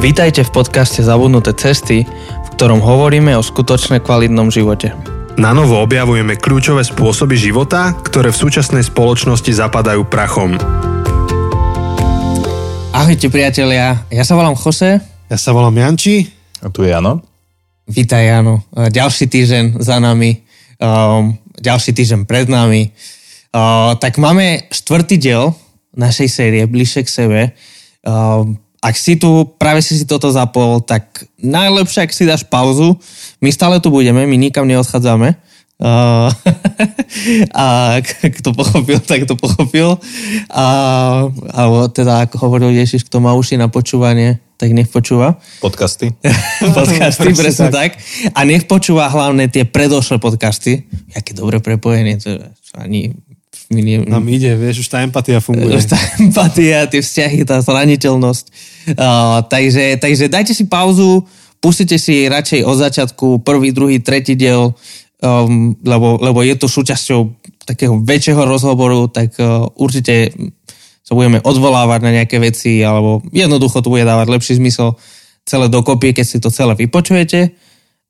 Vítajte 0.00 0.48
v 0.48 0.64
podcaste 0.64 1.04
Zabudnuté 1.04 1.52
cesty, 1.52 2.08
v 2.08 2.48
ktorom 2.56 2.80
hovoríme 2.80 3.36
o 3.36 3.44
skutočne 3.44 4.00
kvalitnom 4.00 4.48
živote. 4.48 4.96
Na 5.36 5.52
novo 5.52 5.76
objavujeme 5.76 6.40
kľúčové 6.40 6.80
spôsoby 6.88 7.36
života, 7.36 7.92
ktoré 8.00 8.32
v 8.32 8.40
súčasnej 8.40 8.80
spoločnosti 8.80 9.52
zapadajú 9.52 10.08
prachom. 10.08 10.56
Ahojte 12.96 13.28
priatelia, 13.28 14.00
ja 14.08 14.24
sa 14.24 14.40
volám 14.40 14.56
Jose. 14.56 15.04
Ja 15.04 15.36
sa 15.36 15.52
volám 15.52 15.76
Janči. 15.76 16.32
A 16.64 16.72
tu 16.72 16.80
je 16.80 16.96
Jano. 16.96 17.20
Vítaj 17.84 18.24
Jano. 18.24 18.64
Ďalší 18.72 19.28
týždeň 19.28 19.84
za 19.84 20.00
nami, 20.00 20.40
um, 20.80 21.36
ďalší 21.60 21.92
týždeň 21.92 22.24
pred 22.24 22.48
nami. 22.48 22.88
Uh, 23.52 24.00
tak 24.00 24.16
máme 24.16 24.64
štvrtý 24.72 25.20
diel 25.20 25.52
našej 25.92 26.28
série 26.32 26.64
Bližšie 26.64 27.04
k 27.04 27.10
sebe. 27.12 27.40
Uh, 28.00 28.56
ak 28.80 28.94
si 28.96 29.20
tu, 29.20 29.44
práve 29.60 29.84
si 29.84 29.92
si 30.00 30.08
toto 30.08 30.32
zapol, 30.32 30.80
tak 30.80 31.28
najlepšie, 31.36 32.08
ak 32.08 32.16
si 32.16 32.24
dáš 32.24 32.48
pauzu. 32.48 32.96
My 33.44 33.52
stále 33.52 33.76
tu 33.76 33.92
budeme, 33.92 34.24
my 34.24 34.36
nikam 34.40 34.64
neodchádzame. 34.64 35.36
Uh, 35.80 36.28
a 37.56 37.96
kto 38.40 38.52
pochopil, 38.52 39.00
tak 39.00 39.24
to 39.28 39.36
pochopil. 39.36 39.96
A, 40.52 40.64
alebo 41.52 41.88
teda, 41.92 42.28
ako 42.28 42.36
hovoril 42.48 42.72
Ježiš, 42.72 43.08
kto 43.08 43.20
má 43.20 43.32
uši 43.36 43.60
na 43.60 43.68
počúvanie, 43.68 44.40
tak 44.60 44.76
nech 44.76 44.92
počúva. 44.92 45.40
Podcasty. 45.64 46.12
podcasty, 46.76 47.32
presne 47.32 47.72
tak. 47.72 47.96
A 48.36 48.44
nech 48.44 48.68
počúva 48.68 49.08
hlavne 49.08 49.48
tie 49.48 49.64
predošlé 49.64 50.20
podcasty. 50.20 50.84
Jaké 51.16 51.32
dobré 51.32 51.64
prepojenie, 51.64 52.20
to 52.20 52.36
ani 52.76 53.16
nie... 53.70 54.02
Nám 54.02 54.26
ide, 54.26 54.58
vieš, 54.58 54.82
už 54.82 54.88
tá 54.90 54.98
empatia 55.06 55.38
funguje. 55.38 55.78
Už 55.78 55.86
tá 55.86 55.98
empatia, 56.22 56.90
tie 56.90 57.00
vzťahy, 57.00 57.46
tá 57.46 57.62
zraniteľnosť. 57.62 58.44
Uh, 58.98 59.46
takže, 59.46 60.02
takže 60.02 60.26
dajte 60.26 60.52
si 60.52 60.66
pauzu, 60.66 61.22
pustite 61.62 61.94
si 61.96 62.26
radšej 62.26 62.66
od 62.66 62.76
začiatku 62.76 63.26
prvý, 63.46 63.70
druhý, 63.70 64.02
tretí 64.02 64.34
diel, 64.34 64.74
um, 65.22 65.78
lebo, 65.86 66.18
lebo 66.18 66.42
je 66.42 66.58
to 66.58 66.66
súčasťou 66.66 67.20
takého 67.62 68.02
väčšieho 68.02 68.42
rozhovoru, 68.42 69.06
tak 69.06 69.38
uh, 69.38 69.70
určite 69.78 70.34
sa 71.06 71.18
budeme 71.18 71.38
odvolávať 71.42 72.00
na 72.06 72.10
nejaké 72.22 72.38
veci, 72.38 72.82
alebo 72.82 73.22
jednoducho 73.34 73.82
to 73.82 73.90
bude 73.90 74.06
dávať 74.06 74.26
lepší 74.30 74.52
zmysel 74.58 74.98
celé 75.42 75.66
dokopy, 75.66 76.14
keď 76.14 76.26
si 76.26 76.38
to 76.38 76.54
celé 76.54 76.78
vypočujete. 76.78 77.50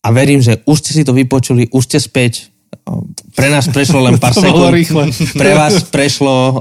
A 0.01 0.09
verím, 0.13 0.41
že 0.41 0.65
už 0.65 0.81
ste 0.81 0.93
si 0.97 1.03
to 1.05 1.13
vypočuli, 1.13 1.69
už 1.73 1.85
ste 1.85 2.01
späť, 2.01 2.50
pre 3.35 3.49
nás 3.49 3.67
prešlo 3.71 4.03
len 4.03 4.19
pár 4.19 4.35
sekúnd. 4.35 4.75
Pre 5.37 5.53
vás 5.55 5.85
prešlo 5.89 6.29
o, 6.31 6.53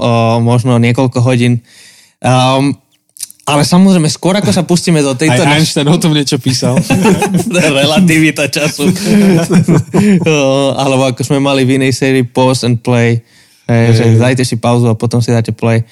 možno 0.42 0.78
niekoľko 0.78 1.18
hodín. 1.22 1.60
Um, 2.20 2.76
ale 3.50 3.66
samozrejme, 3.66 4.06
skôr 4.06 4.38
ako 4.38 4.54
sa 4.54 4.62
pustíme 4.62 5.02
do 5.02 5.18
tejto... 5.18 5.42
Aj 5.42 5.58
Einstein 5.58 5.90
o 5.90 5.98
tom 5.98 6.14
niečo 6.14 6.38
písal. 6.38 6.78
Relativita 7.82 8.46
času. 8.46 8.86
Alebo 10.82 11.10
ako 11.10 11.26
sme 11.26 11.42
mali 11.42 11.66
v 11.66 11.82
inej 11.82 11.98
sérii 11.98 12.22
Pause 12.22 12.70
and 12.70 12.78
Play. 12.78 13.26
Hey, 13.70 13.94
že 13.94 14.18
dajte 14.18 14.42
si 14.42 14.58
pauzu 14.58 14.90
a 14.90 14.98
potom 14.98 15.22
si 15.22 15.30
dáte 15.30 15.54
play. 15.54 15.86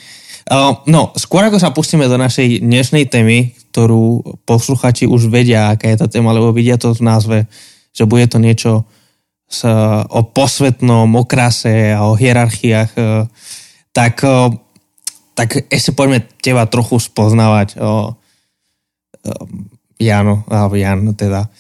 Uh, 0.51 0.83
no, 0.91 1.15
skôr 1.15 1.47
ako 1.47 1.63
sa 1.63 1.71
pustíme 1.71 2.11
do 2.11 2.19
našej 2.19 2.59
dnešnej 2.59 3.07
témy, 3.07 3.55
ktorú 3.71 4.25
posluchači 4.43 5.07
už 5.07 5.31
vedia, 5.31 5.71
aká 5.71 5.87
je 5.87 5.99
tá 6.03 6.11
téma, 6.11 6.35
lebo 6.35 6.51
vidia 6.51 6.75
to 6.75 6.91
v 6.91 7.07
názve, 7.07 7.39
že 7.95 8.03
bude 8.03 8.27
to 8.27 8.43
niečo 8.43 8.83
s, 9.49 9.65
o 10.09 10.21
posvetnom, 10.29 11.09
o 11.09 11.25
krase 11.25 11.97
a 11.97 12.05
o 12.05 12.13
hierarchiách, 12.13 12.93
e, 12.95 13.27
tak, 13.97 14.21
e, 14.23 14.53
tak 15.33 15.49
ešte 15.73 15.97
poďme 15.97 16.21
teba 16.45 16.69
trochu 16.69 17.01
spoznávať. 17.01 17.81
O, 17.81 18.13
Jano, 19.99 20.47
alebo 20.47 20.79
Jan 20.79 21.11
teda. 21.19 21.51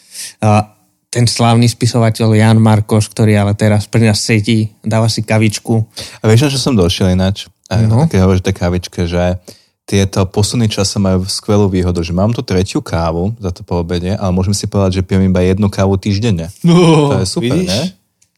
Ten 1.10 1.24
slávny 1.26 1.66
spisovateľ 1.66 2.38
Jan 2.38 2.58
Markoš, 2.62 3.10
ktorý 3.10 3.34
ale 3.34 3.58
teraz 3.58 3.90
pri 3.90 4.06
nás 4.06 4.22
sedí, 4.22 4.70
dáva 4.80 5.10
si 5.10 5.26
kavičku. 5.26 5.74
A 6.22 6.24
vieš, 6.30 6.54
čo 6.54 6.70
som 6.70 6.78
došiel 6.78 7.18
ináč? 7.18 7.50
No. 7.68 8.06
Keď 8.06 8.18
hovoríš 8.22 8.46
tej 8.46 8.56
kavičke, 8.56 9.00
že 9.04 9.42
tieto 9.88 10.20
posledné 10.28 10.68
časy 10.68 11.00
majú 11.00 11.24
skvelú 11.24 11.72
výhodu, 11.72 12.04
že 12.04 12.12
mám 12.12 12.36
tu 12.36 12.44
tretiu 12.44 12.84
kávu 12.84 13.32
za 13.40 13.48
to 13.48 13.64
po 13.64 13.80
obede, 13.80 14.12
ale 14.12 14.28
môžem 14.36 14.52
si 14.52 14.68
povedať, 14.68 15.00
že 15.00 15.06
pijem 15.08 15.32
iba 15.32 15.40
jednu 15.40 15.72
kávu 15.72 15.96
týždenne. 15.96 16.52
No, 16.60 17.16
to 17.16 17.24
je 17.24 17.26
super, 17.26 17.56
vidíš? 17.56 17.72
ne? 17.72 17.82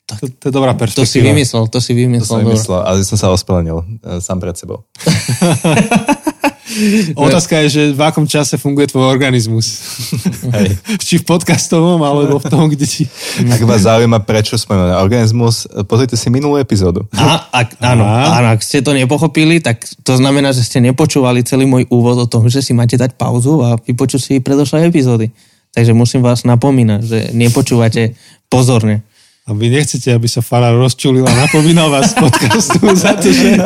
To, 0.07 0.15
to 0.31 0.45
je 0.51 0.53
dobrá 0.55 0.75
perspektíva. 0.79 1.07
To 1.07 1.11
si 1.11 1.21
vymyslel, 1.23 1.63
to 1.67 1.79
si 1.83 1.93
vymyslel. 1.95 2.27
To 2.27 2.35
som 2.39 2.43
vymyslel, 2.47 2.81
ale 2.87 2.97
som 3.03 3.19
sa 3.19 3.35
ospravedlnil 3.35 3.79
e, 3.83 3.85
sám 4.23 4.39
pred 4.39 4.55
sebou. 4.55 4.83
Otázka 7.19 7.59
je, 7.65 7.69
že 7.69 7.83
v 7.93 8.01
akom 8.01 8.27
čase 8.27 8.57
funguje 8.57 8.91
tvoj 8.91 9.11
organizmus. 9.11 9.67
Hej. 10.57 10.79
Či 11.07 11.21
v 11.21 11.25
podcastovom, 11.27 12.01
alebo 12.03 12.39
v 12.39 12.47
tom, 12.47 12.71
kde 12.71 12.87
ti... 12.87 13.03
Ak 13.51 13.63
vás 13.67 13.85
zaujíma, 13.85 14.23
prečo 14.23 14.55
spomínam 14.57 15.03
organizmus, 15.03 15.67
pozrite 15.87 16.15
si 16.15 16.29
minulú 16.31 16.59
epizódu. 16.61 17.07
A, 17.17 17.51
ak, 17.51 17.79
áno, 17.83 18.07
áno, 18.07 18.49
ak 18.55 18.61
ste 18.63 18.81
to 18.81 18.95
nepochopili, 18.95 19.59
tak 19.59 19.83
to 20.07 20.15
znamená, 20.17 20.55
že 20.55 20.65
ste 20.65 20.79
nepočúvali 20.83 21.43
celý 21.43 21.67
môj 21.67 21.87
úvod 21.91 22.19
o 22.23 22.27
tom, 22.31 22.47
že 22.47 22.63
si 22.63 22.73
máte 22.77 22.95
dať 22.95 23.19
pauzu 23.19 23.63
a 23.67 23.79
vypočuť 23.81 24.21
si 24.21 24.33
predošlé 24.39 24.87
epizódy. 24.87 25.31
Takže 25.71 25.95
musím 25.95 26.27
vás 26.27 26.43
napomínať, 26.43 27.01
že 27.07 27.19
nepočúvate 27.31 28.19
pozorne. 28.51 29.07
A 29.49 29.57
vy 29.57 29.73
nechcete, 29.73 30.13
aby 30.13 30.29
sa 30.29 30.45
Farár 30.45 30.77
rozčulil 30.77 31.25
a 31.25 31.33
napomínal 31.33 31.89
vás 31.89 32.13
z 32.13 32.21
podcastu 32.21 32.77
za 32.93 33.17
to, 33.17 33.33
že... 33.33 33.57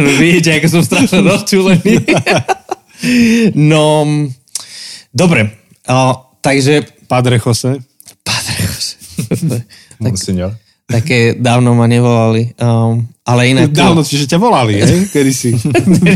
No, 0.00 0.10
vidíte, 0.16 0.56
ako 0.56 0.66
som 0.66 0.82
strašne 0.82 1.20
rozčulený. 1.20 1.94
no, 3.70 4.08
dobre. 5.12 5.52
O, 5.86 5.98
takže... 6.40 6.82
Padre 7.06 7.36
Jose. 7.38 7.76
Padre 8.24 8.56
Jose. 8.66 8.96
tak, 10.02 10.14
také 10.88 11.36
dávno 11.36 11.76
ma 11.76 11.84
nevolali. 11.84 12.56
Um, 12.56 13.04
ale 13.28 13.52
inak... 13.52 13.68
Dávno, 13.68 14.00
čiže 14.00 14.24
ťa 14.24 14.40
volali, 14.40 14.80
hej? 14.80 15.06
Kedy 15.14 15.32
si? 15.36 15.52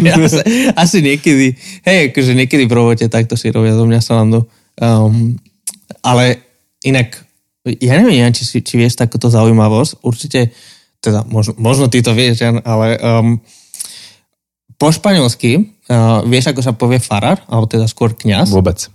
asi, 0.08 0.40
asi 0.72 0.98
niekedy. 1.04 1.52
Hej, 1.84 2.10
akože 2.10 2.32
niekedy 2.32 2.64
v 2.64 2.72
robote 2.72 3.04
takto 3.12 3.36
si 3.36 3.52
robia 3.52 3.76
zo 3.76 3.84
mňa 3.84 4.00
salandu. 4.00 4.48
Um, 4.80 5.36
ale 6.00 6.40
inak 6.80 7.20
ja 7.62 7.94
neviem, 8.02 8.34
či, 8.34 8.44
či 8.58 8.74
vieš 8.74 8.98
takúto 8.98 9.30
zaujímavosť. 9.30 10.02
Určite, 10.02 10.50
teda 10.98 11.22
možno, 11.26 11.54
možno 11.62 11.86
ty 11.86 12.02
to 12.02 12.10
vieš, 12.10 12.42
Jan, 12.42 12.58
ale 12.66 12.98
um, 12.98 13.38
po 14.74 14.90
španielsky 14.90 15.78
uh, 15.86 16.26
vieš, 16.26 16.50
ako 16.50 16.60
sa 16.62 16.74
povie 16.74 16.98
farár, 16.98 17.38
alebo 17.46 17.70
teda 17.70 17.86
skôr 17.86 18.18
kňaz? 18.18 18.50
Vôbec. 18.50 18.90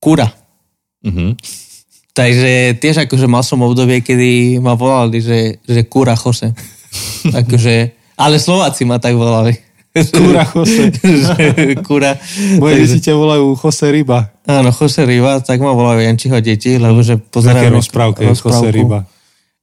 Kura. 0.00 0.32
Uh-huh. 1.04 1.36
Takže 2.16 2.80
tiež 2.80 3.04
akože 3.04 3.28
mal 3.28 3.44
som 3.44 3.60
obdobie, 3.60 4.00
kedy 4.00 4.62
ma 4.64 4.78
volali, 4.78 5.20
že, 5.20 5.60
že 5.66 5.84
kura 5.84 6.16
Jose. 6.16 6.56
akože, 7.44 7.74
ale 8.16 8.36
Slováci 8.40 8.88
ma 8.88 8.96
tak 8.96 9.12
volali. 9.18 9.52
Kura 9.92 10.48
Jose. 10.56 10.88
Kura. 11.86 12.16
Moje 12.58 12.74
deti 12.82 12.98
ťa 13.04 13.14
volajú 13.14 13.54
Jose 13.60 13.86
Ryba. 13.92 14.33
Áno, 14.44 14.68
Jose 14.68 15.08
Ryba, 15.08 15.40
tak 15.40 15.56
ma 15.64 15.72
volajú 15.72 16.04
Jančiho 16.04 16.36
deti, 16.44 16.76
lebo 16.76 17.00
že 17.00 17.16
pozerajú... 17.16 17.72
Také 17.72 17.78
rozprávke. 17.80 18.20
Jose 18.28 18.68
Ryba. 18.68 19.08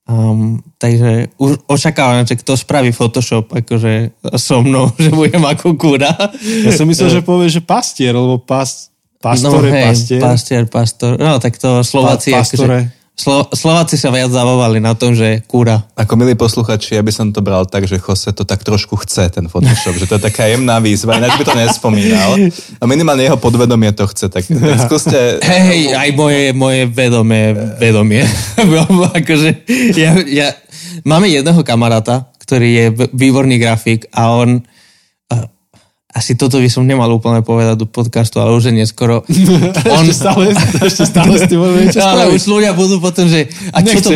Um, 0.10 0.60
takže 0.82 1.30
už 1.38 1.62
očakávam, 1.70 2.26
že 2.26 2.34
kto 2.36 2.58
spraví 2.58 2.90
Photoshop 2.90 3.54
akože 3.54 4.12
so 4.42 4.66
mnou, 4.66 4.90
že 5.04 5.14
budem 5.14 5.46
ako 5.46 5.78
kura. 5.78 6.12
Ja 6.66 6.74
som 6.74 6.90
myslel, 6.90 7.14
že 7.14 7.22
povie, 7.22 7.54
že 7.54 7.62
pastier, 7.62 8.12
lebo 8.18 8.42
pas, 8.42 8.90
pastor 9.22 9.62
no, 9.62 9.70
je 9.70 9.72
hej, 9.72 9.86
pastier. 9.86 10.22
Pastier, 10.22 10.64
pastor. 10.66 11.12
No, 11.22 11.38
tak 11.38 11.62
to 11.62 11.86
Slováci... 11.86 12.34
Pa, 12.34 12.42
pastore. 12.42 12.90
Akože, 12.90 13.01
Slo- 13.22 13.54
Slováci 13.54 14.02
sa 14.02 14.10
viac 14.10 14.34
zabávali 14.34 14.82
na 14.82 14.98
tom, 14.98 15.14
že 15.14 15.46
kúra. 15.46 15.86
Ako 15.94 16.18
milí 16.18 16.34
posluchači, 16.34 16.98
ja 16.98 17.06
by 17.06 17.14
som 17.14 17.30
to 17.30 17.46
bral 17.46 17.70
tak, 17.70 17.86
že 17.86 18.02
Jose 18.02 18.34
to 18.34 18.50
tak 18.50 18.66
trošku 18.66 18.98
chce, 19.06 19.30
ten 19.30 19.46
Photoshop, 19.46 19.94
že 19.94 20.10
to 20.10 20.18
je 20.18 20.26
taká 20.26 20.50
jemná 20.50 20.82
výzva, 20.82 21.22
ináč 21.22 21.38
by 21.38 21.46
to 21.46 21.54
nespomínal. 21.54 22.34
A 22.82 22.84
minimálne 22.90 23.22
jeho 23.22 23.38
podvedomie 23.38 23.94
to 23.94 24.10
chce, 24.10 24.26
tak, 24.34 24.50
tak 24.50 24.78
skúste... 24.90 25.38
Hej, 25.38 25.94
aj 25.94 26.10
moje, 26.18 26.50
moje 26.58 26.90
vedomie, 26.90 27.54
vedomie. 27.78 28.26
akože, 29.22 29.70
ja, 29.94 30.18
ja, 30.26 30.58
máme 31.06 31.30
jedného 31.30 31.62
kamaráta, 31.62 32.26
ktorý 32.42 32.70
je 32.74 32.86
výborný 33.14 33.62
grafik 33.62 34.10
a 34.18 34.34
on 34.34 34.66
asi 36.12 36.36
toto 36.36 36.60
by 36.60 36.68
som 36.68 36.84
nemal 36.84 37.08
úplne 37.08 37.40
povedať 37.40 37.80
do 37.80 37.88
podcastu, 37.88 38.44
ale 38.44 38.52
už 38.52 38.68
je 38.68 38.74
neskoro. 38.84 39.24
On... 39.96 40.04
ešte 40.04 40.16
stále, 40.16 40.44
ešte 40.84 41.04
stále 41.08 41.34
s 41.40 41.48
tým 41.48 41.64
niečo 41.64 42.04
Ale 42.04 42.28
už 42.36 42.52
ľudia 42.52 42.76
budú 42.76 43.00
potom, 43.00 43.32
že 43.32 43.48
a 43.72 43.80
čo 43.80 44.04
to, 44.04 44.12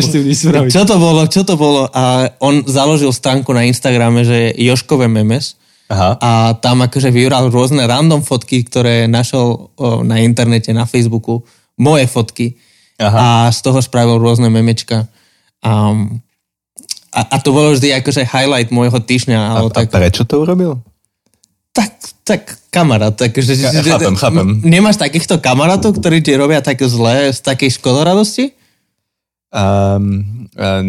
čo 0.68 0.82
to 0.84 0.96
bolo, 1.00 1.24
čo 1.24 1.42
to 1.48 1.56
bolo? 1.56 1.88
A 1.96 2.28
on 2.44 2.68
založil 2.68 3.08
stránku 3.16 3.48
na 3.56 3.64
Instagrame, 3.64 4.28
že 4.28 4.52
Joškové 4.60 5.08
memes. 5.08 5.56
Aha. 5.88 6.18
A 6.18 6.30
tam 6.58 6.84
akože 6.84 7.08
vybral 7.14 7.48
rôzne 7.48 7.86
random 7.86 8.20
fotky, 8.20 8.66
ktoré 8.66 9.06
našol 9.06 9.70
o, 9.78 10.02
na 10.02 10.18
internete, 10.20 10.74
na 10.74 10.84
Facebooku. 10.84 11.46
Moje 11.78 12.10
fotky. 12.10 12.58
Aha. 13.00 13.46
A 13.46 13.52
z 13.54 13.62
toho 13.62 13.78
spravil 13.80 14.18
rôzne 14.18 14.50
memečka. 14.50 15.06
Um, 15.62 16.20
a, 17.14 17.20
a 17.24 17.36
to 17.40 17.54
bolo 17.54 17.72
vždy 17.72 17.96
akože 18.02 18.28
highlight 18.28 18.74
môjho 18.74 18.98
týždňa. 18.98 19.38
A, 19.38 19.50
tak... 19.70 19.88
a 19.94 19.96
prečo 19.96 20.26
to 20.26 20.42
urobil? 20.42 20.82
Tak 21.76 21.92
Tak 22.26 22.42
kamarát, 22.74 23.14
takže... 23.14 23.54
Ja, 23.54 23.70
chápem, 23.70 24.18
chápem. 24.18 24.58
Nemáš 24.66 24.98
takýchto 24.98 25.38
kamarátov, 25.38 25.94
ktorí 25.94 26.18
ti 26.26 26.34
robia 26.34 26.58
také 26.58 26.82
zlé 26.90 27.30
z 27.30 27.38
takej 27.38 27.78
škodoradosti? 27.78 28.50
Um, 29.54 30.50
um, 30.58 30.86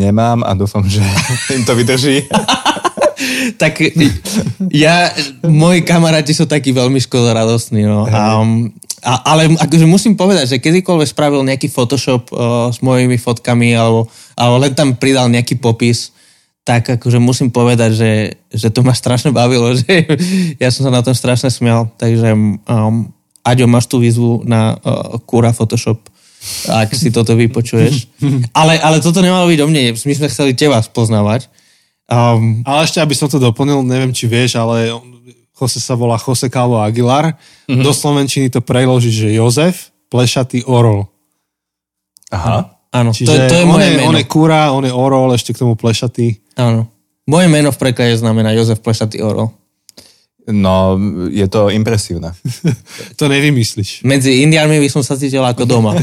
nemám 0.00 0.40
a 0.48 0.56
dúfam, 0.56 0.80
že 0.88 1.04
im 1.56 1.68
to 1.68 1.76
vydrží. 1.76 2.24
tak 3.60 3.84
ja, 4.72 5.12
moji 5.44 5.84
kamaráti 5.84 6.32
sú 6.32 6.48
takí 6.48 6.72
veľmi 6.72 7.04
škodoradostní, 7.04 7.84
no. 7.84 8.08
Um, 8.08 8.72
a, 9.04 9.20
ale 9.28 9.52
akože 9.52 9.84
musím 9.84 10.16
povedať, 10.16 10.56
že 10.56 10.62
kedykoľvek 10.64 11.12
spravil 11.12 11.44
nejaký 11.44 11.68
Photoshop 11.68 12.32
uh, 12.32 12.72
s 12.72 12.80
mojimi 12.80 13.20
fotkami 13.20 13.76
alebo, 13.76 14.08
alebo 14.40 14.56
len 14.56 14.72
tam 14.72 14.96
pridal 14.96 15.28
nejaký 15.28 15.60
popis, 15.60 16.16
tak 16.62 16.98
akože 16.98 17.18
musím 17.18 17.50
povedať, 17.50 17.90
že, 17.94 18.10
že 18.54 18.68
to 18.70 18.86
ma 18.86 18.94
strašne 18.94 19.34
bavilo, 19.34 19.74
že 19.78 20.06
ja 20.62 20.70
som 20.70 20.86
sa 20.86 20.92
na 20.94 21.02
tom 21.02 21.14
strašne 21.14 21.50
smial, 21.50 21.90
takže 21.98 22.34
um, 22.34 23.10
Aďo, 23.42 23.66
máš 23.66 23.90
tú 23.90 23.98
výzvu 23.98 24.46
na 24.46 24.78
uh, 24.78 25.18
Kura 25.26 25.50
Photoshop, 25.50 25.98
ak 26.70 26.94
si 26.94 27.10
toto 27.10 27.34
vypočuješ. 27.34 28.06
Ale, 28.58 28.78
ale 28.78 28.98
toto 29.02 29.18
nemalo 29.22 29.50
byť 29.50 29.60
o 29.62 29.66
mne, 29.66 29.94
my 29.98 30.14
sme 30.14 30.30
chceli 30.30 30.54
teba 30.54 30.78
spoznávať. 30.78 31.50
Um, 32.12 32.60
ale 32.66 32.84
ešte, 32.84 33.00
aby 33.00 33.14
som 33.14 33.30
to 33.30 33.40
doplnil, 33.40 33.80
neviem, 33.86 34.12
či 34.12 34.28
vieš, 34.28 34.60
ale 34.60 34.92
Jose 35.56 35.78
sa 35.80 35.94
volá 35.94 36.18
Jose 36.18 36.50
Calvo 36.52 36.82
Aguilar. 36.82 37.38
Mm-hmm. 37.70 37.80
Do 37.86 37.94
Slovenčiny 37.94 38.50
to 38.50 38.60
preloží, 38.60 39.14
že 39.14 39.32
Jozef 39.32 39.94
Plešatý 40.10 40.66
Orol. 40.66 41.08
Aha. 42.34 42.74
Áno, 42.92 43.16
Čiže 43.16 43.48
to, 43.48 43.48
to 43.48 43.56
je 43.56 43.64
on 43.64 43.70
moje 43.72 43.88
je, 43.88 43.96
meno. 43.96 44.08
on 44.12 44.16
je 44.18 44.26
Kúra, 44.28 44.62
on 44.76 44.84
je 44.84 44.92
Orol, 44.92 45.32
ešte 45.32 45.56
k 45.56 45.64
tomu 45.64 45.78
Plešatý. 45.78 46.41
Áno. 46.56 46.88
Moje 47.22 47.46
meno 47.46 47.70
v 47.70 47.78
preklade 47.78 48.18
znamená 48.18 48.50
Jozef 48.52 48.82
Plešatý 48.82 49.22
Orol. 49.22 49.54
No, 50.42 50.98
je 51.30 51.46
to 51.46 51.70
impresívne. 51.70 52.34
to 53.18 53.30
nevymyslíš. 53.30 54.02
Medzi 54.02 54.42
Indiánmi 54.42 54.82
by 54.82 54.90
som 54.90 55.06
sa 55.06 55.14
cítil 55.14 55.38
ako 55.38 55.62
doma. 55.62 55.94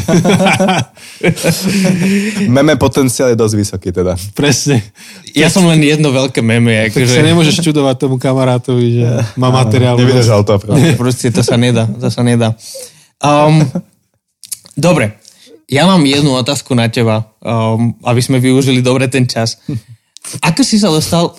Meme 2.55 2.79
potenciál 2.79 3.35
je 3.35 3.37
dosť 3.37 3.55
vysoký 3.59 3.89
teda. 3.91 4.15
Presne. 4.31 4.79
Ja 5.35 5.51
som 5.51 5.67
len 5.67 5.83
jedno 5.83 6.15
veľké 6.15 6.39
meme. 6.39 6.87
Tak 6.87 7.03
Akože, 7.03 7.19
sa 7.19 7.27
nemôžeš 7.27 7.59
čudovať 7.59 7.95
tomu 7.99 8.15
kamarátovi, 8.15 9.03
že 9.03 9.07
má 9.35 9.51
materiál. 9.51 9.99
Nevydržal 9.99 10.47
to. 10.47 10.55
Pravda. 10.55 10.95
proste 11.03 11.35
to 11.35 11.43
sa 11.43 11.59
nedá. 11.59 11.83
To 11.99 12.07
sa 12.07 12.23
nedá. 12.23 12.55
Um, 13.19 13.67
dobre. 14.79 15.19
Ja 15.67 15.83
mám 15.83 16.01
jednu 16.07 16.31
otázku 16.39 16.79
na 16.79 16.87
teba, 16.87 17.27
um, 17.43 17.91
aby 18.07 18.23
sme 18.23 18.39
využili 18.39 18.79
dobre 18.79 19.11
ten 19.11 19.27
čas. 19.27 19.59
Ako 20.45 20.61
si 20.61 20.77
sa 20.77 20.91
dostal... 20.93 21.33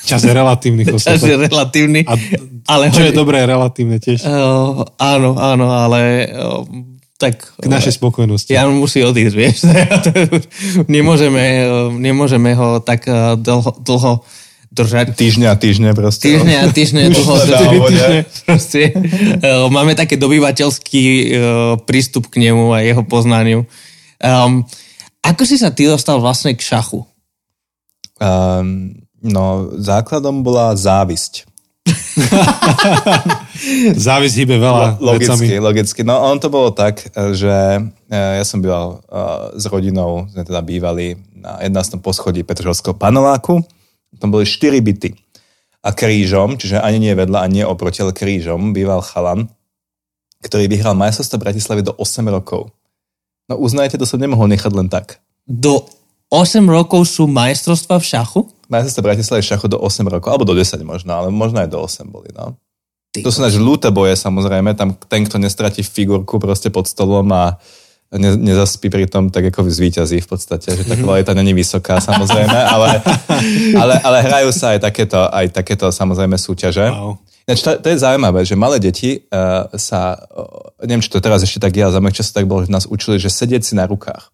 Čas 0.00 0.24
je 0.24 0.32
relatívny. 0.32 0.82
Čas 0.96 1.22
je 1.22 1.36
relatívny. 1.36 2.08
A 2.08 2.14
ale 2.70 2.94
čo 2.94 3.02
je 3.02 3.12
dobré, 3.12 3.42
relatívne 3.44 3.98
tiež. 3.98 4.22
Uh, 4.22 4.86
áno, 4.96 5.36
áno, 5.36 5.66
ale 5.74 6.30
uh, 6.30 6.62
tak... 7.20 7.52
K 7.60 7.68
našej 7.68 8.00
spokojnosti. 8.00 8.48
Jan 8.54 8.72
musí 8.72 9.04
odísť, 9.04 9.34
vieš. 9.36 9.68
nemôžeme, 10.96 11.68
nemôžeme 12.00 12.56
ho 12.56 12.80
tak 12.80 13.04
dlho, 13.36 13.70
dlho 13.84 14.24
držať. 14.72 15.18
Týždňa 15.18 15.48
a 15.52 15.56
týždne 15.58 15.90
proste. 15.92 16.30
Týždňa 16.30 16.56
a 16.62 16.66
týždne 16.72 17.02
dlho 17.18 17.34
úvode. 17.76 18.24
Proste, 18.46 18.94
máme 19.68 19.98
také 19.98 20.16
dobyvateľský 20.16 21.04
prístup 21.84 22.30
k 22.32 22.48
nemu 22.48 22.72
a 22.72 22.80
jeho 22.80 23.02
poznaniu. 23.04 23.68
Um, 24.22 24.64
ako 25.20 25.42
si 25.44 25.60
sa 25.60 25.68
ty 25.74 25.84
dostal 25.84 26.22
vlastne 26.22 26.56
k 26.56 26.64
šachu? 26.64 27.09
Um, 28.20 28.92
no, 29.24 29.72
základom 29.80 30.44
bola 30.44 30.76
závisť. 30.76 31.48
Závisť 33.96 34.36
hýbe 34.44 34.60
veľa 34.60 35.00
Logicky, 35.00 35.56
vecami. 35.56 35.60
logicky. 35.60 36.00
No 36.04 36.20
on 36.20 36.40
to 36.40 36.52
bolo 36.52 36.70
tak, 36.72 37.00
že 37.12 37.80
e, 38.08 38.12
ja 38.12 38.44
som 38.44 38.60
býval 38.60 39.00
uh, 39.08 39.52
s 39.56 39.64
rodinou, 39.68 40.28
sme 40.32 40.44
teda 40.44 40.60
bývali 40.60 41.16
na 41.36 41.60
11. 41.64 42.00
poschodí 42.04 42.44
Petržovského 42.44 42.96
paneláku. 42.96 43.64
Tam 44.20 44.32
boli 44.32 44.44
4 44.44 44.80
byty. 44.80 45.16
A 45.80 45.96
krížom, 45.96 46.60
čiže 46.60 46.80
ani 46.80 47.00
nie 47.00 47.14
vedľa, 47.16 47.40
ani 47.40 47.62
nie 47.62 47.66
oproti, 47.66 48.04
ale 48.04 48.12
krížom, 48.12 48.76
býval 48.76 49.00
chalan, 49.00 49.48
ktorý 50.44 50.68
vyhral 50.68 50.92
majstrovstvo 50.92 51.40
Bratislavy 51.40 51.82
do 51.84 51.96
8 51.96 52.20
rokov. 52.28 52.68
No 53.48 53.56
uznajte, 53.56 53.96
to 53.96 54.04
som 54.04 54.20
nemohol 54.20 54.44
nechať 54.52 54.72
len 54.76 54.92
tak. 54.92 55.24
Do 55.48 55.88
8 56.30 56.62
rokov 56.70 57.10
sú 57.10 57.26
majstrovstva 57.26 57.98
v 57.98 58.06
šachu? 58.06 58.40
Majstrovstvo 58.70 59.02
Bratislavy 59.02 59.42
šachu 59.42 59.66
do 59.66 59.78
8 59.82 60.06
rokov, 60.06 60.30
alebo 60.30 60.46
do 60.46 60.54
10 60.54 60.78
možno, 60.86 61.10
ale 61.10 61.34
možno 61.34 61.58
aj 61.58 61.68
do 61.74 61.82
8 61.82 62.06
boli, 62.06 62.30
no. 62.30 62.54
Ty 63.10 63.26
To 63.26 63.34
sú 63.34 63.42
náš 63.42 63.58
ľúte 63.58 63.90
boje, 63.90 64.14
samozrejme. 64.14 64.78
Tam 64.78 64.94
ten, 64.94 65.26
kto 65.26 65.42
nestratí 65.42 65.82
figurku 65.82 66.38
proste 66.38 66.70
pod 66.70 66.86
stolom 66.86 67.26
a 67.34 67.58
ne, 68.14 68.38
nezaspí 68.38 68.86
pri 68.86 69.10
tom, 69.10 69.34
tak 69.34 69.50
ako 69.50 69.66
zvýťazí 69.66 70.22
v 70.22 70.28
podstate, 70.30 70.70
že 70.70 70.86
tá 70.86 70.94
kvalita 71.02 71.34
není 71.34 71.50
vysoká, 71.50 71.98
samozrejme, 71.98 72.54
ale, 72.54 73.02
ale, 73.74 73.94
ale 73.98 74.18
hrajú 74.22 74.54
sa 74.54 74.78
aj 74.78 74.86
takéto, 74.86 75.26
aj 75.26 75.50
takéto 75.50 75.90
samozrejme 75.90 76.38
súťaže. 76.38 76.86
Wow. 76.86 77.18
Ináč 77.50 77.66
to, 77.66 77.74
to 77.82 77.90
je 77.90 77.98
zaujímavé, 77.98 78.46
že 78.46 78.54
malé 78.54 78.78
deti 78.78 79.26
uh, 79.26 79.66
sa, 79.74 80.14
uh, 80.14 80.70
neviem, 80.86 81.02
či 81.02 81.10
to 81.10 81.18
teraz 81.18 81.42
ešte 81.42 81.58
tak 81.58 81.74
ale 81.74 81.90
za 81.90 81.98
mojich 81.98 82.22
časov 82.22 82.38
tak 82.38 82.46
bolo, 82.46 82.62
že 82.62 82.70
nás 82.70 82.86
učili, 82.86 83.18
že 83.18 83.26
sedieť 83.26 83.62
si 83.66 83.74
na 83.74 83.90
rukách. 83.90 84.30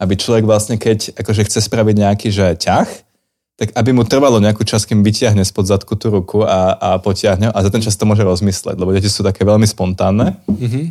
Aby 0.00 0.16
človek 0.16 0.48
vlastne, 0.48 0.80
keď 0.80 1.12
akože 1.20 1.44
chce 1.44 1.60
spraviť 1.60 1.94
nejaký 2.00 2.28
že 2.32 2.56
ťah, 2.56 2.88
tak 3.60 3.76
aby 3.76 3.92
mu 3.92 4.08
trvalo 4.08 4.40
nejakú 4.40 4.64
čas, 4.64 4.88
kým 4.88 5.04
vyťahne 5.04 5.44
spod 5.44 5.68
zadku 5.68 5.92
tú 5.92 6.08
ruku 6.08 6.40
a, 6.40 6.72
a 6.80 6.88
potiahne 6.96 7.52
a 7.52 7.58
za 7.60 7.68
ten 7.68 7.84
čas 7.84 8.00
to 8.00 8.08
môže 8.08 8.24
rozmysleť, 8.24 8.80
lebo 8.80 8.88
deti 8.96 9.12
sú 9.12 9.20
také 9.20 9.44
veľmi 9.44 9.68
spontánne. 9.68 10.40
Mm-hmm. 10.48 10.84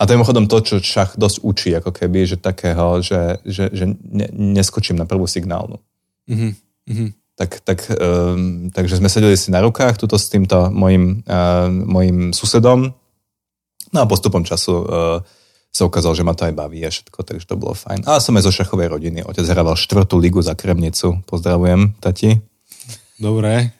A 0.00 0.02
to 0.04 0.12
je 0.12 0.16
mimochodom 0.16 0.48
to, 0.48 0.56
čo 0.64 0.74
šach 0.80 1.20
dosť 1.20 1.44
učí, 1.44 1.70
ako 1.76 1.92
keby, 1.92 2.24
že 2.24 2.40
takého, 2.40 3.04
že, 3.04 3.44
že, 3.44 3.68
že 3.68 3.84
ne, 4.00 4.32
neskočím 4.32 4.96
na 4.96 5.04
prvú 5.04 5.28
signálnu. 5.28 5.76
Mm-hmm. 6.24 7.08
Tak, 7.36 7.60
tak, 7.60 7.84
um, 7.92 8.72
takže 8.72 8.96
sme 8.96 9.12
sedeli 9.12 9.36
si 9.36 9.52
na 9.52 9.60
rukách, 9.60 10.00
tuto 10.00 10.16
s 10.16 10.32
týmto 10.32 10.72
mojim, 10.72 11.20
uh, 11.28 11.68
mojim 11.68 12.32
susedom. 12.32 12.96
No 13.92 13.98
a 14.00 14.08
postupom 14.08 14.40
času 14.40 14.72
uh, 14.72 14.84
sa 15.76 15.84
ukázalo, 15.84 16.16
že 16.16 16.24
ma 16.24 16.32
to 16.32 16.48
aj 16.48 16.56
baví 16.56 16.80
a 16.80 16.88
všetko, 16.88 17.20
takže 17.20 17.44
to 17.44 17.60
bolo 17.60 17.76
fajn. 17.76 18.08
A 18.08 18.16
som 18.16 18.32
aj 18.40 18.48
zo 18.48 18.52
šachovej 18.56 18.88
rodiny. 18.88 19.20
Otec 19.20 19.44
hrával 19.44 19.76
štvrtú 19.76 20.16
ligu 20.16 20.40
za 20.40 20.56
Kremnicu. 20.56 21.20
Pozdravujem, 21.28 21.92
tati. 22.00 22.40
Dobre. 23.20 23.75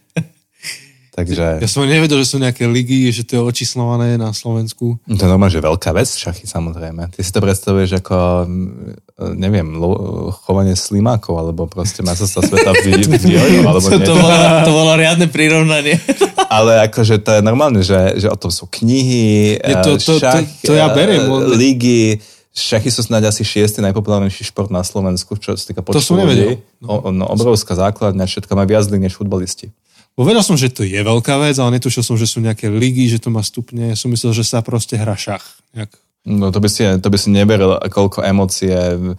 Takže 1.17 1.65
Ja 1.65 1.69
som 1.69 1.89
nevedel, 1.89 2.21
že 2.21 2.29
sú 2.29 2.37
nejaké 2.37 2.69
ligy, 2.69 3.09
že 3.09 3.25
to 3.25 3.41
je 3.41 3.43
očíslované 3.43 4.21
na 4.21 4.37
Slovensku. 4.37 5.01
to 5.09 5.17
je 5.17 5.31
normálne, 5.33 5.49
že 5.49 5.65
veľká 5.65 5.97
vec, 5.97 6.13
šachy 6.13 6.45
samozrejme. 6.45 7.09
Ty 7.09 7.21
si 7.25 7.33
to 7.33 7.41
predstavuješ 7.41 8.05
ako, 8.05 8.45
mm, 8.45 9.41
neviem, 9.41 9.65
lo, 9.81 9.97
chovanie 10.45 10.77
slimákov, 10.77 11.41
alebo 11.41 11.65
proste 11.65 12.05
sa 12.05 12.29
sveta 12.29 12.77
v, 12.85 13.01
v 13.01 13.33
alebo 13.65 13.81
To, 13.81 13.97
to, 13.97 14.13
bolo, 14.13 14.37
to 14.69 14.73
bolo 14.77 14.93
riadne 14.93 15.25
prirovnanie. 15.33 15.97
Ale 16.61 16.85
akože 16.85 17.25
to 17.25 17.31
je 17.33 17.41
normálne, 17.41 17.81
že, 17.81 18.21
že 18.21 18.29
o 18.29 18.37
tom 18.37 18.53
sú 18.53 18.69
knihy, 18.69 19.57
Je 19.57 19.75
to- 19.81 19.97
eh, 19.97 20.05
to- 20.05 20.21
to- 20.21 20.69
to 20.69 20.73
ja 20.77 20.93
beriem, 20.93 21.25
eh, 21.25 21.33
len- 21.33 21.57
ligy, 21.57 22.21
šachy 22.53 22.93
sú 22.93 23.01
snáď 23.05 23.33
asi 23.33 23.41
šiestý 23.41 23.81
najpopulárnejší 23.85 24.53
šport 24.53 24.69
na 24.69 24.85
Slovensku, 24.85 25.37
čo 25.41 25.57
sa 25.57 25.65
týka 25.65 25.81
počtu 25.81 26.13
ľudí. 26.13 26.61
O, 26.85 27.09
no, 27.09 27.25
obrovská 27.29 27.73
základňa, 27.73 28.25
všetko 28.29 28.53
má 28.53 28.69
viac 28.69 28.85
než 28.89 29.17
futbalisti. 29.17 29.73
Bo 30.17 30.25
vedel 30.25 30.41
som, 30.41 30.57
že 30.57 30.73
to 30.73 30.81
je 30.81 30.97
veľká 30.97 31.37
vec, 31.37 31.61
ale 31.61 31.77
netušil 31.77 32.01
som, 32.01 32.17
že 32.17 32.25
sú 32.25 32.41
nejaké 32.41 32.73
ligy, 32.73 33.05
že 33.07 33.21
to 33.21 33.29
má 33.29 33.45
stupne. 33.45 33.93
Som 33.93 34.17
myslel, 34.17 34.33
že 34.33 34.49
sa 34.49 34.65
proste 34.65 34.97
hra 34.97 35.13
šach. 35.13 35.45
Jak... 35.77 35.93
No 36.25 36.49
to 36.49 36.59
by 36.59 36.73
si, 36.73 36.83
to 36.83 37.09
by 37.13 37.19
si 37.21 37.29
neveril, 37.29 37.77
koľko 37.87 38.25
emócie 38.25 38.73
v, 38.97 39.13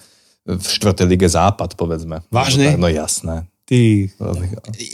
v 0.43 0.65
štvrtej 0.65 1.05
lige 1.05 1.29
západ, 1.29 1.77
povedzme. 1.77 2.25
Vážne? 2.33 2.75
No 2.75 2.89
jasné. 2.89 3.45
Ty, 3.67 4.07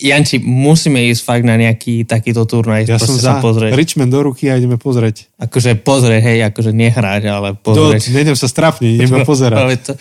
Janči, 0.02 0.42
musíme 0.42 0.98
ísť 1.06 1.22
fakt 1.22 1.46
na 1.46 1.54
nejaký 1.62 2.10
takýto 2.10 2.42
turnaj. 2.50 2.90
ja 2.90 2.98
som 2.98 3.14
za 3.14 3.38
pozrieť. 3.38 3.78
Richmond 3.78 4.10
do 4.10 4.26
ruky 4.26 4.50
a 4.50 4.58
ideme 4.58 4.82
pozrieť. 4.82 5.30
Akože 5.38 5.78
pozrieť, 5.78 6.22
hej, 6.26 6.40
akože 6.50 6.74
nehrať, 6.74 7.22
ale 7.30 7.54
To, 7.54 7.70
pozrieť. 7.70 8.10
nejdem 8.10 8.34
sa 8.34 8.50
strapniť, 8.50 8.92
ideme 8.98 9.22
pozerať. 9.30 9.58
Ale 9.62 9.74
to, 9.78 9.94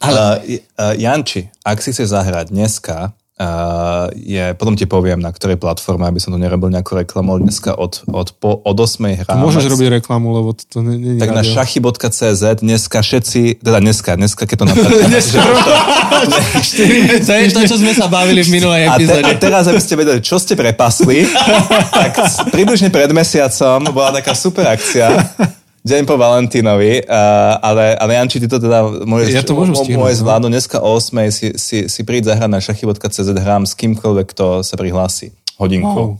ale, 0.00 0.22
Uh, 0.46 0.56
uh, 0.78 0.94
Janči, 0.96 1.50
ak 1.60 1.82
si 1.82 1.90
chceš 1.90 2.14
zahrať 2.14 2.54
dneska, 2.54 3.12
uh, 3.40 4.12
je, 4.12 4.52
potom 4.54 4.76
ti 4.76 4.84
poviem, 4.84 5.16
na 5.16 5.32
ktorej 5.32 5.56
platforme, 5.56 6.04
aby 6.04 6.20
som 6.20 6.36
to 6.36 6.38
nerobil 6.38 6.68
nejakú 6.68 6.92
reklamu, 6.92 7.36
ale 7.36 7.48
dneska 7.48 7.72
od, 7.72 8.04
od, 8.12 8.36
po, 8.36 8.60
od 8.60 8.76
8 8.76 9.24
hráme. 9.24 9.40
Môžeš 9.40 9.72
robiť 9.72 10.04
reklamu, 10.04 10.36
lebo 10.36 10.52
to, 10.52 10.68
to 10.68 10.84
nie, 10.84 11.16
nie 11.16 11.16
Tak 11.16 11.32
na 11.32 11.40
rádio. 11.40 11.56
šachy.cz 11.56 12.60
dneska 12.60 13.00
všetci, 13.00 13.64
teda 13.64 13.80
dneska, 13.80 14.20
dneska 14.20 14.44
keď 14.44 14.56
to 14.60 14.64
napríklad... 14.68 15.00
to 17.26 17.32
je 17.32 17.48
to, 17.48 17.60
čo 17.64 17.76
sme 17.80 17.96
sa 17.96 18.12
bavili 18.12 18.44
v 18.44 18.52
minulej 18.52 18.84
a, 18.84 19.00
te, 19.00 19.08
epizóde. 19.08 19.24
a 19.24 19.32
teraz, 19.40 19.64
aby 19.72 19.80
ste 19.80 19.96
vedeli, 19.96 20.20
čo 20.20 20.36
ste 20.36 20.52
prepasli, 20.52 21.24
tak 21.96 22.12
približne 22.52 22.92
pred 22.92 23.08
mesiacom 23.16 23.88
bola 23.88 24.20
taká 24.20 24.36
super 24.36 24.68
akcia, 24.68 25.16
deň 25.80 26.02
po 26.04 26.14
Valentínovi, 26.14 27.04
uh, 27.04 27.56
ale, 27.58 27.96
ale 27.96 28.10
Janči, 28.14 28.36
ty 28.36 28.46
to 28.46 28.60
teda 28.60 28.84
môžeš, 29.08 29.32
Ja 29.32 29.42
to 29.42 29.56
môžem 29.56 29.72
stihnúť, 29.74 30.00
môžeš 30.00 30.16
no. 30.16 30.22
zvládnuť. 30.22 30.50
Dneska 30.52 30.76
o 30.80 30.90
8 30.96 31.32
si, 31.32 31.46
si, 31.56 31.78
si 31.88 32.00
príď 32.04 32.36
zahrať 32.36 32.50
na 32.52 32.60
šachy.cz, 32.60 33.28
hrám 33.32 33.64
s 33.64 33.72
kýmkoľvek, 33.76 34.26
kto 34.36 34.60
sa 34.60 34.74
prihlási. 34.76 35.32
Hodinku. 35.56 35.88
Wow. 35.88 36.16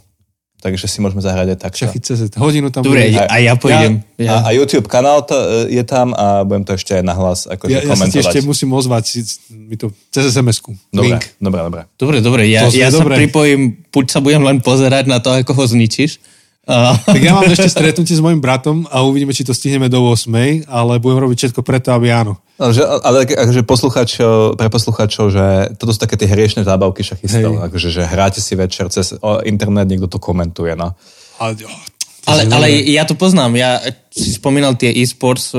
takže 0.61 0.85
si 0.85 1.01
môžeme 1.01 1.25
zahrať 1.25 1.57
aj 1.57 1.59
takto. 1.61 1.89
Šachy.cz, 1.89 2.37
hodinu 2.37 2.69
tam 2.69 2.85
Dobre, 2.85 3.09
bude. 3.09 3.21
a 3.21 3.37
ja 3.41 3.57
pôjdem. 3.57 4.05
Ja, 4.21 4.45
A, 4.45 4.49
a 4.49 4.57
YouTube 4.57 4.93
kanál 4.93 5.25
to, 5.25 5.33
e, 5.33 5.73
je 5.73 5.85
tam 5.89 6.13
a 6.13 6.45
budem 6.45 6.69
to 6.69 6.77
ešte 6.77 7.01
aj 7.01 7.05
nahlas 7.05 7.49
akože 7.49 7.73
Ja, 7.73 7.81
ja 7.81 7.97
sa 7.97 8.05
ti 8.05 8.21
komentovať. 8.21 8.25
ešte 8.29 8.39
musím 8.45 8.69
ozvať 8.77 9.05
si, 9.09 9.21
mi 9.49 9.81
to 9.81 9.89
cez 10.13 10.29
SMS-ku. 10.29 10.77
Dobre, 10.93 11.17
dobre, 11.41 11.61
dobre. 11.65 11.81
Dobre, 11.97 12.17
dobre, 12.21 12.43
ja, 12.53 12.69
To 12.69 12.77
ja 12.77 12.93
sa 12.93 13.01
dobre. 13.01 13.17
pripojím, 13.25 13.81
buď 13.89 14.05
sa 14.13 14.21
budem 14.21 14.45
len 14.45 14.61
pozerať 14.61 15.09
na 15.09 15.17
to, 15.25 15.33
ako 15.33 15.53
ho 15.57 15.65
zničíš. 15.65 16.21
Uh, 16.69 16.93
Tak 17.17 17.23
ja 17.23 17.33
mám 17.33 17.49
ešte 17.49 17.73
stretnutie 17.73 18.13
s 18.13 18.23
mojim 18.23 18.39
bratom 18.39 18.85
a 18.93 19.01
uvidíme, 19.01 19.33
či 19.33 19.47
to 19.47 19.57
stihneme 19.57 19.89
do 19.89 20.05
8, 20.05 20.69
ale 20.69 21.01
budem 21.01 21.19
robiť 21.25 21.37
všetko 21.49 21.61
preto, 21.65 21.97
aby 21.97 22.13
áno. 22.13 22.37
Ale, 22.61 22.77
že, 22.77 22.85
ale 22.85 23.25
akože 23.25 23.65
posluchačov, 23.65 24.61
pre 24.61 24.69
posluchačov, 24.69 25.33
že 25.33 25.45
toto 25.81 25.97
sú 25.97 25.99
také 26.05 26.21
tie 26.21 26.29
hriešne 26.29 26.61
zábavky 26.61 27.01
šachistov. 27.01 27.57
Hej. 27.57 27.65
Akože, 27.73 27.89
že 27.89 28.03
hráte 28.05 28.45
si 28.45 28.53
večer 28.53 28.93
cez 28.93 29.17
internet, 29.49 29.89
niekto 29.89 30.13
to 30.13 30.21
komentuje. 30.21 30.77
No. 30.77 30.93
Ale, 31.41 31.57
oh, 31.65 31.81
ale, 32.29 32.43
ale 32.53 32.67
ja 32.85 33.09
to 33.09 33.17
poznám. 33.17 33.57
Ja 33.57 33.81
si 34.13 34.37
spomínal 34.37 34.77
tie 34.77 34.93
e-sports, 34.93 35.57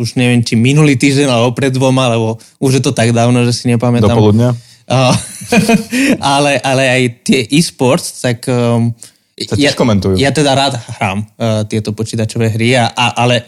už 0.00 0.16
neviem, 0.16 0.40
či 0.40 0.56
minulý 0.56 0.96
týždeň, 0.96 1.28
alebo 1.28 1.52
pred 1.52 1.76
dvoma, 1.76 2.08
alebo 2.08 2.40
už 2.56 2.80
je 2.80 2.82
to 2.82 2.96
tak 2.96 3.12
dávno, 3.12 3.44
že 3.44 3.52
si 3.52 3.68
Do 3.68 3.76
nepamätám. 3.76 4.16
poludnia. 4.16 4.56
Uh, 4.88 5.12
ale, 6.34 6.56
ale 6.56 6.82
aj 6.88 7.02
tie 7.20 7.40
e-sports, 7.52 8.24
tak... 8.24 8.48
Um, 8.48 8.96
Sa 9.34 9.58
tiež 9.58 9.74
komentujú. 9.74 10.14
Ja 10.14 10.30
teda 10.30 10.54
rád 10.54 10.78
hrám 10.78 11.26
uh, 11.26 11.66
tieto 11.66 11.90
počítačové 11.90 12.54
hry, 12.54 12.78
a, 12.78 12.86
a, 12.86 13.18
ale 13.18 13.42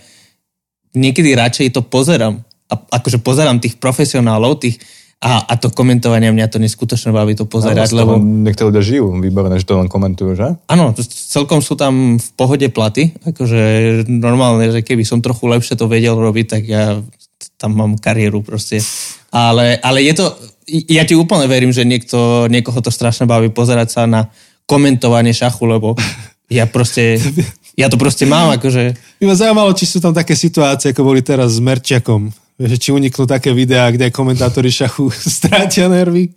niekedy 0.99 1.38
radšej 1.38 1.78
to 1.78 1.87
pozerám. 1.87 2.43
A, 2.66 2.75
akože 2.75 3.23
pozerám 3.23 3.62
tých 3.62 3.78
profesionálov, 3.78 4.59
tých, 4.59 4.83
a, 5.23 5.47
a 5.47 5.55
to 5.55 5.71
komentovanie 5.71 6.35
mňa 6.35 6.50
to 6.50 6.59
neskutočne 6.59 7.14
baví 7.14 7.38
to 7.38 7.47
pozerať, 7.47 7.95
toho 7.95 7.99
lebo 8.02 8.12
Niektorí 8.19 8.75
ľudia 8.75 8.83
žijú, 8.83 9.14
výborné, 9.23 9.62
že 9.62 9.69
to 9.71 9.78
len 9.78 9.87
komentujú, 9.87 10.35
že? 10.35 10.59
áno, 10.66 10.90
celkom 11.31 11.62
sú 11.62 11.78
tam 11.78 12.19
v 12.19 12.28
pohode 12.35 12.66
platy, 12.66 13.14
akože 13.23 14.02
normálne, 14.11 14.75
že 14.75 14.83
keby 14.83 15.07
som 15.07 15.23
trochu 15.23 15.47
lepšie 15.47 15.78
to 15.78 15.87
vedel 15.87 16.19
robiť, 16.19 16.47
tak 16.50 16.62
ja 16.66 16.99
tam 17.57 17.78
mám 17.78 17.93
kariéru 17.97 18.43
proste. 18.43 18.83
Ale, 19.31 19.78
ale 19.78 20.02
je 20.02 20.14
to, 20.19 20.26
ja 20.90 21.07
ti 21.07 21.14
úplne 21.14 21.47
verím, 21.47 21.71
že 21.71 21.87
niekto, 21.87 22.50
niekoho 22.50 22.83
to 22.83 22.90
strašne 22.90 23.31
baví 23.31 23.55
pozerať 23.55 23.88
sa 23.95 24.02
na 24.11 24.26
komentovanie 24.67 25.31
šachu, 25.31 25.65
lebo 25.65 25.89
ja 26.51 26.67
proste, 26.67 27.19
ja 27.75 27.87
to 27.87 27.97
proste 27.99 28.27
mám, 28.27 28.55
akože 28.59 28.95
by 29.23 29.25
ma 29.25 29.35
zaujímalo, 29.35 29.71
či 29.75 29.87
sú 29.87 29.99
tam 30.03 30.13
také 30.13 30.35
situácie, 30.35 30.91
ako 30.91 31.07
boli 31.07 31.23
teraz 31.23 31.57
s 31.57 31.61
Merčiakom. 31.63 32.31
Vieš, 32.57 32.81
či 32.81 32.91
uniknú 32.91 33.29
také 33.29 33.53
videá, 33.53 33.89
kde 33.93 34.13
komentátori 34.13 34.69
šachu 34.73 35.09
strátia 35.39 35.87
nervy. 35.91 36.35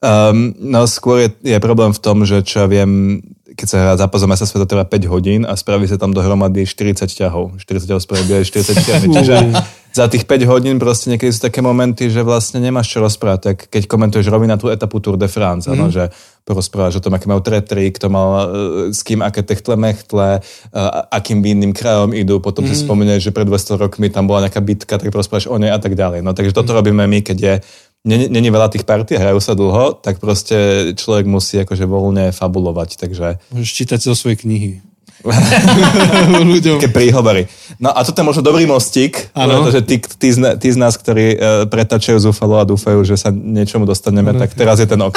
Um, 0.00 0.56
no 0.56 0.88
skôr 0.88 1.28
je, 1.28 1.28
je 1.44 1.58
problém 1.60 1.92
v 1.92 2.00
tom, 2.00 2.24
že 2.24 2.40
čo 2.40 2.64
ja 2.64 2.66
viem, 2.66 3.20
keď 3.52 3.66
sa 3.68 3.76
hrá 3.84 3.92
zápas 4.00 4.24
o 4.24 4.28
sveta 4.28 4.64
trvá 4.64 4.88
5 4.88 5.12
hodín 5.12 5.44
a 5.44 5.52
spraví 5.52 5.84
sa 5.84 6.00
tam 6.00 6.16
dohromady 6.16 6.64
40 6.64 7.04
ťahov. 7.04 7.60
40 7.60 7.84
ťahov 7.84 8.02
spraví 8.02 8.24
40 8.40 8.80
ťahov. 8.80 9.52
Za 9.90 10.06
tých 10.06 10.22
5 10.22 10.46
hodín 10.46 10.78
proste 10.78 11.10
niekedy 11.10 11.34
sú 11.34 11.42
také 11.42 11.58
momenty, 11.58 12.06
že 12.06 12.22
vlastne 12.22 12.62
nemáš 12.62 12.94
čo 12.94 13.02
rozprávať. 13.02 13.40
Tak 13.42 13.56
keď 13.74 13.82
komentuješ 13.90 14.30
rovina 14.30 14.54
tú 14.54 14.70
etapu 14.70 15.02
Tour 15.02 15.18
de 15.18 15.26
France, 15.26 15.66
mm. 15.66 15.72
ano, 15.74 15.90
že 15.90 16.14
porozprávaš 16.46 16.98
o 16.98 17.04
tom, 17.04 17.14
aké 17.14 17.26
majú 17.26 17.42
tretry, 17.42 17.90
kto 17.90 18.06
mal 18.06 18.28
uh, 18.30 18.42
s 18.90 19.02
kým 19.02 19.22
aké 19.22 19.42
techtle 19.42 19.74
mechtle, 19.74 20.40
uh, 20.40 20.80
akým 21.10 21.42
vinným 21.42 21.74
krajom 21.74 22.14
idú, 22.14 22.38
potom 22.38 22.62
mm. 22.62 22.70
si 22.70 22.74
spomenieš, 22.86 23.30
že 23.30 23.34
pred 23.34 23.46
200 23.46 23.82
rokmi 23.82 24.10
tam 24.14 24.30
bola 24.30 24.46
nejaká 24.46 24.62
bitka, 24.62 24.94
tak 24.98 25.10
rozprávaš 25.10 25.50
o 25.50 25.58
nej 25.58 25.74
a 25.74 25.78
tak 25.82 25.98
ďalej. 25.98 26.22
No 26.22 26.34
takže 26.34 26.54
toto 26.54 26.70
robíme 26.70 27.06
my, 27.06 27.20
keď 27.26 27.38
je 27.38 27.54
Není, 28.00 28.32
není 28.32 28.48
veľa 28.48 28.72
tých 28.72 28.88
partí, 28.88 29.12
hrajú 29.12 29.44
sa 29.44 29.52
dlho, 29.52 29.92
tak 29.92 30.24
proste 30.24 30.56
človek 30.96 31.28
musí 31.28 31.60
akože 31.60 31.84
voľne 31.84 32.32
fabulovať, 32.32 32.96
takže 32.96 33.36
Môžeš 33.52 33.72
čítať 33.76 34.00
zo 34.00 34.16
svojej 34.16 34.40
knihy. 34.40 34.80
Ľuďom. 36.52 36.80
také 36.80 36.92
príhovory. 36.92 37.44
No 37.76 37.92
a 37.92 38.00
toto 38.04 38.20
je 38.20 38.26
možno 38.26 38.42
dobrý 38.44 38.64
mostík, 38.64 39.32
Áno. 39.36 39.60
pretože 39.60 39.84
tí, 39.84 39.96
tí, 40.00 40.28
z, 40.32 40.56
tí 40.56 40.68
z 40.72 40.78
nás, 40.80 40.96
ktorí 40.96 41.36
uh, 41.36 41.38
pretačajú 41.68 42.20
zúfalo 42.20 42.60
a 42.60 42.64
dúfajú, 42.64 43.04
že 43.04 43.20
sa 43.20 43.28
niečomu 43.32 43.84
dostaneme, 43.84 44.32
tak 44.36 44.56
teraz 44.56 44.80
je 44.80 44.88
ten. 44.88 45.00
Áno, 45.00 45.12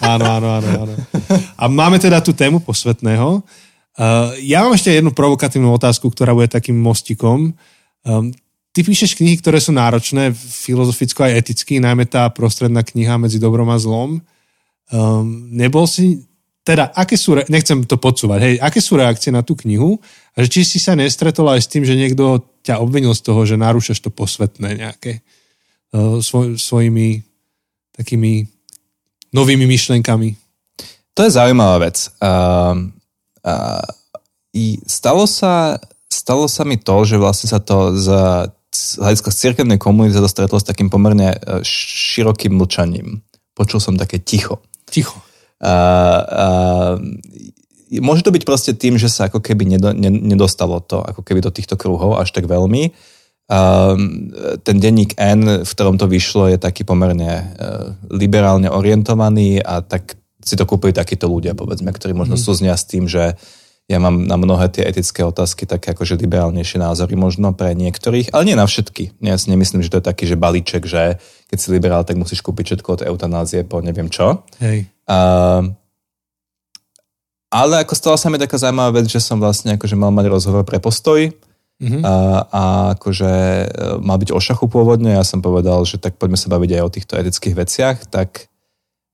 áno, 0.00 0.24
áno, 0.24 0.48
áno, 0.60 0.68
áno. 0.88 0.94
A 1.56 1.64
máme 1.68 2.00
teda 2.00 2.20
tú 2.24 2.32
tému 2.32 2.60
posvetného. 2.64 3.44
Uh, 3.92 4.32
ja 4.40 4.64
mám 4.64 4.72
ešte 4.72 4.88
jednu 4.88 5.12
provokatívnu 5.12 5.68
otázku, 5.76 6.08
ktorá 6.08 6.32
bude 6.32 6.48
takým 6.48 6.80
mostikom. 6.80 7.52
Um, 8.08 8.32
ty 8.72 8.80
píšeš 8.80 9.20
knihy, 9.20 9.36
ktoré 9.36 9.60
sú 9.60 9.76
náročné, 9.76 10.32
filozoficko 10.32 11.28
aj 11.28 11.44
eticky, 11.44 11.76
najmä 11.76 12.08
tá 12.08 12.24
prostredná 12.32 12.80
kniha 12.80 13.20
medzi 13.20 13.36
dobrom 13.36 13.68
a 13.68 13.76
zlom. 13.76 14.24
Um, 14.88 15.48
nebol 15.52 15.84
si, 15.84 16.24
teda, 16.62 16.94
aké 16.94 17.18
sú, 17.18 17.34
re- 17.34 17.46
nechcem 17.50 17.82
to 17.82 17.98
podsúvať, 17.98 18.40
hej, 18.42 18.54
aké 18.62 18.78
sú 18.78 18.94
reakcie 18.94 19.34
na 19.34 19.42
tú 19.42 19.58
knihu 19.58 19.98
a 20.34 20.46
že 20.46 20.48
či 20.48 20.60
si 20.62 20.78
sa 20.78 20.94
nestretol 20.94 21.50
aj 21.50 21.66
s 21.66 21.70
tým, 21.70 21.82
že 21.82 21.98
niekto 21.98 22.46
ťa 22.62 22.78
obvinil 22.78 23.10
z 23.18 23.22
toho, 23.26 23.42
že 23.42 23.58
narúšaš 23.58 23.98
to 23.98 24.14
posvetné 24.14 24.78
nejaké 24.78 25.26
uh, 25.92 26.22
svoj, 26.22 26.54
svojimi 26.54 27.26
takými 27.98 28.46
novými 29.34 29.66
myšlenkami. 29.66 30.38
To 31.18 31.20
je 31.26 31.34
zaujímavá 31.34 31.82
vec. 31.82 32.08
Uh, 32.22 32.88
uh, 33.42 33.84
i 34.54 34.78
stalo, 34.86 35.26
sa, 35.26 35.82
stalo 36.06 36.46
sa 36.46 36.62
mi 36.62 36.78
to, 36.78 36.94
že 37.02 37.18
vlastne 37.18 37.50
sa 37.50 37.58
to 37.58 37.98
z, 37.98 38.06
z 38.70 38.82
hľadiska 39.02 39.28
z 39.34 39.40
cirkevnej 39.50 39.82
komunity 39.82 40.14
sa 40.14 40.22
to 40.22 40.30
stretlo 40.30 40.62
s 40.62 40.68
takým 40.68 40.86
pomerne 40.88 41.34
uh, 41.34 41.58
širokým 41.66 42.54
mlčaním. 42.54 43.18
Počul 43.58 43.82
som 43.82 43.98
také 43.98 44.22
ticho. 44.22 44.62
Ticho. 44.86 45.18
Uh, 45.62 46.20
uh, 46.26 46.94
môže 48.02 48.26
to 48.26 48.34
byť 48.34 48.42
proste 48.42 48.72
tým, 48.74 48.98
že 48.98 49.06
sa 49.06 49.30
ako 49.30 49.38
keby 49.38 49.78
nedo, 49.78 49.94
ne, 49.94 50.10
nedostalo 50.10 50.82
to 50.82 50.98
ako 50.98 51.22
keby 51.22 51.38
do 51.38 51.54
týchto 51.54 51.78
kruhov 51.78 52.18
až 52.18 52.34
tak 52.34 52.50
veľmi. 52.50 52.90
Um, 53.46 54.32
ten 54.64 54.82
denník 54.82 55.14
N, 55.20 55.62
v 55.62 55.70
ktorom 55.70 56.00
to 56.00 56.10
vyšlo, 56.10 56.50
je 56.50 56.58
taký 56.58 56.82
pomerne 56.82 57.30
uh, 57.30 57.94
liberálne 58.10 58.66
orientovaný 58.66 59.62
a 59.62 59.84
tak 59.84 60.18
si 60.42 60.58
to 60.58 60.66
kúpili 60.66 60.90
takíto 60.90 61.30
ľudia, 61.30 61.54
povedzme, 61.54 61.94
ktorí 61.94 62.16
možno 62.16 62.34
mm. 62.34 62.42
súznia 62.42 62.74
s 62.74 62.88
tým, 62.88 63.06
že 63.06 63.38
ja 63.92 64.00
mám 64.00 64.24
na 64.24 64.40
mnohé 64.40 64.72
tie 64.72 64.88
etické 64.88 65.20
otázky 65.20 65.68
také 65.68 65.92
akože 65.92 66.16
liberálnejšie 66.16 66.80
názory 66.80 67.12
možno 67.12 67.52
pre 67.52 67.76
niektorých, 67.76 68.32
ale 68.32 68.48
nie 68.48 68.56
na 68.56 68.64
všetky. 68.64 69.20
Ja 69.20 69.36
si 69.36 69.52
nemyslím, 69.52 69.84
že 69.84 69.92
to 69.92 70.00
je 70.00 70.08
taký, 70.08 70.24
že 70.24 70.40
balíček, 70.40 70.88
že 70.88 71.20
keď 71.52 71.58
si 71.60 71.68
liberál, 71.68 72.02
tak 72.08 72.16
musíš 72.16 72.40
kúpiť 72.40 72.72
všetko 72.72 72.88
od 72.96 73.04
eutanázie 73.04 73.68
po 73.68 73.84
neviem 73.84 74.08
čo. 74.08 74.48
Hej. 74.64 74.88
Uh, 75.04 75.76
ale 77.52 77.84
ako 77.84 77.92
stala 77.92 78.16
sa 78.16 78.32
mi 78.32 78.40
taká 78.40 78.56
zaujímavá 78.56 79.04
vec, 79.04 79.12
že 79.12 79.20
som 79.20 79.36
vlastne 79.36 79.76
akože 79.76 79.92
mal 79.92 80.08
mať 80.08 80.26
rozhovor 80.32 80.64
pre 80.64 80.80
postoj 80.80 81.28
Mhm. 81.82 82.00
a, 82.06 82.14
a 82.46 82.62
akože 82.94 83.32
e, 83.66 83.66
mal 83.98 84.14
byť 84.22 84.30
o 84.30 84.38
šachu 84.38 84.70
pôvodne. 84.70 85.18
Ja 85.18 85.26
som 85.26 85.42
povedal, 85.42 85.82
že 85.82 85.98
tak 85.98 86.14
poďme 86.14 86.38
sa 86.38 86.46
baviť 86.46 86.78
aj 86.78 86.82
o 86.86 86.92
týchto 86.94 87.18
etických 87.18 87.54
veciach. 87.58 87.96
Tak 88.06 88.46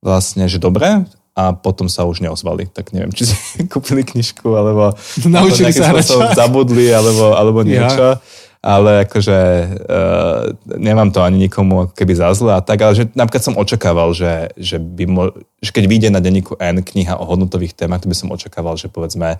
vlastne, 0.04 0.44
že 0.52 0.60
dobre. 0.60 1.08
A 1.38 1.54
potom 1.54 1.86
sa 1.86 2.02
už 2.02 2.18
neozvali. 2.18 2.66
Tak 2.66 2.90
neviem, 2.90 3.14
či 3.14 3.30
si 3.30 3.36
kúpili 3.72 4.02
knižku, 4.02 4.50
alebo, 4.50 4.90
Naučili 5.30 5.70
sa 5.70 5.94
hrať 5.94 6.34
zabudli, 6.34 6.90
alebo, 6.90 7.38
alebo 7.38 7.62
niečo. 7.62 8.18
Ale 8.58 9.06
akože 9.06 9.38
uh, 9.86 10.50
nemám 10.66 11.14
to 11.14 11.22
ani 11.22 11.46
nikomu 11.46 11.86
ako 11.86 11.94
keby 11.94 12.18
za 12.18 12.34
zle 12.34 12.58
a 12.58 12.58
tak, 12.58 12.82
ale 12.82 12.98
že 12.98 13.06
napríklad 13.14 13.38
som 13.38 13.54
očakával, 13.54 14.10
že, 14.10 14.50
že, 14.58 14.82
by 14.82 15.04
mo, 15.06 15.30
že 15.62 15.70
keď 15.70 15.84
vyjde 15.86 16.08
na 16.10 16.18
denníku 16.18 16.58
N 16.58 16.82
kniha 16.82 17.22
o 17.22 17.22
hodnotových 17.22 17.78
témach, 17.78 18.02
to 18.02 18.10
by 18.10 18.18
som 18.18 18.34
očakával, 18.34 18.74
že 18.74 18.90
povedzme 18.90 19.38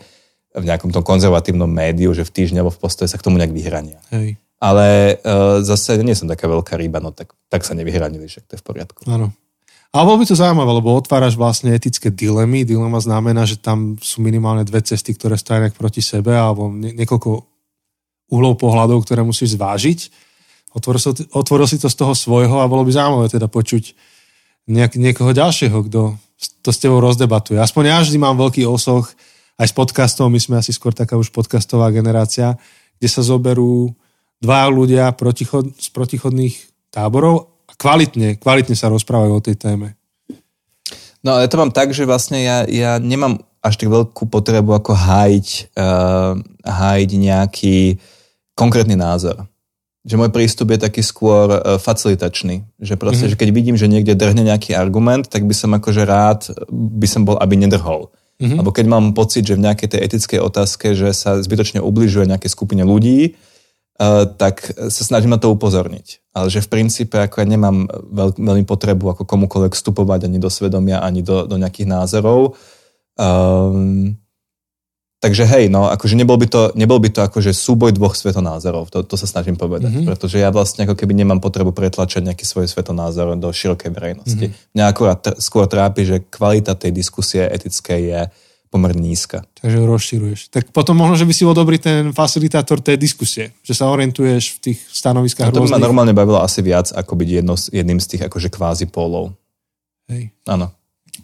v 0.55 0.65
nejakom 0.65 0.95
tom 0.95 1.03
konzervatívnom 1.03 1.67
médiu, 1.67 2.15
že 2.15 2.23
v 2.23 2.31
týždni 2.31 2.63
alebo 2.63 2.71
v 2.71 2.79
postoje 2.79 3.11
sa 3.11 3.19
k 3.19 3.27
tomu 3.27 3.43
nejak 3.43 3.51
vyhrania. 3.51 3.99
Hej. 4.15 4.39
Ale 4.63 5.19
uh, 5.19 5.67
zase 5.67 5.99
nie 5.99 6.15
som 6.15 6.31
taká 6.31 6.47
veľká 6.47 6.79
ryba, 6.79 7.03
no 7.03 7.11
tak, 7.11 7.35
tak 7.51 7.67
sa 7.67 7.75
nevyhranili, 7.75 8.31
že 8.31 8.39
to 8.47 8.55
je 8.55 8.63
v 8.63 8.67
poriadku. 8.71 9.03
Áno. 9.11 9.35
Ale 9.89 10.05
bolo 10.05 10.21
by 10.21 10.27
to 10.29 10.37
zaujímavé, 10.37 10.69
lebo 10.69 10.93
otváraš 10.93 11.41
vlastne 11.41 11.73
etické 11.73 12.13
dilemy. 12.13 12.69
Dilema 12.69 13.01
znamená, 13.01 13.49
že 13.49 13.57
tam 13.57 13.97
sú 13.97 14.21
minimálne 14.21 14.61
dve 14.69 14.85
cesty, 14.85 15.17
ktoré 15.17 15.41
stojí 15.41 15.65
nejak 15.65 15.81
proti 15.81 16.05
sebe, 16.05 16.37
alebo 16.37 16.69
nie, 16.69 16.93
niekoľko 16.93 17.31
uhlov 18.29 18.55
pohľadov, 18.61 19.01
ktoré 19.09 19.25
musíš 19.25 19.57
zvážiť. 19.57 20.13
Otvoril 20.77 21.01
si, 21.01 21.09
otvoril 21.33 21.65
si 21.65 21.81
to 21.81 21.89
z 21.89 21.97
toho 21.97 22.13
svojho 22.13 22.61
a 22.61 22.69
bolo 22.69 22.85
by 22.85 22.93
zaujímavé 22.93 23.33
teda 23.33 23.49
počuť 23.49 23.97
nejak, 24.69 25.01
niekoho 25.01 25.33
ďalšieho, 25.33 25.81
kto 25.89 26.21
to 26.61 26.71
s 26.71 26.79
tebou 26.79 27.01
rozdebatuje. 27.01 27.57
Aspoň 27.57 27.83
ja 27.89 27.99
vždy 28.05 28.21
mám 28.21 28.37
veľký 28.37 28.69
osoch 28.69 29.09
aj 29.57 29.73
s 29.73 29.75
podcastom, 29.75 30.29
my 30.29 30.39
sme 30.39 30.61
asi 30.61 30.71
skôr 30.71 30.93
taká 30.93 31.17
už 31.17 31.33
podcastová 31.33 31.89
generácia, 31.89 32.61
kde 33.01 33.09
sa 33.09 33.25
zoberú 33.25 33.97
dva 34.39 34.69
ľudia 34.69 35.11
protichod, 35.17 35.75
z 35.81 35.89
protichodných 35.91 36.55
táborov 36.93 37.58
kvalitne, 37.79 38.37
kvalitne 38.37 38.75
sa 38.75 38.91
rozprávajú 38.91 39.33
o 39.39 39.45
tej 39.45 39.57
téme. 39.57 39.95
No 41.23 41.39
ale 41.39 41.51
to 41.51 41.59
mám 41.59 41.75
tak, 41.75 41.91
že 41.95 42.07
vlastne 42.07 42.43
ja, 42.43 42.63
ja 42.67 42.99
nemám 42.99 43.43
až 43.59 43.75
tak 43.79 43.91
veľkú 43.91 44.31
potrebu 44.31 44.71
ako 44.71 44.95
hájiť, 44.95 45.75
uh, 45.75 46.39
hájiť 46.63 47.11
nejaký 47.11 47.77
konkrétny 48.55 48.95
názor. 48.95 49.47
Že 50.07 50.15
môj 50.15 50.31
prístup 50.31 50.71
je 50.71 50.79
taký 50.79 51.03
skôr 51.03 51.51
uh, 51.51 51.77
facilitačný. 51.77 52.63
Že 52.79 52.95
proste, 52.95 53.27
mm-hmm. 53.27 53.33
že 53.35 53.41
keď 53.41 53.49
vidím, 53.51 53.77
že 53.77 53.91
niekde 53.91 54.15
drhne 54.15 54.47
nejaký 54.47 54.79
argument, 54.79 55.27
tak 55.27 55.43
by 55.43 55.55
som 55.55 55.75
akože 55.75 56.03
rád, 56.07 56.55
by 56.71 57.07
som 57.11 57.27
bol, 57.27 57.35
aby 57.43 57.59
nedrhol. 57.59 58.15
Mm-hmm. 58.39 58.63
Alebo 58.63 58.71
keď 58.71 58.87
mám 58.87 59.11
pocit, 59.11 59.43
že 59.43 59.59
v 59.59 59.67
nejakej 59.67 59.89
tej 59.91 60.01
etickej 60.07 60.39
otázke, 60.39 60.95
že 60.95 61.11
sa 61.11 61.43
zbytočne 61.43 61.83
ubližuje 61.83 62.31
nejakej 62.31 62.55
skupine 62.55 62.87
ľudí, 62.87 63.35
uh, 63.35 64.23
tak 64.39 64.71
sa 64.71 65.03
snažím 65.03 65.35
na 65.35 65.43
to 65.43 65.51
upozorniť. 65.51 66.23
Ale 66.39 66.49
že 66.55 66.63
v 66.63 66.71
princípe 66.71 67.19
ako 67.19 67.43
ja 67.43 67.47
nemám 67.51 67.91
veľ, 67.91 68.39
veľmi 68.39 68.63
potrebu 68.63 69.19
ako 69.19 69.27
komukoľvek 69.27 69.75
vstupovať 69.75 70.31
ani 70.31 70.39
do 70.39 70.47
svedomia, 70.47 71.03
ani 71.03 71.27
do, 71.27 71.51
do 71.51 71.59
nejakých 71.59 71.91
názorov. 71.91 72.55
Um, 73.19 74.15
Takže 75.19 75.51
hej, 75.51 75.67
no, 75.67 75.91
akože 75.91 76.15
nebol 76.15 76.39
by 76.39 76.47
to, 76.47 76.71
nebol 76.79 77.03
by 77.03 77.11
to 77.11 77.27
akože 77.27 77.51
súboj 77.51 77.91
dvoch 77.91 78.15
svetonázorov, 78.15 78.87
to, 78.87 79.03
to 79.03 79.19
sa 79.19 79.27
snažím 79.27 79.59
povedať, 79.59 79.91
mm-hmm. 79.91 80.07
pretože 80.07 80.39
ja 80.39 80.55
vlastne 80.55 80.87
ako 80.87 80.95
keby 80.95 81.11
nemám 81.11 81.43
potrebu 81.43 81.75
pretlačať 81.75 82.23
nejaký 82.23 82.47
svoj 82.47 82.71
svetonázor 82.71 83.35
do 83.35 83.51
širokej 83.51 83.91
verejnosti. 83.91 84.47
Mm-hmm. 84.47 84.79
Mňa 84.79 84.85
akurát 84.87 85.19
t- 85.19 85.35
skôr 85.43 85.67
trápi, 85.67 86.07
že 86.07 86.23
kvalita 86.23 86.79
tej 86.79 86.95
diskusie 86.95 87.43
etickej 87.51 88.01
je 88.15 88.21
pomerne 88.69 89.01
nízka. 89.01 89.45
Takže 89.61 89.77
ho 89.81 89.87
rozširuješ. 89.89 90.53
Tak 90.53 90.71
potom 90.77 90.97
možno, 91.01 91.17
že 91.17 91.25
by 91.25 91.33
si 91.33 91.43
bol 91.49 91.57
dobrý 91.57 91.81
ten 91.81 92.13
facilitátor 92.13 92.85
tej 92.85 93.01
diskusie, 93.01 93.57
že 93.65 93.73
sa 93.73 93.89
orientuješ 93.89 94.61
v 94.61 94.73
tých 94.73 94.79
stanoviskách 94.93 95.49
no, 95.49 95.61
to 95.61 95.65
by 95.65 95.77
ma 95.77 95.81
normálne 95.81 96.13
bavilo 96.13 96.41
asi 96.41 96.61
viac, 96.61 96.93
ako 96.93 97.13
byť 97.17 97.29
jedno, 97.43 97.55
jedným 97.57 97.99
z 97.99 98.07
tých 98.17 98.23
akože 98.29 98.49
kvázi 98.53 98.87
pólov. 98.93 99.33
Hej. 100.13 100.33
Áno. 100.49 100.73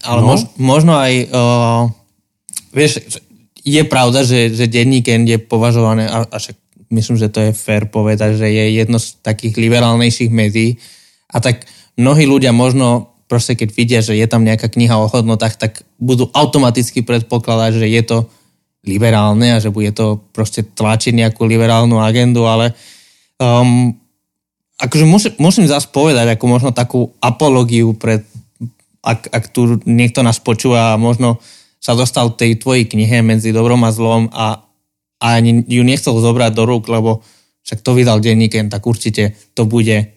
Ale 0.05 0.21
no? 0.21 0.27
mož, 0.35 0.41
možno 0.57 0.93
aj, 0.97 1.13
uh, 1.33 1.83
vieš, 2.73 3.05
je 3.65 3.83
pravda, 3.89 4.27
že, 4.27 4.53
že 4.53 4.69
denník 4.69 5.09
N 5.09 5.25
je 5.25 5.41
považované, 5.41 6.05
a, 6.05 6.29
a 6.29 6.37
však 6.37 6.57
myslím, 6.93 7.17
že 7.17 7.33
to 7.33 7.41
je 7.41 7.53
fér 7.57 7.89
povedať, 7.89 8.37
že 8.37 8.49
je 8.49 8.65
jedno 8.77 9.01
z 9.01 9.17
takých 9.25 9.57
liberálnejších 9.57 10.29
médií 10.29 10.77
a 11.33 11.41
tak 11.41 11.65
mnohí 11.97 12.29
ľudia 12.29 12.53
možno 12.53 13.14
proste 13.35 13.59
keď 13.59 13.69
vidia, 13.75 13.99
že 13.99 14.15
je 14.15 14.27
tam 14.31 14.47
nejaká 14.47 14.71
kniha 14.71 14.95
o 14.95 15.11
hodnotách, 15.11 15.59
tak 15.59 15.83
budú 15.99 16.31
automaticky 16.31 17.03
predpokladať, 17.03 17.83
že 17.83 17.87
je 17.91 18.03
to 18.07 18.19
liberálne 18.87 19.59
a 19.59 19.59
že 19.59 19.75
bude 19.75 19.91
to 19.91 20.23
proste 20.31 20.63
tlačiť 20.79 21.11
nejakú 21.11 21.43
liberálnu 21.43 21.99
agendu, 21.99 22.47
ale 22.47 22.79
um, 23.43 23.91
akože 24.79 25.03
musím, 25.03 25.33
musím 25.43 25.67
zase 25.67 25.91
povedať 25.91 26.39
ako 26.39 26.45
možno 26.47 26.71
takú 26.71 27.11
apologiu 27.19 27.91
pred 27.99 28.23
ak, 29.03 29.35
ak 29.35 29.45
tu 29.51 29.83
niekto 29.85 30.23
nás 30.23 30.39
počúva 30.39 30.95
a 30.95 31.01
možno 31.01 31.43
sa 31.83 31.93
dostal 31.99 32.33
tej 32.33 32.57
tvojej 32.57 32.87
knihe 32.87 33.21
medzi 33.21 33.51
dobrom 33.51 33.83
a 33.83 33.91
zlom 33.91 34.31
a, 34.31 34.63
a 35.19 35.27
ani 35.37 35.67
ju 35.69 35.83
nechcel 35.83 36.17
zobrať 36.17 36.55
do 36.55 36.65
rúk, 36.65 36.87
lebo 36.89 37.21
však 37.67 37.83
to 37.83 37.99
vydal 37.99 38.23
denníken, 38.23 38.71
tak 38.71 38.87
určite 38.87 39.37
to 39.59 39.67
bude 39.67 40.09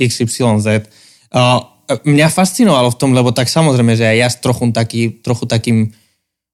XYZ. 0.00 0.88
Uh, 1.32 1.71
mňa 1.88 2.28
fascinovalo 2.30 2.94
v 2.94 2.98
tom, 2.98 3.10
lebo 3.12 3.34
tak 3.34 3.50
samozrejme, 3.50 3.98
že 3.98 4.06
aj 4.06 4.16
ja 4.16 4.28
s 4.30 4.36
trochu, 4.38 4.70
taký, 4.70 5.22
trochu 5.22 5.44
takým 5.44 5.90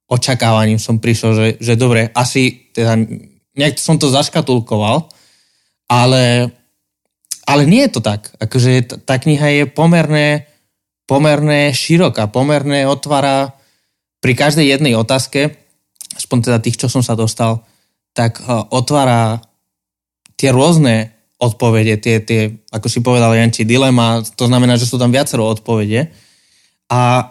očakávaním 0.08 0.80
som 0.80 0.96
prišiel, 0.96 1.30
že, 1.36 1.46
že 1.60 1.74
dobre, 1.76 2.08
asi 2.16 2.72
teda 2.72 2.96
nejak 3.58 3.76
som 3.76 4.00
to 4.00 4.08
zaškatulkoval, 4.08 5.12
ale, 5.90 6.54
ale 7.44 7.62
nie 7.68 7.84
je 7.84 7.92
to 7.92 8.00
tak. 8.00 8.32
Akože 8.40 9.04
tá, 9.04 9.20
kniha 9.20 9.48
je 9.52 9.64
pomerne, 9.68 10.48
pomerne 11.04 11.76
široká, 11.76 12.32
pomerne 12.32 12.88
otvára 12.88 13.52
pri 14.24 14.32
každej 14.32 14.66
jednej 14.78 14.96
otázke, 14.96 15.54
aspoň 16.16 16.38
teda 16.50 16.58
tých, 16.64 16.80
čo 16.80 16.88
som 16.88 17.04
sa 17.04 17.14
dostal, 17.14 17.68
tak 18.16 18.40
uh, 18.42 18.64
otvára 18.72 19.44
tie 20.38 20.54
rôzne 20.54 21.17
odpovede, 21.38 22.02
tie, 22.02 22.18
tie, 22.22 22.50
ako 22.74 22.86
si 22.90 22.98
povedal 22.98 23.30
Janči, 23.34 23.62
dilema, 23.62 24.20
to 24.34 24.50
znamená, 24.50 24.74
že 24.74 24.90
sú 24.90 24.98
tam 24.98 25.14
viacero 25.14 25.46
odpovede. 25.46 26.10
A, 26.90 27.30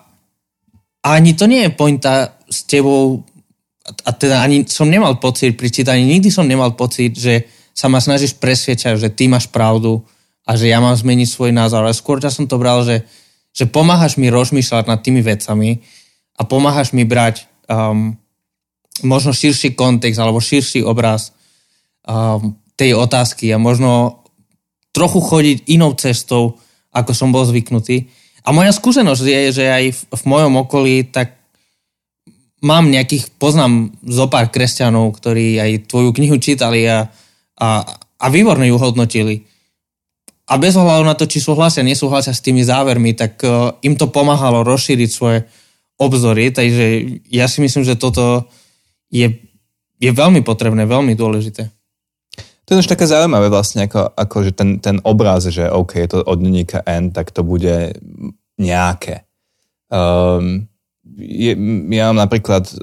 ani 1.03 1.35
to 1.35 1.43
nie 1.47 1.67
je 1.67 1.75
pointa 1.75 2.39
s 2.47 2.63
tebou, 2.63 3.27
a 4.07 4.09
teda 4.15 4.43
ani 4.43 4.63
som 4.67 4.87
nemal 4.87 5.19
pocit 5.19 5.59
pri 5.59 5.67
čítaní, 5.67 6.07
nikdy 6.07 6.31
som 6.31 6.47
nemal 6.47 6.75
pocit, 6.79 7.19
že 7.19 7.47
sa 7.77 7.91
ma 7.91 8.01
snažíš 8.01 8.39
presviečať, 8.41 8.97
že 8.97 9.13
ty 9.13 9.29
máš 9.29 9.51
pravdu 9.51 10.01
a 10.47 10.55
že 10.57 10.71
ja 10.71 10.81
mám 10.81 10.97
zmeniť 10.97 11.27
svoj 11.29 11.51
názor. 11.53 11.85
Ale 11.85 11.93
skôr 11.93 12.17
som 12.25 12.49
to 12.49 12.57
bral, 12.57 12.81
že, 12.81 13.05
že 13.53 13.69
pomáhaš 13.69 14.17
mi 14.17 14.33
rozmýšľať 14.33 14.89
nad 14.89 14.99
tými 15.05 15.21
vecami 15.21 15.85
a 16.39 16.41
pomáhaš 16.41 16.95
mi 16.97 17.05
brať 17.05 17.45
um, 17.69 18.17
možno 19.05 19.29
širší 19.29 19.77
kontext 19.77 20.17
alebo 20.17 20.41
širší 20.41 20.81
obraz 20.81 21.35
um, 22.07 22.57
tej 22.77 22.93
otázky 22.93 23.49
a 23.51 23.57
možno 23.57 24.21
trochu 24.93 25.19
chodiť 25.19 25.57
inou 25.73 25.97
cestou, 25.97 26.61
ako 26.93 27.11
som 27.11 27.33
bol 27.33 27.43
zvyknutý. 27.43 28.07
A 28.47 28.55
moja 28.55 28.71
skúsenosť 28.71 29.23
je, 29.25 29.41
že 29.51 29.65
aj 29.67 29.83
v, 29.91 29.99
v 30.13 30.23
mojom 30.23 30.53
okolí 30.63 30.95
tak 31.09 31.35
mám 32.63 32.87
nejakých, 32.89 33.33
poznám 33.35 33.91
zo 34.05 34.25
pár 34.31 34.53
kresťanov, 34.53 35.13
ktorí 35.17 35.57
aj 35.59 35.91
tvoju 35.91 36.15
knihu 36.15 36.37
čítali 36.39 36.87
a, 36.87 37.11
a, 37.59 37.69
a 38.17 38.25
výborne 38.31 38.65
ju 38.69 38.77
hodnotili. 38.79 39.43
A 40.47 40.55
bez 40.55 40.79
ohľadu 40.79 41.03
na 41.03 41.17
to, 41.17 41.27
či 41.27 41.43
súhlasia, 41.43 41.83
nesúhlasia 41.83 42.31
s 42.31 42.39
tými 42.39 42.63
závermi, 42.63 43.11
tak 43.11 43.43
uh, 43.43 43.75
im 43.83 43.99
to 43.99 44.07
pomáhalo 44.07 44.63
rozšíriť 44.63 45.09
svoje, 45.11 45.43
obzory, 45.97 46.53
takže 46.53 46.85
ja 47.33 47.49
si 47.49 47.59
myslím, 47.59 47.81
že 47.81 47.97
toto 47.97 48.45
je, 49.09 49.41
je 49.97 50.11
veľmi 50.13 50.45
potrebné, 50.45 50.85
veľmi 50.85 51.17
dôležité. 51.17 51.73
To 52.67 52.75
je 52.75 52.83
už 52.83 52.91
také 52.91 53.07
zaujímavé 53.07 53.47
vlastne, 53.47 53.87
ako, 53.87 54.11
ako 54.11 54.35
že 54.43 54.51
ten, 54.51 54.83
ten 54.83 54.99
obraz, 55.07 55.47
že 55.47 55.71
OK, 55.71 56.03
je 56.03 56.09
to 56.11 56.19
od 56.19 56.37
denníka 56.43 56.83
N, 56.83 57.15
tak 57.15 57.31
to 57.31 57.47
bude 57.47 57.95
nejaké. 58.59 59.23
Um, 59.87 60.67
je, 61.15 61.55
ja 61.95 62.11
mám 62.11 62.19
napríklad 62.27 62.67
e, 62.67 62.73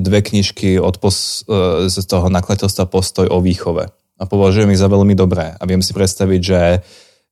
dve 0.00 0.24
knižky 0.24 0.80
od 0.80 0.96
pos, 0.96 1.44
e, 1.44 1.92
z 1.92 2.00
toho 2.08 2.32
nakladateľstva 2.32 2.88
Postoj 2.88 3.28
o 3.28 3.44
výchove 3.44 3.92
a 3.92 4.22
považujem 4.24 4.72
ich 4.72 4.80
za 4.80 4.88
veľmi 4.88 5.12
dobré 5.12 5.52
a 5.52 5.62
viem 5.68 5.84
si 5.84 5.92
predstaviť, 5.92 6.40
že 6.40 6.62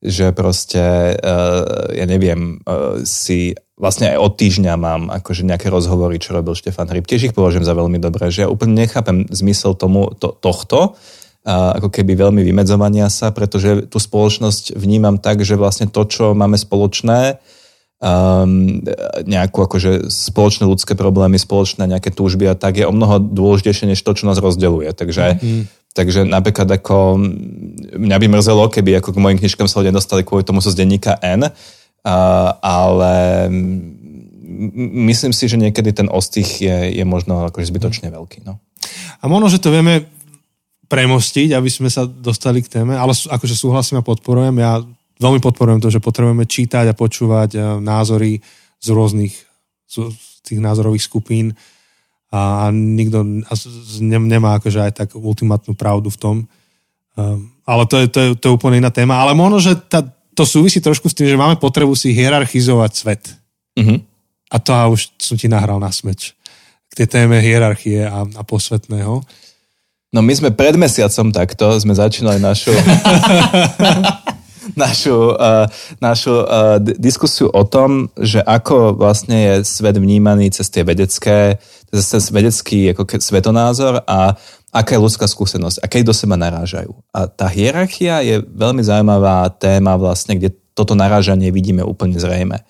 že 0.05 0.37
proste, 0.37 1.17
uh, 1.17 1.89
ja 1.97 2.05
neviem, 2.05 2.61
uh, 2.69 3.01
si 3.09 3.57
vlastne 3.81 4.13
aj 4.13 4.19
od 4.21 4.33
týždňa 4.37 4.75
mám 4.77 5.03
akože 5.09 5.49
nejaké 5.49 5.73
rozhovory, 5.73 6.21
čo 6.21 6.37
robil 6.37 6.53
Štefan 6.53 6.89
Hryb. 6.89 7.09
Tiež 7.09 7.33
ich 7.33 7.37
považujem 7.37 7.65
za 7.65 7.73
veľmi 7.73 7.97
dobré, 7.97 8.29
že 8.29 8.45
ja 8.45 8.53
úplne 8.53 8.77
nechápem 8.77 9.25
zmysel 9.33 9.73
tomu, 9.73 10.13
to, 10.13 10.37
tohto, 10.37 11.01
a 11.47 11.79
ako 11.79 11.95
keby 11.95 12.19
veľmi 12.19 12.43
vymedzovania 12.43 13.07
sa, 13.07 13.31
pretože 13.31 13.87
tú 13.87 14.03
spoločnosť 14.03 14.75
vnímam 14.75 15.15
tak, 15.23 15.47
že 15.47 15.55
vlastne 15.55 15.87
to, 15.87 16.03
čo 16.03 16.35
máme 16.35 16.59
spoločné, 16.59 17.39
um, 18.03 18.83
nejakú 19.23 19.63
akože 19.63 20.11
spoločné 20.11 20.67
ľudské 20.67 20.99
problémy, 20.99 21.39
spoločné 21.39 21.87
nejaké 21.87 22.11
túžby 22.11 22.51
a 22.51 22.59
tak 22.59 22.83
je 22.83 22.85
o 22.85 22.91
mnoho 22.91 23.23
dôležitejšie 23.23 23.95
než 23.95 24.03
to, 24.03 24.11
čo 24.19 24.27
nás 24.27 24.43
rozdeluje. 24.43 24.91
Takže, 24.91 25.39
mm. 25.39 25.63
takže 25.95 26.27
napríklad 26.27 26.67
ako 26.67 27.15
mňa 27.95 28.17
by 28.19 28.27
mrzelo, 28.27 28.67
keby 28.67 28.99
ako 28.99 29.15
k 29.15 29.23
mojim 29.23 29.39
knižkám 29.39 29.71
sa 29.71 29.87
ľudia 29.87 29.95
dostali 29.95 30.27
kvôli 30.27 30.43
tomu 30.43 30.59
zo 30.59 30.69
so 30.69 30.75
z 30.75 30.83
denníka 30.83 31.15
N, 31.23 31.47
ale 32.59 33.15
myslím 35.07 35.35
si, 35.35 35.47
že 35.47 35.59
niekedy 35.59 35.91
ten 35.95 36.09
ostých 36.11 36.51
je, 36.63 36.77
je 36.99 37.05
možno 37.07 37.47
akože 37.51 37.71
zbytočne 37.71 38.11
veľký. 38.11 38.47
No. 38.47 38.59
A 39.23 39.25
možno, 39.27 39.51
že 39.51 39.63
to 39.63 39.75
vieme 39.75 40.16
premostiť, 40.87 41.55
aby 41.55 41.71
sme 41.71 41.91
sa 41.91 42.07
dostali 42.07 42.63
k 42.63 42.71
téme, 42.81 42.95
ale 42.95 43.13
akože 43.13 43.55
súhlasím 43.59 44.01
a 44.01 44.07
podporujem. 44.07 44.57
Ja 44.63 44.83
veľmi 45.19 45.41
podporujem 45.43 45.83
to, 45.83 45.91
že 45.91 46.03
potrebujeme 46.03 46.47
čítať 46.47 46.91
a 46.91 46.99
počúvať 46.99 47.51
e, 47.55 47.59
názory 47.83 48.39
z 48.79 48.89
rôznych 48.93 49.35
z 49.87 50.23
tých 50.43 50.61
názorových 50.61 51.07
skupín 51.07 51.55
a 52.35 52.69
nikto 52.75 53.23
nemá 54.03 54.59
akože 54.59 54.83
aj 54.83 54.93
tak 54.93 55.09
ultimátnu 55.15 55.79
pravdu 55.79 56.11
v 56.11 56.19
tom. 56.19 56.37
Um, 57.17 57.55
ale 57.65 57.87
to 57.87 57.97
je, 58.03 58.07
to, 58.11 58.19
je, 58.21 58.29
to 58.37 58.45
je 58.51 58.57
úplne 58.59 58.83
iná 58.83 58.91
téma. 58.91 59.23
Ale 59.23 59.33
možno, 59.33 59.63
že 59.63 59.79
tá, 59.79 60.03
to 60.35 60.43
súvisí 60.43 60.83
trošku 60.83 61.09
s 61.09 61.17
tým, 61.17 61.31
že 61.31 61.39
máme 61.39 61.57
potrebu 61.57 61.95
si 61.95 62.13
hierarchizovať 62.13 62.93
svet. 62.93 63.23
Uh-huh. 63.79 64.03
A 64.53 64.57
to 64.61 64.71
a 64.75 64.91
už 64.91 65.17
som 65.17 65.39
ti 65.39 65.49
nahral 65.49 65.81
na 65.81 65.89
smeč. 65.89 66.35
K 66.93 67.03
tej 67.03 67.09
téme 67.09 67.41
hierarchie 67.41 68.05
a, 68.05 68.27
a 68.27 68.43
posvetného. 68.45 69.23
No 70.15 70.23
my 70.23 70.33
sme 70.33 70.51
pred 70.55 70.79
mesiacom 70.79 71.35
takto, 71.35 71.67
sme 71.83 71.91
začínali 71.91 72.39
našu, 72.39 72.71
našu, 74.87 75.35
uh, 75.35 75.67
našu 75.99 76.35
uh, 76.47 76.79
diskusiu 76.79 77.51
o 77.51 77.67
tom, 77.67 78.07
že 78.15 78.39
ako 78.39 78.95
vlastne 78.95 79.35
je 79.35 79.55
svet 79.67 79.99
vnímaný 79.99 80.55
cez 80.55 80.71
tie 80.71 80.87
vedecké, 80.87 81.59
cez 81.91 82.31
vedecký 82.31 82.95
ako 82.95 83.19
svetonázor 83.19 84.07
a 84.07 84.39
aká 84.71 84.95
je 84.95 85.03
ľudská 85.03 85.27
skúsenosť 85.27 85.83
a 85.83 85.87
keď 85.91 86.01
do 86.07 86.15
seba 86.15 86.39
narážajú. 86.39 86.95
A 87.11 87.27
tá 87.27 87.51
hierarchia 87.51 88.23
je 88.23 88.45
veľmi 88.47 88.87
zaujímavá 88.87 89.49
téma 89.59 89.99
vlastne, 89.99 90.39
kde 90.39 90.55
toto 90.77 90.93
narážanie 90.93 91.49
vidíme 91.49 91.81
úplne 91.81 92.21
zrejme. 92.21 92.63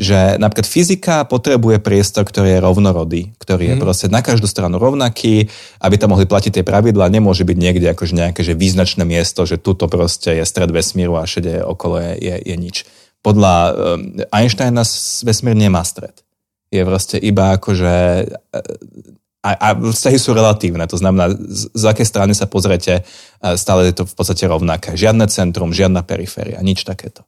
Že 0.00 0.40
napríklad 0.40 0.64
fyzika 0.64 1.28
potrebuje 1.28 1.76
priestor, 1.84 2.24
ktorý 2.24 2.56
je 2.56 2.64
rovnorodý, 2.64 3.22
ktorý 3.36 3.74
je 3.74 3.76
mm. 3.76 3.82
proste 3.84 4.06
na 4.08 4.24
každú 4.24 4.48
stranu 4.48 4.80
rovnaký, 4.80 5.52
aby 5.84 5.94
tam 6.00 6.16
mohli 6.16 6.24
platiť 6.24 6.56
tie 6.56 6.64
pravidlá, 6.64 7.12
nemôže 7.12 7.44
byť 7.44 7.58
niekde 7.60 7.92
akože 7.92 8.16
nejaké 8.16 8.40
že 8.40 8.56
význačné 8.56 9.04
miesto, 9.04 9.44
že 9.44 9.60
tuto 9.60 9.92
proste 9.92 10.40
je 10.40 10.44
stred 10.48 10.72
vesmíru 10.72 11.20
a 11.20 11.28
všade 11.28 11.60
okolo 11.60 12.00
je, 12.00 12.12
je, 12.16 12.36
je 12.48 12.56
nič. 12.56 12.76
Podľa 13.20 13.54
um, 13.68 13.72
Einsteina 14.32 14.80
vesmír 15.20 15.52
nemá 15.52 15.84
stred 15.84 16.16
je 16.70 16.82
proste 16.86 17.18
iba 17.18 17.58
akože 17.58 17.94
a, 19.40 19.50
a 19.56 19.68
vzťahy 19.72 20.18
sú 20.20 20.36
relatívne, 20.36 20.84
to 20.84 21.00
znamená, 21.00 21.32
z, 21.32 21.72
z 21.72 21.84
akej 21.88 22.06
strany 22.06 22.32
sa 22.36 22.44
pozrete, 22.44 23.08
stále 23.56 23.88
je 23.88 23.94
to 23.96 24.04
v 24.04 24.14
podstate 24.14 24.44
rovnaké. 24.44 24.94
Žiadne 24.94 25.24
centrum, 25.32 25.72
žiadna 25.72 26.04
periféria, 26.04 26.60
nič 26.60 26.84
takéto. 26.84 27.24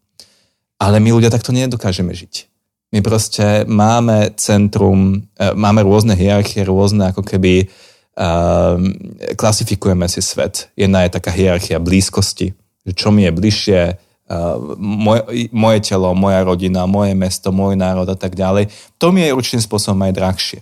Ale 0.77 1.01
my 1.01 1.17
ľudia 1.17 1.33
takto 1.33 1.57
nedokážeme 1.57 2.13
žiť. 2.13 2.52
My 2.93 3.01
proste 3.01 3.65
máme 3.65 4.37
centrum, 4.37 5.25
e, 5.41 5.57
máme 5.57 5.81
rôzne 5.81 6.13
hierarchie, 6.13 6.69
rôzne 6.69 7.09
ako 7.09 7.25
keby 7.25 7.65
um, 8.13 8.93
klasifikujeme 9.37 10.05
si 10.09 10.21
svet. 10.21 10.69
Jedna 10.77 11.09
je 11.09 11.17
taká 11.17 11.33
hierarchia 11.33 11.81
blízkosti, 11.81 12.53
že 12.85 12.93
čo 12.93 13.09
mi 13.09 13.25
je 13.25 13.33
bližšie, 13.33 13.81
uh, 14.29 14.61
moje, 14.77 15.49
moje 15.57 15.79
telo, 15.89 16.13
moja 16.13 16.45
rodina, 16.45 16.85
moje 16.85 17.17
mesto, 17.17 17.49
môj 17.49 17.81
národ 17.81 18.05
a 18.09 18.17
tak 18.19 18.37
ďalej. 18.37 18.69
To 19.01 19.09
mi 19.09 19.25
je 19.25 19.33
určitým 19.33 19.65
spôsobom 19.65 20.05
aj 20.05 20.13
drahšie. 20.13 20.61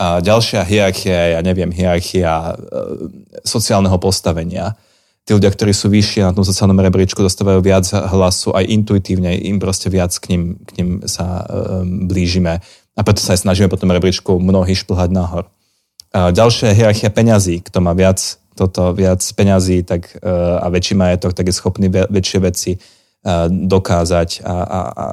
A 0.00 0.24
ďalšia 0.24 0.64
hierarchia, 0.64 1.36
ja 1.36 1.40
neviem, 1.44 1.68
hierarchia 1.68 2.32
e, 2.32 2.72
sociálneho 3.44 4.00
postavenia. 4.00 4.72
Tí 5.30 5.38
ľudia, 5.38 5.54
ktorí 5.54 5.70
sú 5.70 5.86
vyššie 5.94 6.26
na 6.26 6.34
tom 6.34 6.42
sociálnom 6.42 6.74
rebríčku, 6.74 7.22
dostávajú 7.22 7.62
viac 7.62 7.86
hlasu, 7.86 8.50
aj 8.50 8.66
intuitívne 8.66 9.38
im 9.46 9.62
proste 9.62 9.86
viac 9.86 10.10
k 10.10 10.34
ním, 10.34 10.58
k 10.58 10.70
ním 10.82 10.88
sa 11.06 11.46
e, 11.46 11.86
blížime. 11.86 12.58
A 12.98 13.00
preto 13.06 13.22
sa 13.22 13.38
aj 13.38 13.46
snažíme 13.46 13.70
po 13.70 13.78
tom 13.78 13.94
rebríčku 13.94 14.42
mnohí 14.42 14.74
šplhať 14.74 15.14
nahor. 15.14 15.46
A 16.10 16.34
ďalšia 16.34 16.74
hierarchia 16.74 17.14
peňazí. 17.14 17.62
Kto 17.62 17.78
má 17.78 17.94
viac, 17.94 18.18
toto, 18.58 18.90
viac 18.90 19.22
peňazí 19.22 19.86
tak, 19.86 20.18
e, 20.18 20.26
a 20.58 20.66
väčší 20.66 20.98
majetok, 20.98 21.30
tak 21.30 21.46
je 21.46 21.54
schopný 21.54 21.86
väčšie 21.86 22.38
veci 22.42 22.74
e, 22.74 22.78
dokázať 23.46 24.42
a, 24.42 24.56
a, 24.66 24.80
a 24.90 25.04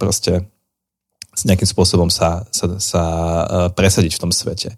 proste 0.00 0.48
s 1.36 1.44
nejakým 1.44 1.68
spôsobom 1.68 2.08
sa, 2.08 2.48
sa, 2.48 2.80
sa 2.80 3.02
e, 3.04 3.44
presadiť 3.76 4.16
v 4.16 4.22
tom 4.24 4.32
svete. 4.32 4.72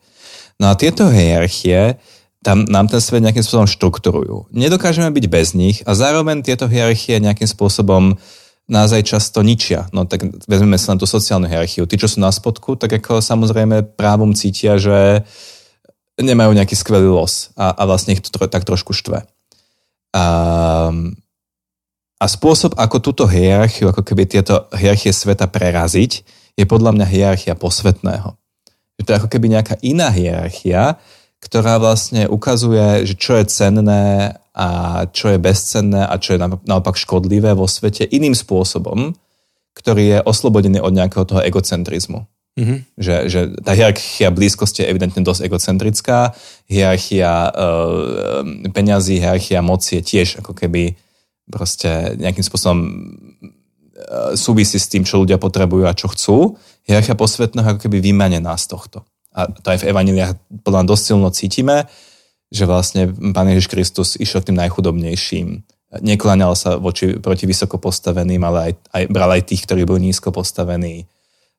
No 0.59 0.67
a 0.67 0.75
tieto 0.75 1.07
hierarchie 1.07 2.03
tam 2.43 2.65
nám 2.71 2.87
ten 2.87 3.03
svet 3.03 3.23
nejakým 3.23 3.43
spôsobom 3.43 3.67
štruktúrujú. 3.67 4.47
Nedokážeme 4.55 5.11
byť 5.11 5.25
bez 5.27 5.59
nich 5.59 5.83
a 5.83 5.93
zároveň 5.99 6.47
tieto 6.47 6.71
hierarchie 6.71 7.19
nejakým 7.19 7.51
spôsobom 7.51 8.15
nás 8.69 8.93
aj 8.93 9.03
často 9.09 9.41
ničia. 9.41 9.89
No 9.97 10.05
tak 10.05 10.29
vezmeme 10.45 10.77
sa 10.77 10.95
na 10.95 11.01
tú 11.01 11.09
sociálnu 11.09 11.49
hierarchiu. 11.49 11.89
Tí, 11.89 11.97
čo 11.97 12.07
sú 12.07 12.21
na 12.21 12.29
spodku, 12.29 12.77
tak 12.77 13.01
ako 13.01 13.25
samozrejme 13.25 13.97
právom 13.97 14.37
cítia, 14.37 14.77
že 14.77 15.25
nemajú 16.21 16.53
nejaký 16.53 16.77
skvelý 16.77 17.09
los 17.09 17.51
a, 17.57 17.73
a 17.73 17.83
vlastne 17.89 18.15
ich 18.15 18.23
to 18.23 18.29
tro, 18.29 18.45
tak 18.47 18.69
trošku 18.69 18.93
štve. 18.93 19.25
A, 20.13 20.25
a 22.19 22.25
spôsob, 22.29 22.77
ako 22.77 22.97
túto 23.01 23.25
hierarchiu, 23.25 23.89
ako 23.89 24.05
keby 24.05 24.29
tieto 24.29 24.69
hierarchie 24.77 25.17
sveta 25.17 25.49
preraziť, 25.49 26.13
je 26.59 26.65
podľa 26.67 26.93
mňa 26.93 27.07
hierarchia 27.07 27.55
posvetného. 27.55 28.35
Že 28.99 29.03
to 29.07 29.11
je 29.11 29.19
ako 29.23 29.29
keby 29.31 29.47
nejaká 29.49 29.75
iná 29.81 30.11
hierarchia, 30.11 30.99
ktorá 31.39 31.79
vlastne 31.79 32.27
ukazuje, 32.27 33.07
že 33.07 33.15
čo 33.15 33.39
je 33.39 33.45
cenné 33.47 34.35
a 34.53 34.69
čo 35.15 35.31
je 35.31 35.39
bezcenné 35.39 36.03
a 36.03 36.19
čo 36.19 36.35
je 36.35 36.43
naopak 36.43 36.99
škodlivé 36.99 37.55
vo 37.55 37.71
svete 37.71 38.03
iným 38.03 38.35
spôsobom, 38.35 39.15
ktorý 39.79 40.05
je 40.05 40.19
oslobodený 40.27 40.83
od 40.83 40.91
nejakého 40.91 41.23
toho 41.23 41.41
egocentrizmu. 41.47 42.27
Mm-hmm. 42.59 42.79
Že, 42.99 43.15
že 43.31 43.41
tá 43.63 43.71
hierarchia 43.79 44.35
blízkosti 44.35 44.83
je 44.83 44.91
evidentne 44.91 45.23
dosť 45.23 45.47
egocentrická, 45.47 46.35
hierarchia 46.67 47.31
e, 47.31 47.51
peňazí, 48.75 49.23
hierarchia 49.23 49.63
moci 49.63 50.03
je 50.03 50.03
tiež 50.03 50.43
ako 50.43 50.59
keby 50.59 50.99
proste 51.47 52.19
nejakým 52.19 52.43
spôsobom 52.43 52.83
E, 53.99 54.37
súvisí 54.39 54.79
s 54.79 54.87
tým, 54.87 55.03
čo 55.03 55.19
ľudia 55.19 55.43
potrebujú 55.43 55.85
a 55.85 55.97
čo 55.97 56.07
chcú. 56.07 56.55
Hierarchia 56.87 57.19
posvetného 57.19 57.75
ako 57.75 57.81
keby 57.83 57.99
vymanená 57.99 58.55
z 58.55 58.71
tohto. 58.71 59.03
A 59.35 59.51
to 59.51 59.67
aj 59.71 59.85
v 59.85 59.89
evaniliách 59.93 60.33
podľa 60.65 60.89
dosť 60.89 61.03
silno 61.05 61.29
cítime, 61.31 61.87
že 62.49 62.65
vlastne 62.65 63.13
Pán 63.37 63.49
Ježiš 63.53 63.69
Kristus 63.69 64.17
išiel 64.17 64.41
tým 64.41 64.57
najchudobnejším. 64.57 65.63
Nekláňal 66.05 66.53
sa 66.53 66.77
voči, 66.77 67.17
proti 67.17 67.49
vysoko 67.49 67.81
postaveným, 67.81 68.41
ale 68.45 68.59
aj, 68.61 68.73
aj, 68.93 69.03
bral 69.09 69.31
aj 69.33 69.49
tých, 69.49 69.65
ktorí 69.65 69.89
boli 69.89 70.09
nízko 70.09 70.33
postavení. 70.33 71.09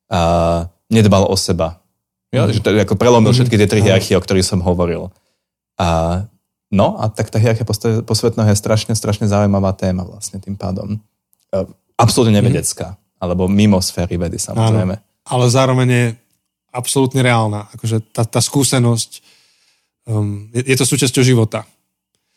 A 0.09 0.65
nedbal 0.89 1.29
o 1.29 1.37
seba. 1.37 1.81
Jo? 2.33 2.45
Mm. 2.45 2.53
Že 2.53 2.61
to 2.61 2.69
ako 2.89 2.95
prelomil 2.97 3.33
mm. 3.33 3.37
všetky 3.37 3.55
tie 3.57 3.69
tri 3.69 3.81
hierarchie, 3.81 4.17
o 4.17 4.21
ktorých 4.21 4.45
som 4.45 4.61
hovoril. 4.61 5.13
A, 5.77 6.21
no 6.73 6.97
a 7.01 7.09
tak 7.09 7.33
tá 7.33 7.41
hierarchia 7.41 7.65
posvetného 8.05 8.49
je 8.53 8.57
strašne, 8.57 8.93
strašne 8.93 9.25
zaujímavá 9.29 9.73
téma 9.73 10.05
vlastne 10.05 10.37
tým 10.41 10.57
pádom. 10.57 10.97
E, 11.53 11.65
absolútne 11.97 12.37
nevedecká, 12.37 12.97
mm. 12.97 12.97
alebo 13.21 13.49
mimo 13.49 13.81
sféry 13.81 14.17
vedy 14.17 14.37
samozrejme. 14.37 14.95
Áno, 14.97 15.05
ale 15.29 15.45
zároveň 15.49 15.87
je 15.89 16.05
absolútne 16.73 17.21
reálna. 17.21 17.69
Akože 17.73 18.01
tá, 18.13 18.25
tá 18.25 18.39
skúsenosť, 18.41 19.21
um, 20.09 20.49
je, 20.53 20.63
je 20.69 20.75
to 20.77 20.85
súčasťou 20.85 21.23
života. 21.25 21.65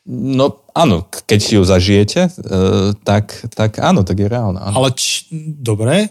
No 0.08 0.66
áno, 0.74 1.06
keď 1.06 1.40
ju 1.58 1.62
zažijete, 1.62 2.26
uh, 2.26 2.96
tak, 3.06 3.46
tak 3.54 3.78
áno, 3.78 4.02
tak 4.02 4.18
je 4.18 4.26
reálna. 4.26 4.72
Áno. 4.72 4.74
Ale 4.82 4.88
č, 4.98 5.30
dobre, 5.62 6.10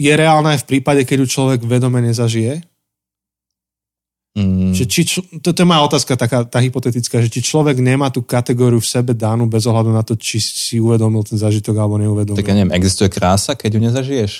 je 0.00 0.12
reálna 0.16 0.56
aj 0.56 0.64
v 0.64 0.68
prípade, 0.76 1.04
keď 1.04 1.24
ju 1.24 1.26
človek 1.28 1.60
vedome 1.68 2.00
nezažije? 2.00 2.64
Mm. 4.30 4.70
Že 4.70 4.84
či, 4.86 5.00
to, 5.42 5.50
to 5.50 5.58
je 5.58 5.66
moja 5.66 5.82
otázka, 5.90 6.14
taká 6.14 6.46
tá 6.46 6.62
hypotetická, 6.62 7.18
že 7.18 7.28
či 7.28 7.42
človek 7.42 7.82
nemá 7.82 8.14
tú 8.14 8.22
kategóriu 8.22 8.78
v 8.78 8.86
sebe 8.86 9.10
danú 9.10 9.50
bez 9.50 9.66
ohľadu 9.66 9.90
na 9.90 10.06
to, 10.06 10.14
či 10.14 10.38
si 10.38 10.78
uvedomil 10.78 11.26
ten 11.26 11.34
zažitok 11.34 11.74
alebo 11.74 11.98
neuvedomil. 11.98 12.38
Tak 12.38 12.46
ja 12.46 12.54
neviem, 12.54 12.72
existuje 12.78 13.10
krása, 13.10 13.58
keď 13.58 13.70
ju 13.76 13.80
nezažiješ? 13.90 14.32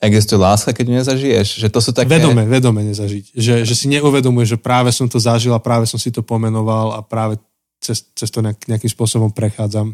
Existuje 0.00 0.40
láska, 0.40 0.72
keď 0.72 0.84
ju 0.88 0.94
nezažiješ? 0.96 1.48
Že 1.60 1.68
to 1.68 1.80
sú 1.84 1.90
také... 1.92 2.08
Vedome, 2.08 2.48
vedome 2.48 2.80
nezažiť. 2.88 3.36
Že, 3.36 3.54
že 3.68 3.74
si 3.76 3.86
neuvedomuješ, 3.92 4.56
že 4.56 4.58
práve 4.58 4.88
som 4.94 5.04
to 5.04 5.20
zažil 5.20 5.52
a 5.52 5.60
práve 5.60 5.84
som 5.84 6.00
si 6.00 6.08
to 6.08 6.24
pomenoval 6.24 6.96
a 6.96 7.04
práve 7.04 7.36
cez, 7.76 8.08
cez 8.16 8.32
to 8.32 8.40
nejak, 8.40 8.64
nejakým 8.64 8.88
spôsobom 8.88 9.28
prechádzam. 9.28 9.92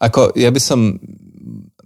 Ako, 0.00 0.32
ja 0.34 0.48
by 0.48 0.60
som 0.60 0.96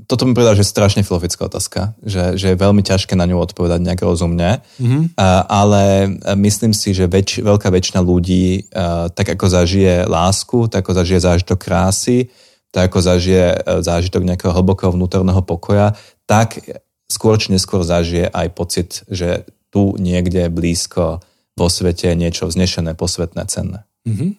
toto 0.07 0.23
mi 0.23 0.39
povedal, 0.39 0.55
že 0.55 0.62
je 0.62 0.71
strašne 0.71 1.03
filozofická 1.03 1.51
otázka, 1.51 1.99
že, 1.99 2.39
že 2.39 2.55
je 2.55 2.62
veľmi 2.62 2.79
ťažké 2.79 3.19
na 3.19 3.27
ňu 3.27 3.43
odpovedať 3.43 3.83
nejak 3.83 4.07
rozumne, 4.07 4.62
mm-hmm. 4.79 5.19
a, 5.19 5.43
ale 5.51 6.15
myslím 6.39 6.71
si, 6.71 6.95
že 6.95 7.11
väč, 7.11 7.43
veľká 7.43 7.67
väčšina 7.67 8.01
ľudí 8.07 8.71
a, 8.71 9.11
tak 9.11 9.35
ako 9.35 9.47
zažije 9.51 10.07
lásku, 10.07 10.71
tak 10.71 10.87
ako 10.87 11.03
zažije 11.03 11.19
zážitok 11.27 11.59
krásy, 11.59 12.31
tak 12.71 12.93
ako 12.93 12.99
zažije 13.03 13.45
e, 13.51 13.59
zážitok 13.83 14.23
nejakého 14.23 14.55
hlbokého 14.55 14.95
vnútorného 14.95 15.43
pokoja, 15.43 15.99
tak 16.23 16.62
skôr 17.07 17.38
či 17.38 17.55
neskôr 17.55 17.87
zažije 17.87 18.31
aj 18.31 18.49
pocit, 18.55 18.90
že 19.07 19.47
tu 19.71 19.95
niekde 19.99 20.51
blízko 20.51 21.23
vo 21.57 21.69
svete 21.73 22.12
je 22.12 22.16
niečo 22.16 22.47
vznešené, 22.51 22.92
posvetné, 22.99 23.42
cenné. 23.49 23.88
Mm-hmm. 24.05 24.31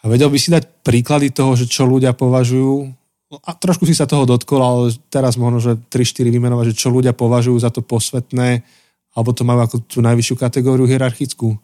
A 0.00 0.04
vedel 0.08 0.32
by 0.32 0.38
si 0.40 0.48
dať 0.52 0.84
príklady 0.84 1.32
toho, 1.32 1.52
že 1.56 1.68
čo 1.68 1.84
ľudia 1.84 2.16
považujú 2.16 3.00
a 3.30 3.50
trošku 3.54 3.86
si 3.86 3.94
sa 3.94 4.10
toho 4.10 4.26
dotkol, 4.26 4.58
ale 4.58 4.90
teraz 5.06 5.38
možno, 5.38 5.62
že 5.62 5.72
3-4 5.78 6.34
vymenovať, 6.34 6.74
že 6.74 6.78
čo 6.82 6.90
ľudia 6.90 7.14
považujú 7.14 7.62
za 7.62 7.70
to 7.70 7.78
posvetné, 7.78 8.66
alebo 9.14 9.30
to 9.30 9.46
majú 9.46 9.60
ako 9.62 9.76
tú 9.86 10.02
najvyššiu 10.02 10.34
kategóriu 10.34 10.82
hierarchickú. 10.90 11.54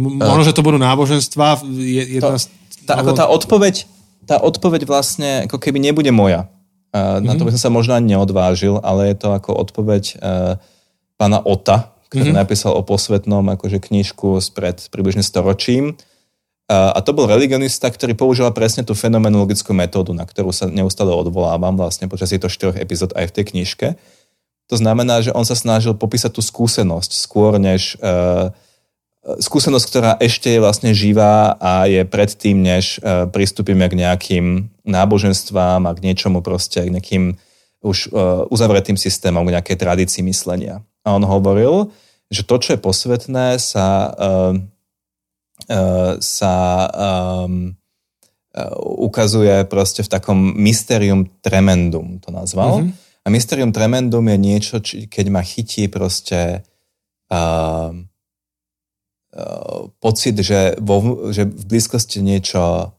Možno, 0.00 0.42
že 0.46 0.56
to 0.56 0.64
budú 0.64 0.80
náboženstva. 0.80 1.60
Je, 1.76 2.24
to, 2.24 2.40
tá, 2.88 3.04
ako 3.04 3.12
tá 3.12 3.28
odpoveď, 3.28 3.84
tá 4.24 4.40
odpoveď 4.40 4.88
vlastne 4.88 5.44
ako 5.44 5.60
keby 5.60 5.76
nebude 5.76 6.08
moja. 6.08 6.48
Uh, 6.90 7.22
mm-hmm. 7.22 7.26
Na 7.26 7.32
to 7.38 7.42
mhm. 7.42 7.46
by 7.46 7.52
som 7.54 7.62
sa 7.66 7.70
možno 7.70 7.92
ani 7.94 8.18
neodvážil, 8.18 8.82
ale 8.82 9.14
je 9.14 9.16
to 9.18 9.28
ako 9.30 9.54
odpoveď 9.54 10.02
uh, 10.18 10.58
pána 11.14 11.38
Ota, 11.42 11.94
ktorý 12.10 12.34
mm-hmm. 12.34 12.42
napísal 12.42 12.74
o 12.74 12.82
posvetnom 12.82 13.46
akože 13.46 13.78
knižku 13.78 14.42
spred 14.42 14.90
približne 14.90 15.22
storočím 15.22 15.94
a 16.70 16.98
to 17.02 17.10
bol 17.10 17.26
religionista, 17.26 17.90
ktorý 17.90 18.14
používal 18.14 18.54
presne 18.54 18.86
tú 18.86 18.94
fenomenologickú 18.94 19.74
metódu, 19.74 20.14
na 20.14 20.22
ktorú 20.22 20.54
sa 20.54 20.70
neustále 20.70 21.10
odvolávam 21.10 21.74
vlastne 21.74 22.06
počas 22.06 22.30
týchto 22.30 22.46
štyroch 22.46 22.78
epizód 22.78 23.10
aj 23.18 23.26
v 23.26 23.34
tej 23.34 23.44
knižke. 23.50 23.86
To 24.70 24.76
znamená, 24.78 25.18
že 25.18 25.34
on 25.34 25.42
sa 25.42 25.58
snažil 25.58 25.98
popísať 25.98 26.38
tú 26.38 26.42
skúsenosť 26.46 27.10
skôr 27.18 27.58
než 27.58 27.98
uh, 27.98 28.54
skúsenosť, 29.20 29.86
ktorá 29.86 30.12
ešte 30.16 30.56
je 30.56 30.62
vlastne 30.64 30.96
živá 30.96 31.56
a 31.60 31.84
je 31.84 32.02
predtým, 32.08 32.56
než 32.60 32.98
uh, 33.00 33.28
pristúpime 33.28 33.84
k 33.88 34.00
nejakým 34.00 34.72
náboženstvám 34.88 35.84
a 35.84 35.94
k 35.96 36.02
niečomu 36.08 36.40
proste, 36.40 36.80
k 36.80 36.92
nejakým 36.92 37.36
už 37.80 38.12
uh, 38.12 38.44
uzavretým 38.48 38.96
systémom, 38.96 39.44
k 39.44 39.54
nejakej 39.56 39.76
tradícii 39.76 40.24
myslenia. 40.24 40.80
A 41.04 41.16
on 41.16 41.24
hovoril, 41.24 41.92
že 42.32 42.44
to, 42.44 42.60
čo 42.60 42.76
je 42.76 42.80
posvetné, 42.80 43.60
sa 43.60 44.12
uh, 44.12 44.56
sa 46.24 46.56
um, 46.88 47.76
ukazuje 48.80 49.60
proste 49.68 50.00
v 50.00 50.08
takom 50.08 50.56
mysterium 50.56 51.28
tremendum, 51.44 52.16
to 52.18 52.32
nazval. 52.32 52.80
Mm-hmm. 52.80 52.96
A 52.96 53.26
mysterium 53.28 53.70
tremendum 53.70 54.24
je 54.24 54.38
niečo, 54.40 54.80
či, 54.80 55.04
keď 55.04 55.26
ma 55.28 55.44
chytí 55.44 55.86
proste 55.92 56.64
uh, 57.28 57.92
pocit, 60.02 60.34
že, 60.42 60.74
vo, 60.82 61.30
že 61.30 61.46
v 61.46 61.64
blízkosti 61.70 62.18
niečo 62.18 62.94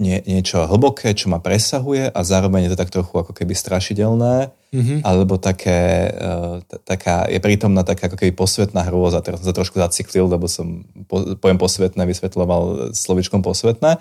nie, 0.00 0.24
niečo 0.24 0.64
hlboké, 0.64 1.12
čo 1.12 1.28
ma 1.28 1.38
presahuje 1.38 2.08
a 2.08 2.20
zároveň 2.24 2.66
je 2.66 2.70
to 2.72 2.80
tak 2.80 2.90
trochu 2.90 3.12
ako 3.12 3.32
keby 3.36 3.52
strašidelné, 3.52 4.48
mm-hmm. 4.72 4.98
alebo 5.04 5.36
také, 5.36 6.08
uh, 6.10 6.64
t- 6.64 6.80
taká, 6.82 7.28
je 7.28 7.38
prítomná 7.38 7.84
taká 7.84 8.08
ako 8.08 8.16
keby 8.16 8.32
posvetná 8.32 8.88
hrôza. 8.88 9.20
Teraz 9.20 9.44
som 9.44 9.52
sa 9.52 9.56
trošku 9.56 9.76
zaciklil, 9.76 10.32
lebo 10.32 10.48
som 10.48 10.82
po, 11.06 11.36
pojem 11.36 11.60
posvetné 11.60 12.02
vysvetloval 12.08 12.96
slovičkom 12.96 13.44
posvetné. 13.44 14.00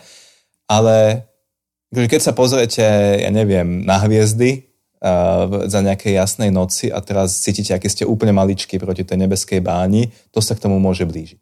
Ale 0.72 1.28
keď 1.92 2.22
sa 2.24 2.32
pozriete, 2.32 2.84
ja 3.20 3.30
neviem, 3.30 3.84
na 3.84 4.00
hviezdy 4.00 4.71
za 5.66 5.80
nejakej 5.82 6.14
jasnej 6.14 6.54
noci 6.54 6.94
a 6.94 7.02
teraz 7.02 7.42
cítite, 7.42 7.74
aký 7.74 7.90
ste 7.90 8.06
úplne 8.06 8.38
maličký 8.38 8.78
proti 8.78 9.02
tej 9.02 9.26
nebeskej 9.26 9.58
báni, 9.58 10.14
to 10.30 10.46
sa 10.46 10.54
k 10.54 10.62
tomu 10.62 10.78
môže 10.78 11.10
blížiť. 11.10 11.42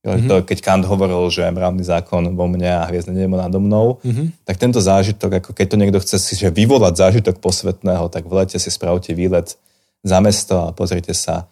Mm-hmm. 0.00 0.28
To, 0.32 0.34
keď 0.46 0.58
Kant 0.64 0.84
hovoril, 0.88 1.28
že 1.28 1.44
mravný 1.50 1.84
zákon 1.84 2.32
vo 2.32 2.46
mne 2.48 2.72
a 2.72 2.88
hviezdne 2.88 3.12
nebo 3.12 3.36
nado 3.36 3.60
mnou, 3.60 4.00
mm-hmm. 4.00 4.46
tak 4.48 4.56
tento 4.56 4.80
zážitok, 4.80 5.44
ako 5.44 5.50
keď 5.52 5.66
to 5.68 5.76
niekto 5.76 5.98
chce 6.00 6.16
si 6.16 6.32
že 6.40 6.48
vyvolať 6.48 6.96
zážitok 6.96 7.36
posvetného, 7.42 8.08
tak 8.08 8.24
v 8.24 8.32
lete 8.40 8.56
si 8.56 8.70
spravte 8.72 9.12
výlet 9.12 9.58
za 10.00 10.18
mesto 10.24 10.56
a 10.56 10.72
pozrite 10.72 11.12
sa, 11.12 11.50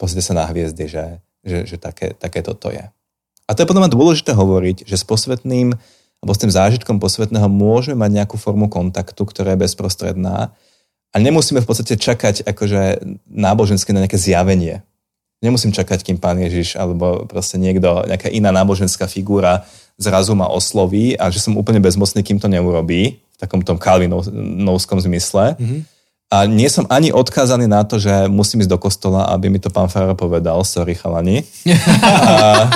pozrite 0.00 0.24
sa 0.24 0.32
na 0.32 0.48
hviezdy, 0.48 0.88
že, 0.88 1.20
že, 1.44 1.58
že 1.68 1.76
také, 1.76 2.16
také 2.16 2.40
toto 2.40 2.72
je. 2.72 2.86
A 3.44 3.50
to 3.52 3.66
je 3.66 3.68
potom 3.68 3.84
dôležité 3.84 4.32
hovoriť, 4.32 4.88
že 4.88 4.96
s 4.96 5.04
posvetným 5.04 5.76
alebo 6.20 6.32
s 6.36 6.40
tým 6.40 6.52
zážitkom 6.52 7.00
posvetného 7.00 7.48
môžeme 7.48 8.04
mať 8.04 8.10
nejakú 8.22 8.36
formu 8.36 8.68
kontaktu, 8.68 9.20
ktorá 9.24 9.56
je 9.56 9.64
bezprostredná 9.64 10.52
a 11.10 11.16
nemusíme 11.18 11.58
v 11.58 11.68
podstate 11.68 11.98
čakať 11.98 12.46
akože 12.46 13.02
náboženské 13.26 13.90
na 13.90 14.06
nejaké 14.06 14.18
zjavenie 14.18 14.86
nemusím 15.40 15.72
čakať, 15.72 16.04
kým 16.04 16.18
pán 16.20 16.36
Ježiš 16.36 16.76
alebo 16.76 17.24
proste 17.24 17.56
niekto, 17.56 18.04
nejaká 18.04 18.28
iná 18.28 18.52
náboženská 18.52 19.08
figúra 19.08 19.64
zrazu 20.00 20.36
ma 20.36 20.48
osloví 20.48 21.16
a 21.16 21.28
že 21.28 21.40
som 21.40 21.56
úplne 21.56 21.80
bezmocný, 21.80 22.24
kým 22.24 22.40
to 22.40 22.48
neurobí, 22.48 23.20
v 23.20 23.36
takom 23.40 23.64
tom 23.64 23.80
kalvinovskom 23.80 25.00
zmysle. 25.00 25.56
Mm-hmm. 25.56 25.80
A 26.30 26.46
nie 26.46 26.70
som 26.70 26.86
ani 26.86 27.10
odkázaný 27.10 27.66
na 27.66 27.82
to, 27.82 27.98
že 27.98 28.30
musím 28.30 28.62
ísť 28.62 28.70
do 28.70 28.78
kostola, 28.78 29.26
aby 29.34 29.50
mi 29.50 29.58
to 29.58 29.66
pán 29.66 29.90
Farah 29.90 30.14
povedal, 30.14 30.62
sorry 30.62 30.94
chalani. 30.94 31.42
a, 31.66 32.70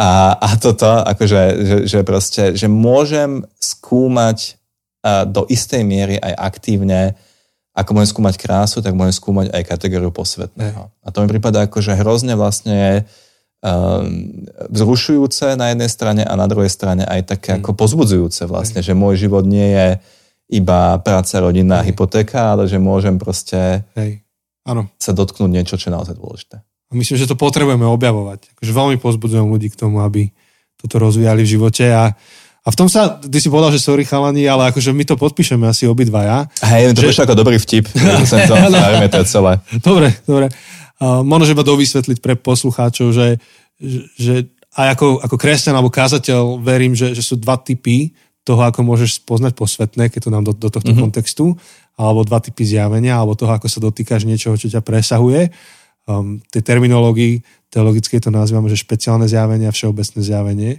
a, 0.00 0.08
a 0.40 0.48
toto, 0.56 0.88
akože, 0.88 1.42
že, 1.60 1.76
že 1.84 1.98
proste, 2.00 2.56
že 2.56 2.72
môžem 2.72 3.44
skúmať 3.60 4.59
do 5.02 5.48
istej 5.48 5.82
miery 5.82 6.16
aj 6.20 6.34
aktívne 6.36 7.16
ako 7.70 7.90
môžem 7.94 8.10
skúmať 8.12 8.34
krásu, 8.36 8.82
tak 8.82 8.98
môžem 8.98 9.14
skúmať 9.14 9.54
aj 9.54 9.62
kategóriu 9.64 10.10
posvetného. 10.10 10.90
A 10.90 11.08
to 11.14 11.22
mi 11.22 11.30
prípada 11.30 11.64
ako, 11.64 11.78
že 11.78 11.94
hrozne 11.94 12.34
vlastne 12.34 13.06
um, 13.62 14.44
vzrušujúce 14.68 15.54
na 15.54 15.72
jednej 15.72 15.88
strane 15.88 16.22
a 16.26 16.34
na 16.34 16.50
druhej 16.50 16.68
strane 16.68 17.06
aj 17.06 17.30
také 17.30 17.56
ako 17.56 17.78
pozbudzujúce 17.78 18.44
vlastne, 18.50 18.82
že 18.82 18.92
môj 18.92 19.22
život 19.22 19.46
nie 19.46 19.70
je 19.70 19.88
iba 20.50 20.98
práca, 20.98 21.38
rodinná, 21.38 21.80
Hej. 21.80 21.94
hypotéka, 21.94 22.58
ale 22.58 22.66
že 22.66 22.82
môžem 22.82 23.16
proste 23.22 23.86
Hej. 23.94 24.26
Áno. 24.66 24.90
sa 24.98 25.14
dotknúť 25.14 25.50
niečo, 25.50 25.78
čo 25.78 25.88
je 25.88 25.94
naozaj 25.94 26.18
dôležité. 26.18 26.58
A 26.90 26.92
myslím, 26.98 27.22
že 27.22 27.30
to 27.30 27.38
potrebujeme 27.38 27.86
objavovať. 27.86 28.50
Akože 28.58 28.72
veľmi 28.74 28.96
pozbudzujem 28.98 29.46
ľudí 29.46 29.70
k 29.70 29.78
tomu, 29.78 30.02
aby 30.02 30.34
toto 30.74 30.98
rozvíjali 30.98 31.46
v 31.46 31.52
živote 31.54 31.86
a 31.86 32.18
a 32.60 32.68
v 32.68 32.76
tom 32.76 32.92
sa, 32.92 33.16
ty 33.16 33.40
si 33.40 33.48
povedal, 33.48 33.72
že 33.72 33.80
sorry 33.80 34.04
chalani, 34.04 34.44
ale 34.44 34.68
akože 34.68 34.92
my 34.92 35.04
to 35.08 35.16
podpíšeme 35.16 35.64
asi 35.64 35.88
obidvaja. 35.88 36.44
Hej, 36.60 36.92
to 36.92 37.08
že... 37.08 37.24
ako 37.24 37.32
dobrý 37.32 37.56
vtip. 37.56 37.88
Som 38.28 38.44
to, 38.44 38.52
no. 38.52 38.76
to 39.08 39.24
celé. 39.24 39.64
Dobre, 39.80 40.12
dobre. 40.28 40.52
Uh, 41.00 41.24
možno, 41.24 41.48
že 41.48 41.56
ma 41.56 41.64
dovysvetliť 41.64 42.20
pre 42.20 42.36
poslucháčov, 42.36 43.16
že, 43.16 43.40
že 44.20 44.52
aj 44.76 44.92
ako, 44.92 45.24
ako 45.24 45.36
kresťan 45.40 45.72
alebo 45.72 45.88
kázateľ 45.88 46.60
verím, 46.60 46.92
že, 46.92 47.16
že 47.16 47.24
sú 47.24 47.40
dva 47.40 47.56
typy 47.56 48.12
toho, 48.44 48.60
ako 48.60 48.84
môžeš 48.84 49.24
poznať 49.24 49.56
posvetné, 49.56 50.12
keď 50.12 50.28
to 50.28 50.30
nám 50.30 50.44
do, 50.44 50.52
do 50.52 50.68
tohto 50.68 50.92
mm-hmm. 50.92 51.00
kontextu, 51.00 51.56
alebo 51.96 52.28
dva 52.28 52.44
typy 52.44 52.68
zjavenia, 52.68 53.16
alebo 53.16 53.36
toho, 53.36 53.56
ako 53.56 53.72
sa 53.72 53.80
dotýkaš 53.80 54.28
niečoho, 54.28 54.60
čo 54.60 54.68
ťa 54.68 54.84
presahuje. 54.84 55.48
Um, 56.04 56.44
tej 56.52 56.60
terminológii 56.64 57.40
teologické 57.72 58.20
to 58.20 58.28
nazývame, 58.28 58.68
že 58.68 58.80
špeciálne 58.80 59.24
zjavenie 59.24 59.68
a 59.68 59.72
všeobecné 59.72 60.20
zjavenie. 60.20 60.72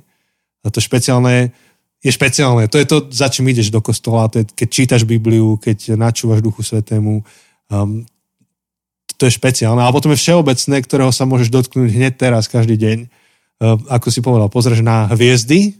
A 0.61 0.67
to 0.69 0.77
špeciálne 0.77 1.53
je 2.01 2.09
špeciálne. 2.09 2.65
To 2.65 2.77
je 2.81 2.87
to, 2.89 2.97
za 3.13 3.29
čím 3.29 3.53
ideš 3.53 3.69
do 3.69 3.77
kostola, 3.77 4.25
to 4.25 4.41
je, 4.41 4.45
keď 4.49 4.67
čítaš 4.69 5.01
Bibliu, 5.05 5.57
keď 5.61 5.93
načúvaš 5.93 6.41
Duchu 6.41 6.65
Svetému. 6.65 7.21
Um, 7.69 8.09
to 9.21 9.29
je 9.29 9.37
špeciálne. 9.37 9.85
A 9.85 9.93
potom 9.93 10.09
je 10.09 10.17
všeobecné, 10.17 10.81
ktorého 10.81 11.13
sa 11.13 11.29
môžeš 11.29 11.53
dotknúť 11.53 11.93
hneď 11.93 12.13
teraz, 12.17 12.49
každý 12.49 12.73
deň. 12.73 12.97
Um, 13.61 13.85
ako 13.85 14.07
si 14.09 14.25
povedal, 14.25 14.49
pozrieš 14.49 14.81
na 14.81 15.05
hviezdy 15.13 15.77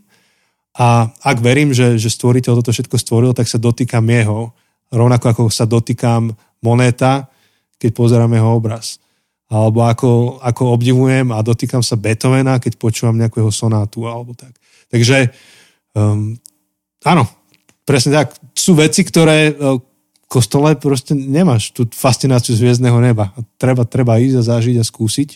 a 0.78 1.10
ak 1.10 1.38
verím, 1.42 1.74
že, 1.74 1.98
že 1.98 2.14
stvoriteľ 2.14 2.62
toto 2.62 2.72
všetko 2.72 2.96
stvoril, 3.02 3.34
tak 3.34 3.50
sa 3.50 3.58
dotýkam 3.58 4.06
jeho. 4.06 4.54
Rovnako 4.94 5.26
ako 5.34 5.44
sa 5.50 5.66
dotýkam 5.66 6.38
monéta, 6.62 7.28
keď 7.82 7.92
pozerám 7.98 8.32
jeho 8.32 8.62
obraz. 8.62 9.02
Alebo 9.52 9.84
ako, 9.84 10.40
ako 10.40 10.64
obdivujem 10.78 11.34
a 11.36 11.44
dotýkam 11.44 11.84
sa 11.84 12.00
Beethovena, 12.00 12.62
keď 12.62 12.80
počúvam 12.80 13.20
nejakého 13.20 13.52
sonátu 13.52 14.08
alebo 14.08 14.32
tak. 14.32 14.56
Takže 14.88 15.34
Um, 15.92 16.40
áno, 17.04 17.28
presne 17.84 18.24
tak. 18.24 18.38
Sú 18.56 18.78
veci, 18.78 19.04
ktoré 19.04 19.52
uh, 19.52 19.80
v 19.80 20.28
kostole 20.32 20.76
proste 20.80 21.12
nemáš 21.18 21.76
tú 21.76 21.84
fascináciu 21.92 22.56
hviezdneho 22.56 22.98
neba. 23.04 23.36
Treba, 23.60 23.84
treba 23.84 24.22
ísť 24.22 24.38
a 24.40 24.48
zažiť 24.56 24.76
a 24.80 24.86
skúsiť. 24.88 25.30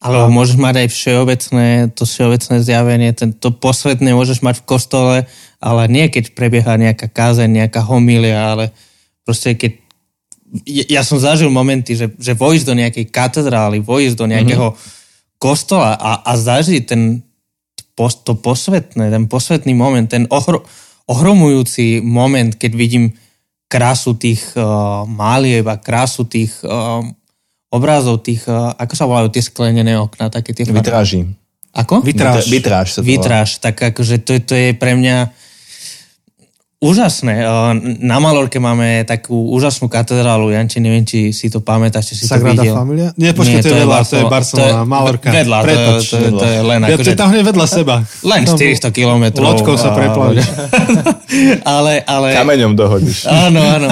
Ale 0.00 0.32
môžeš 0.32 0.56
mať 0.56 0.74
aj 0.80 0.88
všeobecné, 0.96 1.66
to 1.92 2.08
všeobecné 2.08 2.56
zjavenie, 2.64 3.12
to 3.12 3.52
posvetné 3.52 4.16
môžeš 4.16 4.40
mať 4.40 4.64
v 4.64 4.66
kostole, 4.66 5.16
ale 5.60 5.82
nie 5.92 6.08
keď 6.08 6.32
prebieha 6.32 6.80
nejaká 6.80 7.12
kázeň, 7.12 7.52
nejaká 7.52 7.84
homília, 7.84 8.56
ale 8.56 8.72
proste 9.28 9.52
keď 9.52 9.76
ja 10.66 11.04
som 11.06 11.20
zažil 11.20 11.52
momenty, 11.52 11.94
že, 11.94 12.10
že 12.16 12.32
vojsť 12.32 12.64
do 12.64 12.74
nejakej 12.74 13.06
katedrály, 13.12 13.84
vojsť 13.84 14.16
do 14.16 14.26
nejakého 14.26 14.72
mm-hmm. 14.72 15.38
kostola 15.38 15.94
a, 15.94 16.24
a 16.26 16.32
zažiť 16.32 16.82
ten, 16.88 17.20
to 18.08 18.32
posvetné, 18.38 19.12
ten 19.12 19.24
posvetný 19.28 19.76
moment, 19.76 20.08
ten 20.08 20.24
ohro, 20.32 20.64
ohromujúci 21.10 22.00
moment, 22.00 22.54
keď 22.56 22.72
vidím 22.72 23.04
krásu 23.70 24.16
tých 24.16 24.56
uh, 24.56 25.04
málieb 25.04 25.66
a 25.68 25.76
krásu 25.78 26.24
tých 26.26 26.54
uh, 26.64 27.04
obrázov, 27.70 28.24
tých, 28.24 28.46
uh, 28.48 28.74
ako 28.74 28.94
sa 28.96 29.04
volajú 29.06 29.28
tie 29.30 29.42
sklenené 29.44 29.94
okna, 30.00 30.32
také 30.32 30.56
tie... 30.56 30.66
Vytráži. 30.66 31.28
Ako? 31.70 32.02
Vytráž. 32.02 32.50
Vytráž 32.50 32.86
sa 32.90 32.98
to 32.98 33.06
Vytráž, 33.06 33.48
tak 33.62 33.78
akože 33.78 34.26
to, 34.26 34.42
to 34.42 34.54
je 34.58 34.68
pre 34.74 34.98
mňa 34.98 35.30
Úžasné. 36.80 37.44
Na 38.00 38.16
Malorke 38.24 38.56
máme 38.56 39.04
takú 39.04 39.52
úžasnú 39.52 39.92
katedrálu. 39.92 40.48
Janči, 40.48 40.80
neviem, 40.80 41.04
či 41.04 41.28
si 41.28 41.52
to 41.52 41.60
pamätáš, 41.60 42.08
či 42.08 42.14
si 42.16 42.24
Sagrada 42.24 42.56
to 42.56 42.64
videl. 42.64 42.72
Familia? 42.72 43.08
Nie, 43.20 43.36
počkaj, 43.36 43.60
to, 43.60 43.68
je 43.68 43.84
vedľa, 43.84 43.98
to 44.00 44.16
je 44.16 44.24
Barcelona, 44.24 44.82
Malorka. 44.88 45.28
Vedľa, 45.28 45.58
Pretoč, 45.60 46.04
to, 46.08 46.16
to, 46.16 46.40
to, 46.40 46.46
je 46.48 46.60
len 46.64 46.80
ako, 46.80 47.04
to 47.04 47.10
je 47.12 47.20
tam 47.20 47.28
hneď 47.36 47.44
vedľa 47.52 47.66
seba. 47.68 48.00
Len 48.24 48.48
400 48.48 48.96
kilometrov. 48.96 49.44
Loďkou 49.44 49.76
sa 49.76 49.92
preplavíš. 49.92 50.48
ale, 51.76 52.00
ale... 52.08 52.28
Kameňom 52.32 52.72
dohodíš. 52.72 53.28
Áno, 53.28 53.60
áno. 53.60 53.88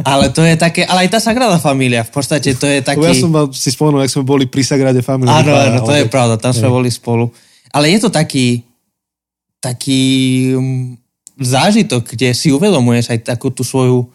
Ale 0.00 0.32
to 0.32 0.40
je 0.40 0.56
také, 0.56 0.88
ale 0.88 1.04
aj 1.04 1.12
tá 1.12 1.20
Sagrada 1.20 1.60
Familia, 1.60 2.00
v 2.00 2.16
podstate 2.16 2.56
to 2.56 2.64
je 2.64 2.80
taký... 2.80 3.12
Ja 3.12 3.12
som 3.12 3.28
si 3.52 3.68
spomenul, 3.68 4.08
ak 4.08 4.08
sme 4.08 4.24
boli 4.24 4.48
pri 4.48 4.64
Sagrade 4.64 5.04
Familia. 5.04 5.36
Áno, 5.36 5.52
áno, 5.52 5.78
to 5.84 5.92
je 5.92 6.08
pravda, 6.08 6.40
tam 6.40 6.56
sme 6.56 6.72
boli 6.72 6.88
spolu. 6.88 7.28
Ale 7.76 7.92
je 7.92 8.00
to 8.00 8.08
taký, 8.08 8.64
taký 9.60 10.00
zážitok, 11.40 12.16
kde 12.16 12.36
si 12.36 12.52
uvedomuješ 12.52 13.16
aj 13.16 13.20
takú 13.24 13.48
tú 13.48 13.64
svoju 13.64 14.08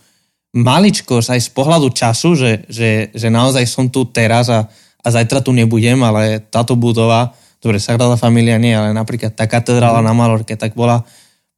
maličkosť 0.58 1.38
aj 1.38 1.42
z 1.44 1.50
pohľadu 1.54 1.88
času, 1.94 2.34
že, 2.38 2.52
že, 2.70 3.14
že 3.14 3.28
naozaj 3.30 3.66
som 3.68 3.90
tu 3.92 4.08
teraz 4.10 4.50
a, 4.50 4.66
a 5.04 5.08
zajtra 5.08 5.44
tu 5.44 5.54
nebudem, 5.54 6.00
ale 6.02 6.42
táto 6.42 6.74
budova, 6.74 7.34
dobre, 7.62 7.78
Sagrada 7.78 8.18
Familia 8.18 8.58
nie, 8.58 8.74
ale 8.74 8.96
napríklad 8.96 9.36
tá 9.38 9.46
katedrála 9.46 10.02
na 10.02 10.14
Malorke, 10.16 10.58
tak 10.58 10.74
bola 10.74 11.04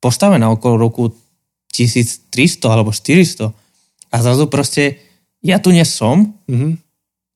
postavená 0.03 0.51
okolo 0.51 0.75
roku 0.79 1.03
1300 1.71 2.65
alebo 2.67 2.89
400. 2.91 3.51
A 4.09 4.15
zrazu 4.25 4.49
proste, 4.49 4.97
ja 5.39 5.61
tu 5.61 5.69
nie 5.69 5.85
som, 5.85 6.33
mm-hmm. 6.49 6.71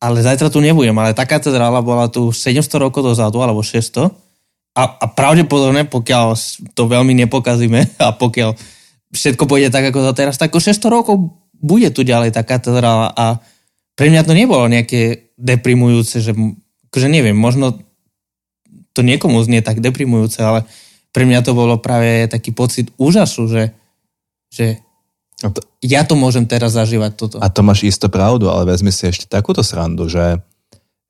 ale 0.02 0.26
zajtra 0.26 0.50
tu 0.50 0.58
nebudem, 0.60 0.96
ale 0.98 1.14
tá 1.14 1.24
katedrála 1.24 1.86
bola 1.86 2.10
tu 2.10 2.34
700 2.34 2.66
rokov 2.82 3.14
dozadu, 3.14 3.40
alebo 3.40 3.62
600 3.62 4.23
a, 4.74 4.84
a 5.00 5.06
pravdepodobne, 5.06 5.86
pokiaľ 5.86 6.34
to 6.74 6.84
veľmi 6.90 7.14
nepokazíme 7.26 7.94
a 8.06 8.14
pokiaľ 8.14 8.58
všetko 9.14 9.46
pôjde 9.46 9.70
tak, 9.70 9.94
ako 9.94 10.10
to 10.10 10.14
teraz, 10.18 10.42
tak 10.42 10.54
o 10.54 10.60
600 10.60 10.82
rokov 10.90 11.16
bude 11.64 11.94
tu 11.94 12.02
ďalej 12.04 12.34
tá 12.34 12.42
katedrála 12.42 13.14
a 13.14 13.40
pre 13.94 14.10
mňa 14.10 14.26
to 14.26 14.34
nebolo 14.34 14.66
nejaké 14.66 15.32
deprimujúce, 15.38 16.20
že 16.20 16.34
akože 16.90 17.08
neviem, 17.08 17.38
možno 17.38 17.78
to 18.94 19.06
niekomu 19.06 19.42
znie 19.46 19.62
tak 19.62 19.82
deprimujúce, 19.82 20.42
ale 20.42 20.66
pre 21.14 21.30
mňa 21.30 21.46
to 21.46 21.54
bolo 21.54 21.78
práve 21.78 22.26
taký 22.26 22.54
pocit 22.54 22.90
úžasu, 22.98 23.46
že, 23.46 23.64
že 24.50 24.82
to, 25.38 25.62
ja 25.86 26.02
to 26.06 26.18
môžem 26.18 26.50
teraz 26.50 26.74
zažívať 26.74 27.12
toto. 27.14 27.36
A 27.38 27.54
to 27.54 27.62
máš 27.62 27.86
isto 27.86 28.10
pravdu, 28.10 28.50
ale 28.50 28.66
vezmi 28.66 28.90
si 28.90 29.06
ešte 29.06 29.30
takúto 29.30 29.62
srandu, 29.62 30.10
že 30.10 30.42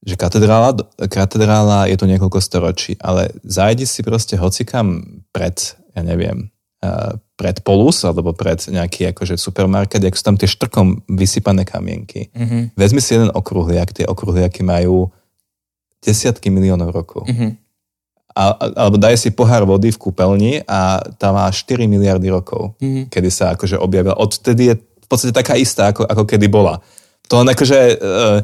že 0.03 0.19
katedrála, 0.19 0.75
katedrála 1.07 1.87
je 1.87 1.95
to 1.95 2.05
niekoľko 2.05 2.39
storočí, 2.43 2.99
ale 2.99 3.31
zajdi 3.47 3.87
si 3.87 4.03
proste 4.03 4.35
hocikam 4.35 5.03
pred, 5.31 5.55
ja 5.95 6.03
neviem, 6.03 6.51
uh, 6.83 7.15
pred 7.39 7.63
Polus 7.63 8.03
alebo 8.03 8.35
pred 8.35 8.59
nejaký 8.59 9.15
akože 9.15 9.39
supermarket, 9.39 10.03
ak 10.03 10.19
sú 10.19 10.23
tam 10.27 10.35
tie 10.35 10.47
štrkom 10.47 11.07
vysypané 11.07 11.63
kamienky. 11.63 12.27
Mm-hmm. 12.35 12.75
Vezmi 12.75 12.99
si 12.99 13.15
jeden 13.15 13.31
okruhliak, 13.31 13.95
tie 13.95 14.03
okruhliaky 14.03 14.61
majú 14.61 15.07
desiatky 16.03 16.51
miliónov 16.51 16.91
rokov. 16.91 17.23
Mm-hmm. 17.31 17.51
A, 18.33 18.43
alebo 18.57 18.97
daj 18.97 19.15
si 19.15 19.29
pohár 19.29 19.63
vody 19.63 19.93
v 19.93 20.01
kúpeľni 20.01 20.53
a 20.65 20.99
tam 21.21 21.37
má 21.37 21.47
4 21.47 21.85
miliardy 21.85 22.27
rokov, 22.33 22.75
mm-hmm. 22.81 23.07
kedy 23.07 23.29
sa 23.29 23.53
akože 23.55 23.79
objavila. 23.79 24.19
Odtedy 24.19 24.73
je 24.73 24.75
v 24.81 25.07
podstate 25.07 25.31
taká 25.31 25.53
istá, 25.55 25.93
ako, 25.93 26.03
ako 26.09 26.23
kedy 26.27 26.49
bola. 26.49 26.81
To 27.31 27.39
len 27.41 27.47
akože, 27.51 27.79
uh, 27.99 28.39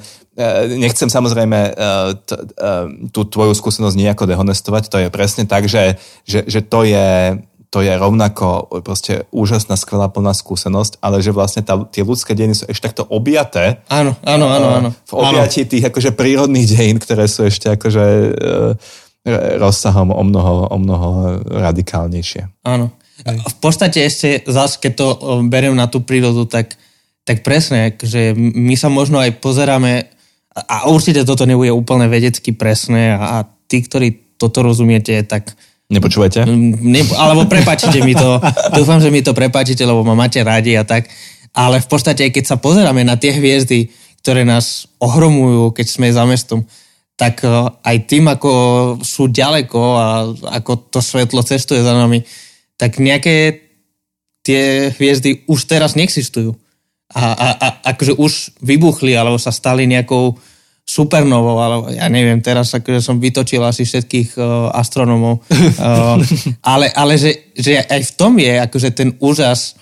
nechcem 0.79 1.11
samozrejme 1.11 1.59
uh, 1.75 2.15
tú 3.11 3.21
tvoju 3.27 3.53
skúsenosť 3.55 3.95
nejako 3.99 4.23
dehonestovať, 4.29 4.83
to 4.87 4.97
je 5.03 5.07
presne 5.11 5.43
tak, 5.47 5.67
že, 5.67 5.99
že, 6.23 6.47
že 6.47 6.63
to 6.63 6.87
je 6.87 7.39
to 7.69 7.85
je 7.85 7.93
rovnako 7.93 8.81
proste 8.81 9.29
úžasná, 9.29 9.77
skvelá, 9.77 10.09
plná 10.09 10.33
skúsenosť, 10.33 10.97
ale 11.05 11.21
že 11.21 11.29
vlastne 11.29 11.61
tá, 11.61 11.77
tie 11.93 12.01
ľudské 12.01 12.33
dejiny 12.33 12.57
sú 12.57 12.65
ešte 12.65 12.89
takto 12.89 13.05
objaté. 13.05 13.85
Áno, 13.93 14.17
áno, 14.25 14.49
áno. 14.49 14.67
áno. 14.73 14.89
V 15.05 15.13
objatí 15.13 15.61
áno. 15.61 15.69
tých 15.69 15.85
akože 15.93 16.17
prírodných 16.17 16.65
dejín, 16.65 16.97
ktoré 16.97 17.29
sú 17.29 17.45
ešte 17.45 17.77
akože 17.77 18.05
rozsahom 19.61 20.09
o 20.09 20.23
mnoho, 20.25 20.73
o 20.73 20.77
mnoho 20.81 21.09
radikálnejšie. 21.45 22.65
Áno. 22.65 22.89
V 23.27 23.55
podstate 23.61 24.01
ešte 24.01 24.47
zase, 24.47 24.79
keď 24.81 24.91
to 24.95 25.07
beriem 25.51 25.75
na 25.75 25.85
tú 25.91 26.01
prírodu, 26.01 26.47
tak 26.49 26.73
tak 27.29 27.45
presne, 27.45 27.93
že 28.01 28.33
my 28.33 28.73
sa 28.73 28.89
možno 28.89 29.21
aj 29.21 29.37
pozeráme, 29.37 30.09
a 30.49 30.89
určite 30.89 31.21
toto 31.21 31.45
nebude 31.45 31.69
úplne 31.69 32.09
vedecky 32.09 32.57
presné 32.57 33.13
a, 33.13 33.21
a 33.21 33.37
tí, 33.69 33.85
ktorí 33.85 34.33
toto 34.41 34.65
rozumiete, 34.65 35.13
tak... 35.29 35.53
Nepočúvajte? 35.93 36.49
Ne, 36.49 37.05
alebo 37.13 37.45
prepačite 37.45 38.01
mi 38.01 38.17
to, 38.17 38.41
dúfam, 38.77 38.97
že 38.97 39.13
mi 39.13 39.21
to 39.21 39.37
prepačíte, 39.37 39.85
lebo 39.85 40.01
ma 40.01 40.17
máte 40.17 40.41
radi 40.41 40.73
a 40.73 40.81
tak, 40.81 41.05
ale 41.53 41.77
v 41.77 41.87
podstate, 41.89 42.33
keď 42.33 42.49
sa 42.49 42.57
pozeráme 42.57 43.05
na 43.05 43.13
tie 43.13 43.29
hviezdy, 43.29 43.93
ktoré 44.25 44.41
nás 44.41 44.89
ohromujú, 44.97 45.69
keď 45.77 45.85
sme 45.85 46.09
za 46.09 46.25
mestom, 46.25 46.65
tak 47.13 47.45
e, 47.45 47.49
aj 47.85 47.97
tým, 48.09 48.25
ako 48.25 48.51
sú 49.05 49.29
ďaleko 49.29 49.81
a 49.97 50.07
ako 50.57 50.89
to 50.93 50.99
svetlo 51.01 51.45
cestuje 51.45 51.85
za 51.85 51.93
nami, 51.93 52.25
tak 52.73 52.97
nejaké 52.97 53.69
tie 54.41 54.89
hviezdy 54.97 55.45
už 55.45 55.69
teraz 55.69 55.93
neexistujú 55.93 56.57
a, 57.09 57.23
a, 57.33 57.47
a 57.57 57.67
akože 57.93 58.13
už 58.21 58.61
vybuchli 58.61 59.17
alebo 59.17 59.41
sa 59.41 59.49
stali 59.49 59.89
nejakou 59.89 60.37
supernovou, 60.89 61.57
alebo 61.61 61.85
ja 61.93 62.09
neviem, 62.09 62.41
teraz 62.41 62.73
akože 62.73 62.97
som 62.97 63.21
vytočil 63.21 63.61
asi 63.61 63.85
všetkých 63.85 64.41
uh, 64.41 64.73
astronomov, 64.73 65.45
uh, 65.45 66.17
ale, 66.73 66.89
ale 66.89 67.13
že, 67.21 67.53
že 67.53 67.77
aj 67.77 68.01
v 68.09 68.11
tom 68.17 68.33
je 68.41 68.53
akože 68.57 68.89
ten 68.97 69.13
úžas 69.21 69.77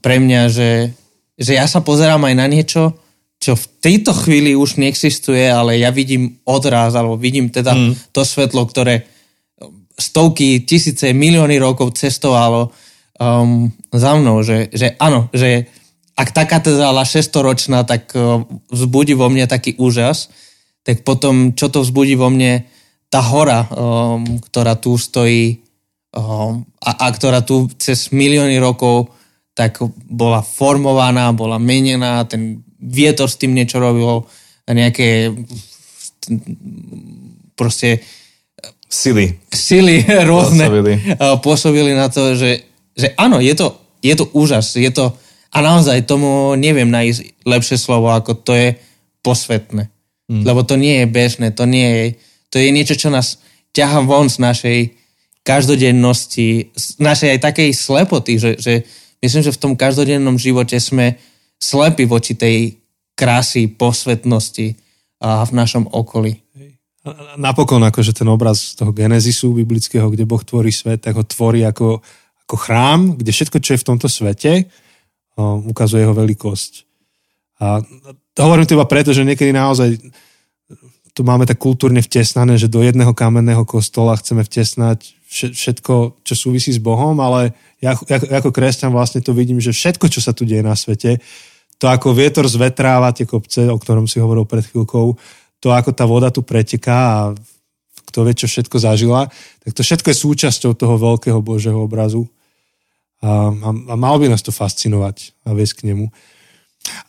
pre 0.00 0.16
mňa, 0.16 0.40
že, 0.48 0.96
že 1.36 1.52
ja 1.60 1.68
sa 1.68 1.84
pozerám 1.84 2.24
aj 2.24 2.34
na 2.40 2.48
niečo, 2.48 2.96
čo 3.36 3.52
v 3.52 3.66
tejto 3.84 4.16
chvíli 4.16 4.56
už 4.56 4.80
neexistuje, 4.80 5.44
ale 5.44 5.76
ja 5.76 5.92
vidím 5.92 6.40
odraz, 6.48 6.96
alebo 6.96 7.20
vidím 7.20 7.52
teda 7.52 7.76
mm. 7.76 8.16
to 8.16 8.24
svetlo, 8.24 8.64
ktoré 8.64 9.04
stovky, 9.92 10.64
tisíce, 10.64 11.12
milióny 11.12 11.60
rokov 11.60 11.96
cestovalo 12.00 12.72
um, 13.20 13.68
za 13.92 14.12
mnou, 14.16 14.40
že, 14.40 14.72
že 14.72 14.96
áno, 14.96 15.28
že 15.36 15.68
ak 16.16 16.28
tá 16.32 16.48
katedrála 16.48 17.04
600-ročná 17.04 17.84
tak 17.84 18.08
e, 18.16 18.42
vzbudí 18.72 19.12
vo 19.12 19.28
mne 19.28 19.44
taký 19.44 19.76
úžas, 19.76 20.32
tak 20.80 21.04
potom 21.04 21.52
čo 21.52 21.68
to 21.68 21.84
vzbudí 21.84 22.16
vo 22.16 22.32
mne 22.32 22.64
tá 23.06 23.22
hora, 23.22 23.70
um, 23.70 24.42
ktorá 24.42 24.74
tu 24.74 24.98
stojí 24.98 25.62
um, 26.16 26.66
a, 26.82 26.90
a 27.04 27.06
ktorá 27.14 27.44
tu 27.44 27.70
cez 27.78 28.10
milióny 28.10 28.58
rokov 28.58 29.14
tak 29.56 29.80
bola 30.04 30.44
formovaná, 30.44 31.32
bola 31.32 31.56
menená, 31.56 32.28
ten 32.28 32.60
vietor 32.76 33.24
s 33.24 33.40
tým 33.40 33.56
niečo 33.56 33.80
robil, 33.80 34.28
nejaké 34.68 35.32
proste 37.56 38.04
sily, 38.84 39.40
sily 39.48 40.04
rôzne 40.28 40.68
pôsobili. 40.68 40.94
pôsobili 41.40 41.92
na 41.96 42.12
to, 42.12 42.36
že, 42.36 42.68
že 42.92 43.16
áno, 43.16 43.40
je 43.40 43.56
to, 43.56 43.80
je 44.04 44.12
to 44.12 44.28
úžas, 44.36 44.76
je 44.76 44.90
to, 44.92 45.16
a 45.50 45.56
naozaj 45.62 46.06
tomu 46.06 46.54
neviem 46.58 46.88
nájsť 46.90 47.46
lepšie 47.46 47.76
slovo, 47.78 48.10
ako 48.10 48.34
to 48.42 48.52
je 48.54 48.68
posvetné. 49.22 49.88
Mm. 50.26 50.42
Lebo 50.42 50.66
to 50.66 50.74
nie 50.74 51.02
je 51.02 51.06
bežné, 51.06 51.46
to 51.54 51.64
nie 51.66 51.86
je, 51.86 52.04
to 52.50 52.56
je 52.58 52.68
niečo, 52.70 52.94
čo 52.98 53.08
nás 53.10 53.38
ťaha 53.74 54.02
von 54.06 54.26
z 54.26 54.42
našej 54.42 54.78
každodennosti, 55.46 56.74
z 56.74 56.86
našej 56.98 57.38
aj 57.38 57.40
takej 57.52 57.70
slepoty, 57.70 58.32
že, 58.42 58.50
že 58.58 58.82
myslím, 59.22 59.42
že 59.46 59.54
v 59.54 59.62
tom 59.62 59.72
každodennom 59.78 60.34
živote 60.34 60.74
sme 60.82 61.14
slepí 61.62 62.04
voči 62.04 62.34
tej 62.34 62.82
krásy, 63.14 63.70
posvetnosti 63.70 64.74
a 65.22 65.46
v 65.46 65.52
našom 65.54 65.86
okolí. 65.88 66.42
Napokon 67.38 67.80
akože 67.86 68.10
ten 68.10 68.26
obraz 68.26 68.74
toho 68.74 68.90
Genezisu 68.90 69.54
biblického, 69.54 70.10
kde 70.10 70.26
Boh 70.26 70.42
tvorí 70.42 70.74
svet, 70.74 71.06
tak 71.06 71.14
ho 71.14 71.22
tvorí 71.22 71.62
ako, 71.62 72.02
ako 72.50 72.56
chrám, 72.58 73.00
kde 73.14 73.30
všetko, 73.30 73.62
čo 73.62 73.78
je 73.78 73.80
v 73.80 73.88
tomto 73.88 74.10
svete, 74.10 74.66
ukazuje 75.40 76.02
jeho 76.02 76.16
veľkosť. 76.16 76.72
A 77.60 77.80
hovorím 78.40 78.68
to 78.68 78.76
iba 78.76 78.88
preto, 78.88 79.12
že 79.12 79.24
niekedy 79.24 79.52
naozaj 79.52 79.96
tu 81.16 81.24
máme 81.24 81.48
tak 81.48 81.56
kultúrne 81.56 82.04
vtesnané, 82.04 82.60
že 82.60 82.68
do 82.68 82.84
jedného 82.84 83.16
kamenného 83.16 83.64
kostola 83.64 84.20
chceme 84.20 84.44
vtesnať 84.44 85.16
všetko, 85.32 86.20
čo 86.20 86.34
súvisí 86.36 86.76
s 86.76 86.80
Bohom, 86.80 87.16
ale 87.24 87.56
ja, 87.80 87.96
ja 88.08 88.20
ako 88.20 88.52
kresťan 88.52 88.92
vlastne 88.92 89.24
to 89.24 89.32
vidím, 89.32 89.56
že 89.56 89.72
všetko, 89.72 90.12
čo 90.12 90.20
sa 90.20 90.36
tu 90.36 90.44
deje 90.44 90.60
na 90.60 90.76
svete, 90.76 91.24
to 91.80 91.88
ako 91.88 92.12
vietor 92.12 92.44
zvetráva 92.44 93.16
tie 93.16 93.24
kopce, 93.24 93.68
o 93.68 93.76
ktorom 93.80 94.04
si 94.04 94.20
hovoril 94.20 94.44
pred 94.44 94.64
chvíľkou, 94.64 95.16
to 95.60 95.68
ako 95.72 95.90
tá 95.96 96.04
voda 96.04 96.28
tu 96.28 96.44
preteká 96.44 96.96
a 96.96 97.20
kto 98.06 98.18
vie, 98.24 98.36
čo 98.36 98.46
všetko 98.48 98.76
zažila, 98.76 99.28
tak 99.64 99.72
to 99.72 99.80
všetko 99.80 100.08
je 100.12 100.16
súčasťou 100.20 100.72
toho 100.76 100.94
veľkého 101.00 101.40
Božieho 101.40 101.80
obrazu 101.80 102.28
a, 103.22 103.50
a, 103.50 103.68
a 103.72 103.94
mal 103.96 104.16
by 104.20 104.28
nás 104.28 104.44
to 104.44 104.52
fascinovať 104.52 105.32
a 105.48 105.56
viesť 105.56 105.82
k 105.82 105.86
nemu. 105.92 106.06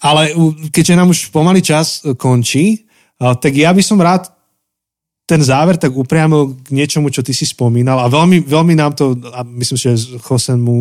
Ale 0.01 0.33
keďže 0.73 0.97
nám 0.97 1.13
už 1.13 1.29
pomaly 1.29 1.61
čas 1.61 2.01
e, 2.01 2.15
končí, 2.17 2.87
tak 3.17 3.49
ja 3.57 3.73
by 3.73 3.81
som 3.81 3.97
rád 3.97 4.29
ten 5.27 5.43
záver 5.43 5.75
tak 5.75 5.91
upriamil 5.91 6.55
k 6.63 6.71
niečomu, 6.71 7.11
čo 7.11 7.19
ty 7.19 7.35
si 7.35 7.43
spomínal 7.43 7.99
a 7.99 8.07
veľmi, 8.07 8.47
veľmi 8.47 8.73
nám 8.79 8.95
to, 8.95 9.17
a 9.33 9.43
myslím 9.43 9.75
že 9.75 10.21
Chosen 10.23 10.61
mu 10.63 10.77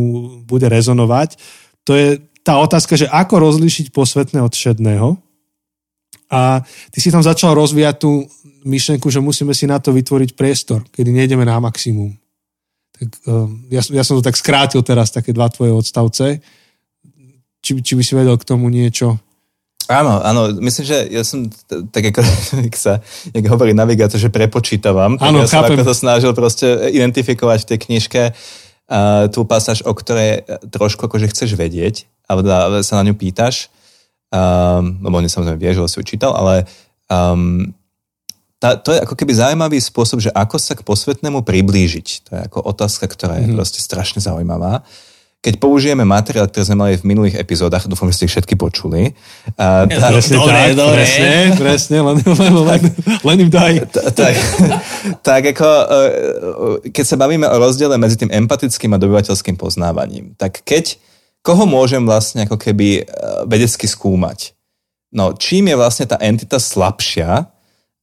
bude 0.46 0.68
rezonovať, 0.70 1.34
to 1.82 1.98
je 1.98 2.22
tá 2.46 2.54
otázka, 2.62 2.94
že 2.94 3.10
ako 3.10 3.42
rozlíšiť 3.42 3.90
posvetné 3.90 4.38
od 4.38 4.54
šedného. 4.54 5.18
A 6.30 6.62
ty 6.94 6.98
si 7.02 7.10
tam 7.10 7.22
začal 7.22 7.58
rozvíjať 7.58 8.02
tú 8.02 8.26
myšlenku, 8.66 9.10
že 9.10 9.22
musíme 9.22 9.54
si 9.54 9.66
na 9.66 9.82
to 9.82 9.90
vytvoriť 9.90 10.34
priestor, 10.38 10.86
kedy 10.94 11.10
nejdeme 11.10 11.42
na 11.42 11.58
maximum. 11.58 12.14
Tak, 12.96 13.08
ehm, 13.28 13.68
ja, 13.68 13.80
ja 13.92 14.02
som 14.02 14.16
to 14.16 14.24
tak 14.24 14.40
skrátil 14.40 14.80
teraz, 14.80 15.12
také 15.12 15.36
dva 15.36 15.52
tvoje 15.52 15.72
odstavce. 15.72 16.40
Či, 17.60 17.82
či 17.82 17.92
by 17.98 18.02
si 18.02 18.12
vedel 18.16 18.36
k 18.40 18.48
tomu 18.48 18.72
niečo? 18.72 19.20
Áno, 19.86 20.18
áno, 20.18 20.50
myslím, 20.66 20.82
že 20.82 20.98
ja 21.14 21.22
som 21.22 21.46
tak 21.94 22.10
ako 22.10 22.20
sa, 22.74 22.98
jak 23.30 23.46
hovorí 23.46 23.70
navigátor, 23.70 24.18
že 24.18 24.34
prepočítavam, 24.34 25.14
tak 25.14 25.30
áno, 25.30 25.46
ja 25.46 25.46
som 25.46 25.62
chápem. 25.62 25.78
ako 25.78 25.86
to 25.86 25.94
snažil 25.94 26.32
proste 26.34 26.66
identifikovať 26.90 27.58
v 27.62 27.68
tej 27.70 27.78
knižke 27.86 28.22
uh, 28.34 29.30
tú 29.30 29.46
pasáž, 29.46 29.86
o 29.86 29.94
ktorej 29.94 30.42
trošku 30.74 31.06
akože 31.06 31.30
chceš 31.30 31.54
vedieť, 31.54 32.10
alebo 32.26 32.82
sa 32.82 32.98
na 32.98 33.06
ňu 33.06 33.14
pýtaš, 33.14 33.70
um, 34.34 34.98
lebo 35.06 35.22
on 35.22 35.30
samozrejme 35.30 35.62
vieš, 35.62 35.78
že 35.78 35.94
si 35.94 35.96
ju 36.02 36.04
čítal, 36.18 36.34
ale 36.34 36.66
um, 37.06 37.70
tá, 38.56 38.80
to 38.80 38.96
je 38.96 39.04
ako 39.04 39.14
keby 39.14 39.36
zaujímavý 39.36 39.78
spôsob, 39.80 40.24
že 40.24 40.32
ako 40.32 40.56
sa 40.56 40.72
k 40.72 40.80
posvetnému 40.80 41.44
priblížiť. 41.44 42.08
To 42.28 42.30
je 42.36 42.40
ako 42.48 42.58
otázka, 42.64 43.04
ktorá 43.04 43.36
je 43.36 43.52
mm-hmm. 43.52 43.58
proste 43.60 43.80
strašne 43.84 44.24
zaujímavá. 44.24 44.80
Keď 45.44 45.62
použijeme 45.62 46.02
materiál, 46.02 46.48
ktorý 46.48 46.64
sme 46.64 46.80
mali 46.80 46.92
v 46.98 47.06
minulých 47.06 47.36
epizódach, 47.38 47.86
dúfam, 47.86 48.08
že 48.10 48.18
ste 48.18 48.24
ich 48.26 48.34
všetky 48.34 48.56
počuli. 48.58 49.14
Uh, 49.54 49.84
tá, 49.86 50.10
presne 50.10 50.42
dobre, 50.42 50.58
tak, 50.58 50.72
dobre. 50.74 50.94
presne, 50.96 51.32
presne, 51.54 51.96
len, 52.02 52.16
len, 52.18 52.52
len, 52.66 52.82
len 53.22 53.36
im 53.44 53.50
daj. 53.52 53.72
Tak, 54.16 54.34
tak 55.22 55.42
ako, 55.54 55.68
uh, 55.68 56.08
keď 56.90 57.04
sa 57.04 57.20
bavíme 57.20 57.46
o 57.46 57.56
rozdiele 57.60 57.94
medzi 58.00 58.16
tým 58.18 58.32
empatickým 58.32 58.96
a 58.96 58.98
dobyvateľským 58.98 59.54
poznávaním, 59.60 60.32
tak 60.34 60.64
keď, 60.64 60.96
koho 61.44 61.68
môžem 61.68 62.02
vlastne 62.02 62.48
ako 62.48 62.56
keby 62.58 63.04
uh, 63.04 63.44
vedecky 63.46 63.84
skúmať? 63.86 64.56
No, 65.14 65.36
čím 65.36 65.70
je 65.70 65.76
vlastne 65.78 66.10
tá 66.10 66.18
entita 66.18 66.58
slabšia, 66.58 67.54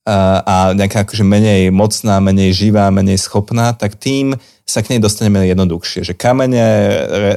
a 0.04 0.76
nejaká 0.76 1.08
akože 1.08 1.24
menej 1.24 1.72
mocná, 1.72 2.20
menej 2.20 2.52
živá, 2.52 2.92
menej 2.92 3.24
schopná, 3.24 3.72
tak 3.72 3.96
tým 3.96 4.36
sa 4.68 4.84
k 4.84 4.96
nej 4.96 5.00
dostaneme 5.00 5.48
jednoduchšie. 5.48 6.04
Že 6.12 6.14
kamene 6.20 6.66
re, 7.08 7.32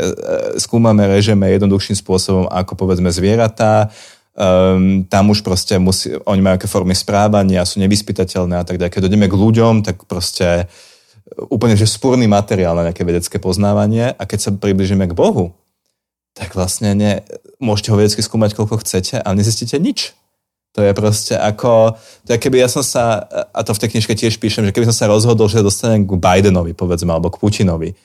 skúmame, 0.58 1.06
režeme 1.06 1.46
jednoduchším 1.54 1.94
spôsobom 1.94 2.50
ako 2.50 2.72
povedzme 2.74 3.10
zvieratá, 3.10 3.90
Um, 4.36 5.08
tam 5.08 5.32
už 5.32 5.40
proste 5.40 5.80
musí, 5.80 6.12
oni 6.28 6.44
majú 6.44 6.60
aké 6.60 6.68
formy 6.68 6.92
správania, 6.92 7.64
sú 7.64 7.80
nevyspytateľné 7.80 8.60
a 8.60 8.68
tak 8.68 8.76
ďalej. 8.76 8.92
Keď 8.92 9.02
dojdeme 9.08 9.32
k 9.32 9.40
ľuďom, 9.40 9.74
tak 9.80 10.04
proste 10.04 10.68
úplne 11.48 11.72
že 11.72 11.88
spúrny 11.88 12.28
materiál 12.28 12.76
na 12.76 12.92
nejaké 12.92 13.00
vedecké 13.00 13.40
poznávanie 13.40 14.12
a 14.12 14.22
keď 14.28 14.38
sa 14.44 14.50
približíme 14.52 15.08
k 15.08 15.16
Bohu, 15.16 15.56
tak 16.36 16.52
vlastne 16.52 16.92
ne, 16.92 17.24
môžete 17.64 17.88
ho 17.88 17.96
vedecky 17.96 18.20
skúmať, 18.20 18.52
koľko 18.52 18.84
chcete, 18.84 19.24
ale 19.24 19.40
nezistíte 19.40 19.80
nič. 19.80 20.12
To 20.76 20.84
je 20.84 20.92
proste 20.92 21.32
ako, 21.32 21.96
to 22.28 22.36
je 22.36 22.38
keby 22.38 22.60
ja 22.60 22.68
som 22.68 22.84
sa, 22.84 23.24
a 23.32 23.64
to 23.64 23.72
v 23.72 23.80
tej 23.80 23.96
knižke 23.96 24.12
tiež 24.12 24.36
píšem, 24.36 24.68
že 24.68 24.72
keby 24.76 24.92
som 24.92 24.96
sa 24.96 25.08
rozhodol, 25.08 25.48
že 25.48 25.64
dostanem 25.64 26.04
k 26.04 26.20
Bidenovi, 26.20 26.76
povedzme, 26.76 27.16
alebo 27.16 27.32
k 27.32 27.40
Putinovi, 27.40 27.96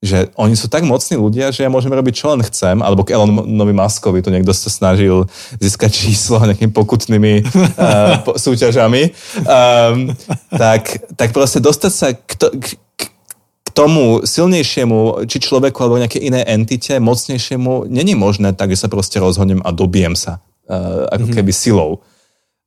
že 0.00 0.32
oni 0.40 0.56
sú 0.56 0.72
tak 0.72 0.86
mocní 0.88 1.20
ľudia, 1.20 1.52
že 1.52 1.66
ja 1.66 1.68
môžem 1.68 1.92
robiť 1.92 2.14
čo 2.16 2.32
len 2.32 2.40
chcem, 2.40 2.80
alebo 2.80 3.04
k 3.04 3.12
Elonovi 3.12 3.74
Maskovi, 3.76 4.24
tu 4.24 4.32
niekto 4.32 4.54
sa 4.56 4.72
snažil 4.72 5.28
získať 5.60 5.92
číslo 5.92 6.40
nejakými 6.48 6.72
pokutnými 6.72 7.44
uh, 7.76 8.24
po, 8.24 8.38
súťažami, 8.40 9.12
um, 9.44 10.14
tak, 10.48 11.04
tak 11.20 11.36
proste 11.36 11.60
dostať 11.60 11.92
sa 11.92 12.16
k, 12.16 12.32
to, 12.32 12.46
k, 12.56 12.80
k 12.96 13.68
tomu 13.76 14.24
silnejšiemu, 14.24 15.28
či 15.28 15.36
človeku, 15.36 15.82
alebo 15.84 16.00
nejaké 16.00 16.16
iné 16.16 16.48
entite, 16.48 16.96
mocnejšiemu, 16.96 17.90
není 17.92 18.16
možné 18.16 18.56
tak, 18.56 18.72
že 18.72 18.86
sa 18.86 18.88
proste 18.88 19.20
rozhodnem 19.20 19.60
a 19.66 19.70
dobijem 19.74 20.16
sa, 20.16 20.40
uh, 20.64 21.12
ako 21.12 21.28
mm-hmm. 21.28 21.36
keby 21.36 21.52
silou. 21.52 22.00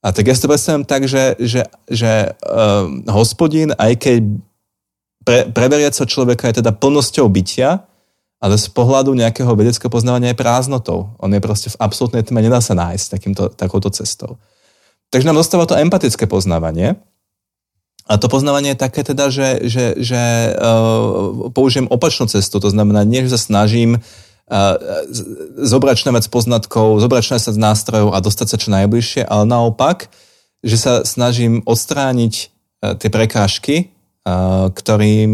A 0.03 0.11
tak 0.11 0.27
ja 0.27 0.35
si 0.35 0.43
to 0.43 0.51
predstavím 0.51 0.83
tak, 0.83 1.07
že, 1.07 1.39
že, 1.39 1.63
že 1.87 2.35
uh, 2.35 2.91
hospodín, 3.07 3.71
aj 3.79 3.95
keď 4.03 4.19
pre, 5.23 5.47
preveriaceho 5.47 6.03
človeka 6.03 6.51
je 6.51 6.59
teda 6.59 6.75
plnosťou 6.75 7.31
bytia, 7.31 7.87
ale 8.43 8.59
z 8.59 8.67
pohľadu 8.75 9.15
nejakého 9.15 9.47
vedeckého 9.55 9.87
poznávania 9.87 10.35
je 10.35 10.41
prázdnotou. 10.43 11.15
On 11.15 11.31
je 11.31 11.39
proste 11.39 11.71
v 11.71 11.79
absolútnej 11.79 12.27
tme, 12.27 12.43
nedá 12.43 12.59
sa 12.59 12.75
nájsť 12.75 13.05
takýmto, 13.07 13.43
takouto 13.55 13.87
cestou. 13.95 14.35
Takže 15.15 15.23
nám 15.23 15.39
dostáva 15.39 15.63
to 15.63 15.79
empatické 15.79 16.27
poznávanie. 16.27 16.99
A 18.03 18.19
to 18.19 18.27
poznávanie 18.27 18.75
je 18.75 18.83
také 18.83 19.07
teda, 19.07 19.31
že, 19.31 19.63
že, 19.63 19.95
že 19.95 20.51
uh, 20.59 21.47
použijem 21.55 21.87
opačnú 21.87 22.27
cestu. 22.27 22.59
To 22.59 22.67
znamená, 22.67 23.07
nie, 23.07 23.23
že 23.23 23.39
sa 23.39 23.39
snažím 23.39 24.03
zobrať 25.63 25.95
najviac 26.11 26.27
poznatkov, 26.27 26.99
zobrať 26.99 27.21
čo 27.23 27.31
najviac 27.39 27.57
nástrojov 27.57 28.09
a 28.11 28.19
dostať 28.19 28.47
sa 28.47 28.57
čo 28.59 28.69
najbližšie, 28.75 29.21
ale 29.23 29.43
naopak, 29.47 30.11
že 30.63 30.77
sa 30.79 30.93
snažím 31.07 31.63
odstrániť 31.63 32.33
e, 32.39 32.45
tie 32.99 33.09
prekážky, 33.11 33.75
e, 33.75 33.85
ktorým 34.71 35.31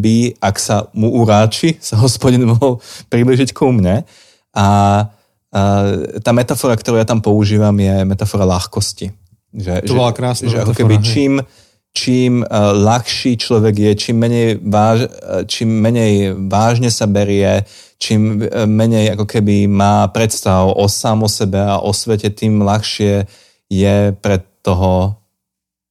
by, 0.00 0.40
ak 0.40 0.56
sa 0.56 0.88
mu 0.96 1.12
uráči, 1.12 1.76
sa 1.84 2.00
hospodin 2.00 2.44
mohol 2.48 2.80
približiť 3.12 3.52
ku 3.52 3.72
mne. 3.72 4.04
A 4.56 4.66
tá 6.20 6.30
metafora, 6.36 6.76
ktorú 6.76 7.00
ja 7.00 7.08
tam 7.08 7.24
používam, 7.24 7.72
je 7.72 8.04
metafora 8.04 8.44
ľahkosti. 8.44 9.08
Že, 9.48 9.88
to 9.88 9.96
bola 9.96 10.12
krásna 10.12 10.52
že, 10.52 10.60
že 10.60 10.60
ako 10.60 10.76
keby 10.76 11.00
čím, 11.00 11.40
čím 11.96 12.44
uh, 12.44 12.72
ľahší 12.72 13.36
človek 13.36 13.74
je, 13.74 13.90
čím 13.94 14.16
menej, 14.22 14.48
váž, 14.62 15.08
čím 15.50 15.78
menej 15.82 16.36
vážne 16.46 16.92
sa 16.92 17.06
berie, 17.10 17.66
čím 17.98 18.38
e, 18.38 18.46
menej 18.64 19.18
ako 19.18 19.26
keby 19.26 19.66
má 19.66 20.06
predstav 20.14 20.70
o 20.70 20.86
sám 20.86 21.26
o 21.26 21.28
sebe 21.28 21.58
a 21.58 21.82
o 21.82 21.90
svete, 21.90 22.30
tým 22.30 22.62
ľahšie 22.62 23.26
je 23.66 24.14
pre 24.14 24.38
toho 24.62 25.18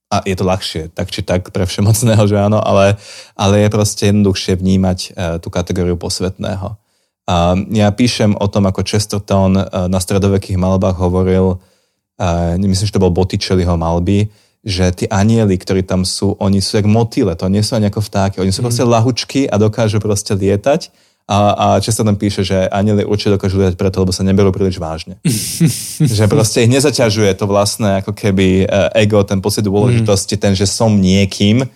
a 0.07 0.23
je 0.23 0.35
to 0.39 0.47
ľahšie, 0.47 0.95
tak 0.95 1.11
či 1.11 1.19
tak 1.19 1.51
pre 1.51 1.67
všemocného, 1.67 2.23
že 2.23 2.39
áno, 2.39 2.63
ale, 2.63 2.95
ale 3.35 3.67
je 3.67 3.75
proste 3.75 4.07
jednoduchšie 4.07 4.55
vnímať 4.55 4.99
tú 5.43 5.51
kategóriu 5.51 5.99
posvetného. 5.99 6.79
Uh, 7.27 7.59
ja 7.75 7.91
píšem 7.91 8.31
o 8.39 8.47
tom, 8.47 8.71
ako 8.71 8.87
Chesterton 8.87 9.59
na 9.67 9.99
stredovekých 9.99 10.55
malbách 10.55 10.95
hovoril, 10.95 11.59
uh, 11.59 12.55
myslím, 12.55 12.87
že 12.87 12.95
to 12.95 13.03
bol 13.03 13.11
Botticelliho 13.11 13.75
malby, 13.75 14.31
že 14.67 14.91
tí 14.91 15.05
anieli, 15.07 15.55
ktorí 15.55 15.87
tam 15.87 16.03
sú, 16.03 16.35
oni 16.43 16.59
sú 16.59 16.75
jak 16.75 16.83
motýle, 16.83 17.39
to 17.39 17.47
nie 17.47 17.63
sú 17.63 17.79
ani 17.79 17.87
ako 17.87 18.03
vtáky, 18.03 18.43
oni 18.43 18.51
sú 18.51 18.59
mm. 18.59 18.67
proste 18.67 18.83
lahučky 18.83 19.41
a 19.47 19.55
dokážu 19.55 20.03
proste 20.03 20.35
lietať 20.35 20.91
a, 21.27 21.39
a 21.55 21.65
často 21.79 22.03
tam 22.03 22.19
píše, 22.19 22.43
že 22.43 22.67
anieli 22.71 23.07
určite 23.07 23.35
dokážu 23.35 23.59
lietať 23.59 23.79
preto, 23.79 24.03
lebo 24.03 24.11
sa 24.11 24.27
neberú 24.27 24.51
príliš 24.51 24.79
vážne. 24.79 25.19
že 26.19 26.23
proste 26.27 26.67
ich 26.67 26.71
nezaťažuje 26.71 27.31
to 27.39 27.47
vlastné 27.47 28.03
ako 28.03 28.11
keby 28.11 28.67
uh, 28.67 28.91
ego, 28.95 29.23
ten 29.23 29.39
pocit 29.39 29.63
dôležitosti, 29.63 30.35
mm. 30.35 30.41
ten, 30.43 30.53
že 30.55 30.67
som 30.67 30.91
niekým, 30.91 31.67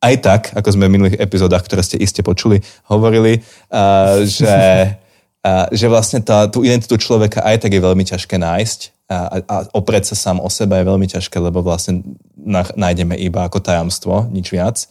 aj 0.00 0.14
tak, 0.24 0.42
ako 0.56 0.68
sme 0.72 0.88
v 0.88 0.94
minulých 0.96 1.20
epizódach, 1.20 1.64
ktoré 1.64 1.84
ste 1.84 2.00
iste 2.00 2.24
počuli, 2.24 2.64
hovorili, 2.88 3.44
uh, 3.72 4.20
že, 4.24 4.96
uh, 5.44 5.68
že 5.78 5.86
vlastne 5.88 6.24
tá, 6.24 6.48
tú 6.48 6.64
identitu 6.64 6.96
človeka 7.00 7.40
aj 7.44 7.68
tak 7.68 7.72
je 7.72 7.80
veľmi 7.80 8.04
ťažké 8.04 8.36
nájsť 8.36 8.99
a, 9.10 9.42
a 9.42 9.56
oprieť 9.74 10.14
sa 10.14 10.30
sám 10.30 10.38
o 10.38 10.46
seba 10.46 10.78
je 10.78 10.88
veľmi 10.88 11.06
ťažké, 11.10 11.36
lebo 11.42 11.66
vlastne 11.66 12.06
nájdeme 12.78 13.18
iba 13.18 13.42
ako 13.44 13.58
tajomstvo, 13.58 14.30
nič 14.30 14.54
viac 14.54 14.86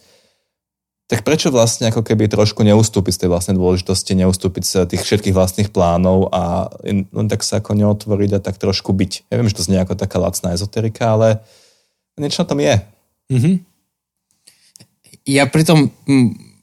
tak 1.10 1.26
prečo 1.26 1.50
vlastne 1.50 1.90
ako 1.90 2.06
keby 2.06 2.30
trošku 2.30 2.62
neustúpiť 2.62 3.18
z 3.18 3.20
tej 3.26 3.30
vlastnej 3.34 3.58
dôležitosti, 3.58 4.14
neustúpiť 4.14 4.62
z 4.62 4.74
tých 4.94 5.02
všetkých 5.02 5.34
vlastných 5.34 5.74
plánov 5.74 6.30
a 6.30 6.70
len 6.86 7.26
tak 7.26 7.42
sa 7.42 7.58
ako 7.58 7.74
neotvoriť 7.74 8.38
a 8.38 8.40
tak 8.40 8.62
trošku 8.62 8.94
byť. 8.94 9.26
Ja 9.26 9.34
viem, 9.34 9.50
že 9.50 9.58
to 9.58 9.66
znie 9.66 9.82
ako 9.82 9.98
taká 9.98 10.22
lacná 10.22 10.54
ezoterika, 10.54 11.18
ale 11.18 11.42
niečo 12.14 12.46
na 12.46 12.50
tom 12.54 12.62
je. 12.62 12.78
Mm-hmm. 13.26 13.54
Ja 15.34 15.50
pritom 15.50 15.90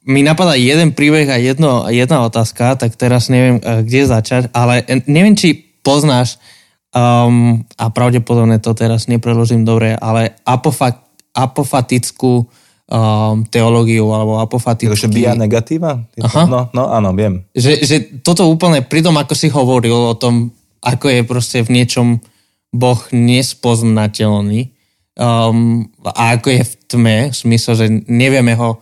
mi 0.07 0.23
napadá 0.23 0.55
jeden 0.55 0.95
príbeh 0.95 1.27
a 1.27 1.35
jedno, 1.35 1.83
jedna 1.91 2.23
otázka, 2.23 2.79
tak 2.79 2.95
teraz 2.95 3.27
neviem, 3.27 3.59
kde 3.59 4.07
začať, 4.07 4.47
ale 4.55 4.87
neviem, 5.11 5.35
či 5.35 5.59
poznáš 5.83 6.39
um, 6.97 7.61
a 7.77 7.85
pravdepodobne 7.93 8.57
to 8.57 8.73
teraz 8.73 9.05
nepreložím 9.05 9.61
dobre, 9.61 9.93
ale 9.93 10.33
apofat, 10.41 10.97
apofatickú 11.37 12.33
um, 12.41 13.45
teológiu 13.47 14.09
alebo 14.09 14.41
apofatický. 14.41 14.97
Takže 14.97 15.13
bia 15.13 15.37
negatíva? 15.37 16.01
Aha. 16.17 16.43
No, 16.49 16.59
no 16.73 16.83
áno, 16.89 17.13
viem. 17.13 17.45
Že, 17.53 17.73
že 17.85 17.95
toto 18.25 18.49
úplne, 18.49 18.81
pri 18.81 19.05
tom, 19.05 19.15
ako 19.15 19.33
si 19.37 19.47
hovoril 19.53 19.93
o 19.93 20.17
tom, 20.17 20.49
ako 20.81 21.05
je 21.13 21.21
proste 21.21 21.59
v 21.61 21.81
niečom 21.81 22.17
Boh 22.73 22.99
nespoznateľný 23.13 24.73
um, 25.17 25.87
a 26.03 26.35
ako 26.35 26.47
je 26.51 26.61
v 26.63 26.73
tme, 26.87 27.17
v 27.31 27.35
smysle, 27.35 27.73
že 27.77 27.85
nevieme 28.07 28.53
ho 28.55 28.81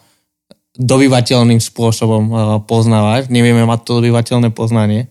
dobyvateľným 0.76 1.64
spôsobom 1.64 2.24
uh, 2.28 2.40
poznávať, 2.68 3.32
nevieme 3.32 3.64
mať 3.64 3.80
to 3.88 3.92
dobyvateľné 4.04 4.52
poznanie, 4.52 5.08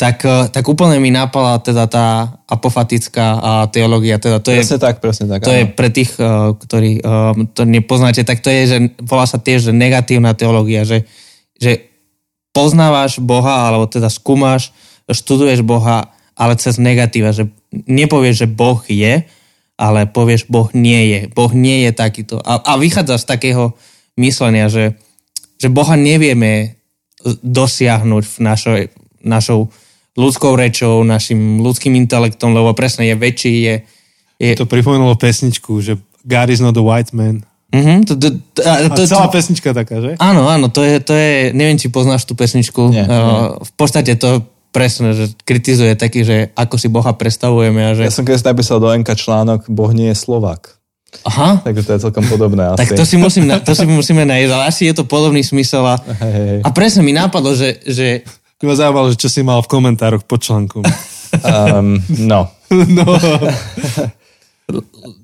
tak, 0.00 0.24
eh, 0.24 0.48
tak 0.48 0.64
úplne 0.64 0.96
mi 0.96 1.12
nápala 1.12 1.60
teda 1.60 1.84
tá 1.84 2.40
apofatická 2.48 3.36
teológia. 3.68 4.16
Teda 4.16 4.40
to 4.40 4.48
presne 4.48 4.80
je, 4.80 4.84
tak, 4.88 4.96
presne 5.04 5.28
tak. 5.28 5.44
To 5.44 5.52
áno. 5.52 5.60
je 5.60 5.64
pre 5.68 5.92
tých, 5.92 6.16
eh, 6.16 6.56
ktorí 6.56 7.04
eh, 7.04 7.32
to 7.52 7.68
nepoznáte, 7.68 8.24
tak 8.24 8.40
to 8.40 8.48
je, 8.48 8.62
že 8.64 8.78
volá 9.04 9.28
sa 9.28 9.36
tiež 9.36 9.68
že 9.68 9.72
negatívna 9.76 10.32
teológia, 10.32 10.88
že, 10.88 11.04
že 11.60 11.92
poznávaš 12.56 13.20
Boha, 13.20 13.68
alebo 13.68 13.84
teda 13.84 14.08
skúmaš, 14.08 14.72
študuješ 15.04 15.60
Boha, 15.60 16.16
ale 16.32 16.56
cez 16.56 16.80
negatíva, 16.80 17.36
že 17.36 17.52
nepovieš, 17.68 18.48
že 18.48 18.48
Boh 18.48 18.80
je, 18.88 19.28
ale 19.76 20.08
povieš, 20.08 20.48
Boh 20.48 20.72
nie 20.72 21.12
je. 21.12 21.20
Boh 21.28 21.52
nie 21.52 21.84
je 21.84 21.92
takýto. 21.92 22.40
A, 22.40 22.56
a 22.56 22.80
vychádza 22.80 23.20
z 23.20 23.28
takého 23.28 23.76
myslenia, 24.16 24.72
že, 24.72 24.96
že 25.60 25.68
Boha 25.68 25.92
nevieme 26.00 26.80
dosiahnuť 27.44 28.24
v 28.24 28.36
našoj, 28.40 28.80
našou 29.20 29.68
ľudskou 30.18 30.58
rečou, 30.58 31.06
našim 31.06 31.62
ľudským 31.62 31.94
intelektom, 31.94 32.54
lebo 32.54 32.74
presne 32.74 33.06
je 33.10 33.14
väčší, 33.14 33.54
je... 33.62 33.74
je... 34.40 34.50
To 34.58 34.66
pripomenulo 34.66 35.14
pesničku, 35.14 35.78
že 35.78 35.98
God 36.26 36.48
is 36.50 36.60
not 36.60 36.74
a 36.76 36.82
white 36.82 37.14
man. 37.14 37.46
Uh-huh, 37.70 38.02
to, 38.02 38.18
to, 38.18 38.34
to, 38.58 38.60
a 38.66 38.90
to, 38.90 39.06
celá 39.06 39.30
to, 39.30 39.34
pesnička 39.38 39.70
taká, 39.70 40.02
že? 40.02 40.18
Áno, 40.18 40.50
áno, 40.50 40.74
to 40.74 40.82
je, 40.82 40.98
to 40.98 41.14
je, 41.14 41.54
neviem, 41.54 41.78
či 41.78 41.86
poznáš 41.86 42.26
tú 42.26 42.34
pesničku. 42.34 42.90
Nie, 42.90 43.06
uh, 43.06 43.14
nie. 43.14 43.38
V 43.62 43.72
podstate 43.78 44.18
to 44.18 44.42
presne, 44.74 45.14
že 45.14 45.30
kritizuje 45.46 45.94
taký, 45.94 46.26
že 46.26 46.36
ako 46.58 46.74
si 46.78 46.90
Boha 46.90 47.14
predstavujeme. 47.14 47.78
A 47.78 47.90
že... 47.94 48.10
Ja 48.10 48.14
som 48.14 48.26
keď 48.26 48.42
napísal 48.42 48.82
do 48.82 48.90
NK 48.90 49.14
článok, 49.14 49.70
Boh 49.70 49.90
nie 49.94 50.10
je 50.10 50.18
Slovak. 50.18 50.80
Aha. 51.26 51.58
Takže 51.62 51.82
to 51.86 51.90
je 51.94 52.00
celkom 52.06 52.24
podobné. 52.30 52.70
Asi. 52.70 52.86
Tak 52.86 52.88
to 52.94 53.04
si, 53.06 53.18
musím, 53.18 53.50
to 53.50 53.74
si 53.74 53.86
musíme 53.86 54.22
nájsť, 54.22 54.50
ale 54.54 54.64
asi 54.70 54.82
je 54.90 54.94
to 54.94 55.04
podobný 55.06 55.42
smysel. 55.42 55.82
A, 55.82 55.98
hey, 55.98 56.30
hey. 56.30 56.58
a 56.62 56.70
presne 56.70 57.02
mi 57.02 57.10
nápadlo, 57.10 57.54
že, 57.54 57.82
že 57.82 58.22
ma 58.68 58.74
zaujímalo, 58.76 59.08
že 59.12 59.20
čo 59.20 59.28
si 59.32 59.40
mal 59.40 59.64
v 59.64 59.72
komentároch 59.72 60.24
pod 60.28 60.44
článkom. 60.44 60.84
Um, 61.40 61.96
no. 62.28 62.50
no. 62.98 63.06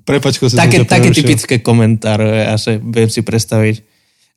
Prepačko 0.03 0.49
si 0.49 0.57
také, 0.57 0.83
také 0.83 1.13
typické 1.13 1.61
komentáre, 1.61 2.49
ja 2.49 2.57
sa 2.57 2.75
viem 2.79 3.07
si 3.11 3.21
predstaviť. 3.21 3.75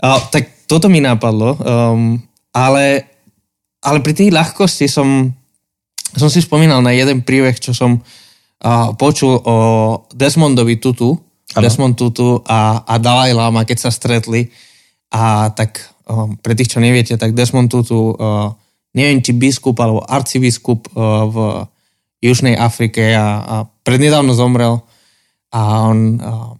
A, 0.05 0.21
tak 0.29 0.67
toto 0.69 0.87
mi 0.93 1.03
napadlo, 1.03 1.57
um, 1.57 2.21
ale, 2.53 3.09
ale 3.83 3.99
pri 4.05 4.15
tej 4.15 4.29
ľahkosti 4.31 4.87
som, 4.87 5.33
som 6.15 6.29
si 6.31 6.45
spomínal 6.45 6.85
na 6.85 6.95
jeden 6.95 7.25
príbeh, 7.25 7.59
čo 7.59 7.75
som 7.75 7.99
uh, 7.99 8.93
počul 8.95 9.41
o 9.41 9.57
Desmondovi 10.15 10.79
Tutu, 10.79 11.19
ano. 11.57 11.63
Desmond 11.67 11.95
Tutu 11.99 12.39
a, 12.47 12.87
a 12.87 12.95
Dalai 13.03 13.35
Lama, 13.35 13.67
keď 13.67 13.89
sa 13.89 13.91
stretli. 13.91 14.47
A 15.11 15.51
tak 15.51 15.83
um, 16.07 16.39
pre 16.39 16.55
tých, 16.55 16.71
čo 16.71 16.79
neviete, 16.79 17.19
tak 17.19 17.35
Desmond 17.35 17.67
Tutu 17.67 18.15
uh, 18.15 18.55
neviem, 18.95 19.23
či 19.23 19.33
biskup 19.37 19.79
alebo 19.79 20.03
arcibiskup 20.03 20.91
eh, 20.91 21.01
v 21.31 21.37
Južnej 22.21 22.57
Afrike 22.57 23.17
a, 23.17 23.29
a 23.41 23.57
prednedávno 23.65 24.37
zomrel 24.37 24.85
a 25.57 25.89
on 25.89 26.21
a, 26.21 26.53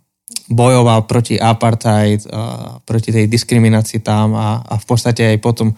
bojoval 0.49 1.05
proti 1.05 1.37
apartheid, 1.37 2.25
a, 2.33 2.81
proti 2.81 3.13
tej 3.13 3.29
diskriminácii 3.29 4.01
tam 4.01 4.33
a, 4.35 4.65
a 4.65 4.75
v 4.81 4.85
podstate 4.89 5.37
aj 5.37 5.39
potom 5.45 5.77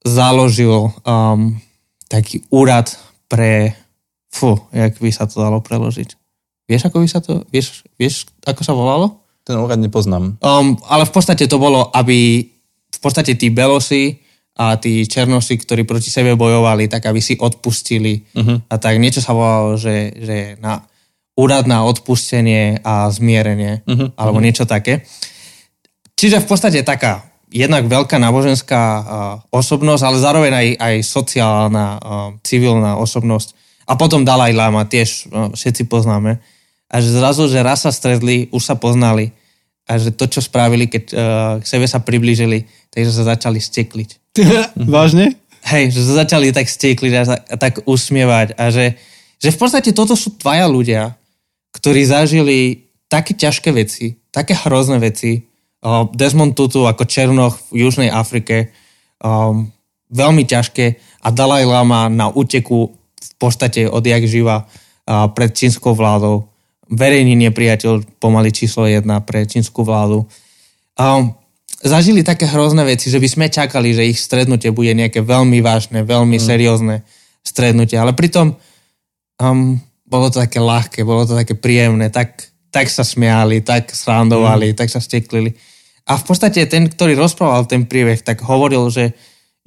založil 0.00 0.88
um, 1.04 1.52
taký 2.08 2.40
úrad 2.48 2.88
pre, 3.28 3.76
fú, 4.32 4.56
jak 4.72 4.96
by 4.96 5.10
sa 5.12 5.28
to 5.28 5.36
dalo 5.36 5.60
preložiť. 5.60 6.16
Vieš, 6.64 6.88
ako 6.88 6.96
by 7.04 7.08
sa 7.08 7.20
to, 7.20 7.44
vieš, 7.52 7.84
vieš 8.00 8.24
ako 8.48 8.64
sa 8.64 8.72
volalo? 8.72 9.20
Ten 9.44 9.60
úrad 9.60 9.80
nepoznám. 9.80 10.40
Um, 10.40 10.80
ale 10.88 11.04
v 11.04 11.12
podstate 11.12 11.44
to 11.44 11.60
bolo, 11.60 11.92
aby 11.92 12.48
v 12.88 12.98
podstate 13.04 13.36
tí 13.36 13.52
belosi 13.52 14.16
a 14.58 14.74
tí 14.74 15.06
černosi, 15.06 15.54
ktorí 15.54 15.86
proti 15.86 16.10
sebe 16.10 16.34
bojovali, 16.34 16.90
tak 16.90 17.06
aby 17.06 17.22
si 17.22 17.38
odpustili. 17.38 18.26
Uh-huh. 18.34 18.58
A 18.66 18.74
tak 18.74 18.98
niečo 18.98 19.22
sa 19.22 19.30
volalo, 19.30 19.78
že, 19.78 20.10
že 20.18 20.58
na 20.58 20.82
úrad 21.38 21.70
na 21.70 21.86
odpustenie 21.86 22.82
a 22.82 23.06
zmierenie, 23.06 23.86
uh-huh. 23.86 24.10
alebo 24.18 24.42
niečo 24.42 24.66
také. 24.66 25.06
Čiže 26.18 26.42
v 26.42 26.46
podstate 26.50 26.82
taká 26.82 27.22
jednak 27.54 27.86
veľká 27.86 28.18
náboženská 28.18 28.82
uh, 28.82 29.04
osobnosť, 29.54 30.02
ale 30.02 30.18
zároveň 30.18 30.52
aj, 30.52 30.68
aj 30.82 30.94
sociálna, 31.06 31.86
uh, 31.96 32.28
civilná 32.42 32.98
osobnosť. 32.98 33.54
A 33.86 33.94
potom 33.94 34.26
Dalaj 34.26 34.52
Lama 34.52 34.84
tiež 34.84 35.30
uh, 35.30 35.54
všetci 35.54 35.86
poznáme. 35.86 36.42
A 36.90 36.94
že 36.98 37.14
zrazu, 37.14 37.46
že 37.46 37.62
raz 37.62 37.86
sa 37.86 37.94
stredli, 37.94 38.50
už 38.50 38.60
sa 38.66 38.74
poznali 38.74 39.30
a 39.88 39.96
že 39.96 40.12
to, 40.12 40.28
čo 40.28 40.42
spravili, 40.44 40.90
keď 40.90 41.04
uh, 41.08 41.18
k 41.62 41.64
sebe 41.64 41.86
sa 41.86 42.02
priblížili, 42.02 42.66
takže 42.90 43.14
sa 43.14 43.32
začali 43.32 43.62
stekliť. 43.62 44.27
Vážne? 44.94 45.36
Hej, 45.68 45.92
že 45.92 46.00
sa 46.06 46.24
začali 46.24 46.54
tak 46.54 46.70
stekliť 46.70 47.12
a, 47.12 47.22
a 47.36 47.56
tak 47.60 47.84
usmievať 47.84 48.56
a 48.56 48.72
že, 48.72 48.96
že 49.36 49.52
v 49.52 49.58
podstate 49.58 49.90
toto 49.92 50.16
sú 50.16 50.32
dvaja 50.40 50.64
ľudia, 50.64 51.18
ktorí 51.76 52.06
zažili 52.08 52.88
také 53.10 53.36
ťažké 53.36 53.70
veci, 53.74 54.16
také 54.32 54.56
hrozné 54.56 55.00
veci. 55.00 55.44
Desmond 56.14 56.58
Tutu 56.58 56.84
ako 56.88 57.06
Černoch 57.06 57.54
v 57.70 57.86
Južnej 57.86 58.10
Afrike, 58.10 58.74
um, 59.22 59.70
veľmi 60.10 60.42
ťažké 60.42 60.98
a 61.22 61.28
Dalaj 61.30 61.64
Lama 61.68 62.10
na 62.10 62.32
úteku 62.32 62.98
v 63.18 63.32
podstate 63.38 63.86
odjak 63.86 64.26
živa 64.26 64.66
uh, 64.66 65.30
pred 65.30 65.54
čínskou 65.54 65.94
vládou. 65.94 66.50
Verejný 66.88 67.36
nepriateľ 67.48 68.18
pomaly 68.18 68.50
číslo 68.50 68.88
jedna 68.88 69.20
pre 69.20 69.44
čínsku 69.44 69.84
vládu. 69.84 70.24
Um, 70.98 71.36
zažili 71.82 72.26
také 72.26 72.46
hrozné 72.46 72.82
veci, 72.82 73.10
že 73.10 73.22
by 73.22 73.28
sme 73.28 73.46
čakali, 73.46 73.94
že 73.94 74.08
ich 74.08 74.18
strednutie 74.18 74.74
bude 74.74 74.90
nejaké 74.94 75.22
veľmi 75.22 75.62
vážne, 75.62 76.02
veľmi 76.02 76.38
mm. 76.38 76.44
seriózne 76.44 76.96
strednutie, 77.46 77.96
ale 77.96 78.12
pritom 78.12 78.58
um, 79.38 79.78
bolo 80.02 80.26
to 80.32 80.42
také 80.42 80.58
ľahké, 80.58 81.06
bolo 81.06 81.22
to 81.28 81.38
také 81.38 81.54
príjemné, 81.54 82.10
tak, 82.10 82.50
tak 82.74 82.90
sa 82.90 83.06
smiali, 83.06 83.62
tak 83.62 83.94
srandovali, 83.94 84.74
mm. 84.74 84.76
tak 84.76 84.88
sa 84.90 84.98
steklili. 84.98 85.54
A 86.08 86.16
v 86.16 86.24
podstate 86.24 86.64
ten, 86.64 86.88
ktorý 86.88 87.14
rozprával 87.14 87.68
ten 87.68 87.84
príbeh, 87.84 88.24
tak 88.24 88.40
hovoril, 88.40 88.88
že, 88.88 89.12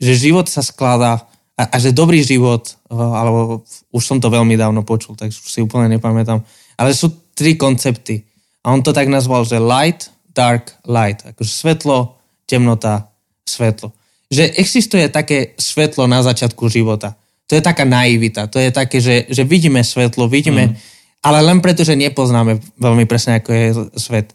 že 0.02 0.18
život 0.18 0.50
sa 0.50 0.66
skladá 0.66 1.30
a, 1.54 1.64
a 1.70 1.76
že 1.78 1.94
dobrý 1.94 2.26
život, 2.26 2.76
alebo 2.90 3.62
už 3.94 4.04
som 4.04 4.18
to 4.18 4.34
veľmi 4.34 4.58
dávno 4.58 4.82
počul, 4.82 5.14
tak 5.14 5.30
už 5.30 5.48
si 5.48 5.62
úplne 5.62 5.86
nepamätám, 5.96 6.42
ale 6.76 6.98
sú 6.98 7.14
tri 7.38 7.54
koncepty. 7.54 8.26
A 8.66 8.74
on 8.74 8.82
to 8.82 8.90
tak 8.94 9.06
nazval, 9.10 9.46
že 9.46 9.62
light, 9.62 10.10
dark, 10.34 10.76
light. 10.88 11.24
Akože 11.28 11.52
svetlo, 11.52 12.18
temnota, 12.48 13.12
svetlo. 13.46 13.92
Že 14.32 14.56
existuje 14.56 15.06
také 15.12 15.54
svetlo 15.60 16.08
na 16.08 16.24
začiatku 16.24 16.72
života. 16.72 17.20
To 17.52 17.60
je 17.60 17.64
taká 17.64 17.84
naivita. 17.84 18.48
To 18.48 18.64
je 18.64 18.72
také, 18.72 19.04
že, 19.04 19.28
že 19.28 19.44
vidíme 19.44 19.84
svetlo, 19.84 20.32
vidíme, 20.32 20.72
mm. 20.72 20.76
ale 21.20 21.44
len 21.44 21.60
preto, 21.60 21.84
že 21.84 22.00
nepoznáme 22.00 22.64
veľmi 22.80 23.04
presne, 23.04 23.44
ako 23.44 23.50
je 23.52 23.68
svet. 24.00 24.32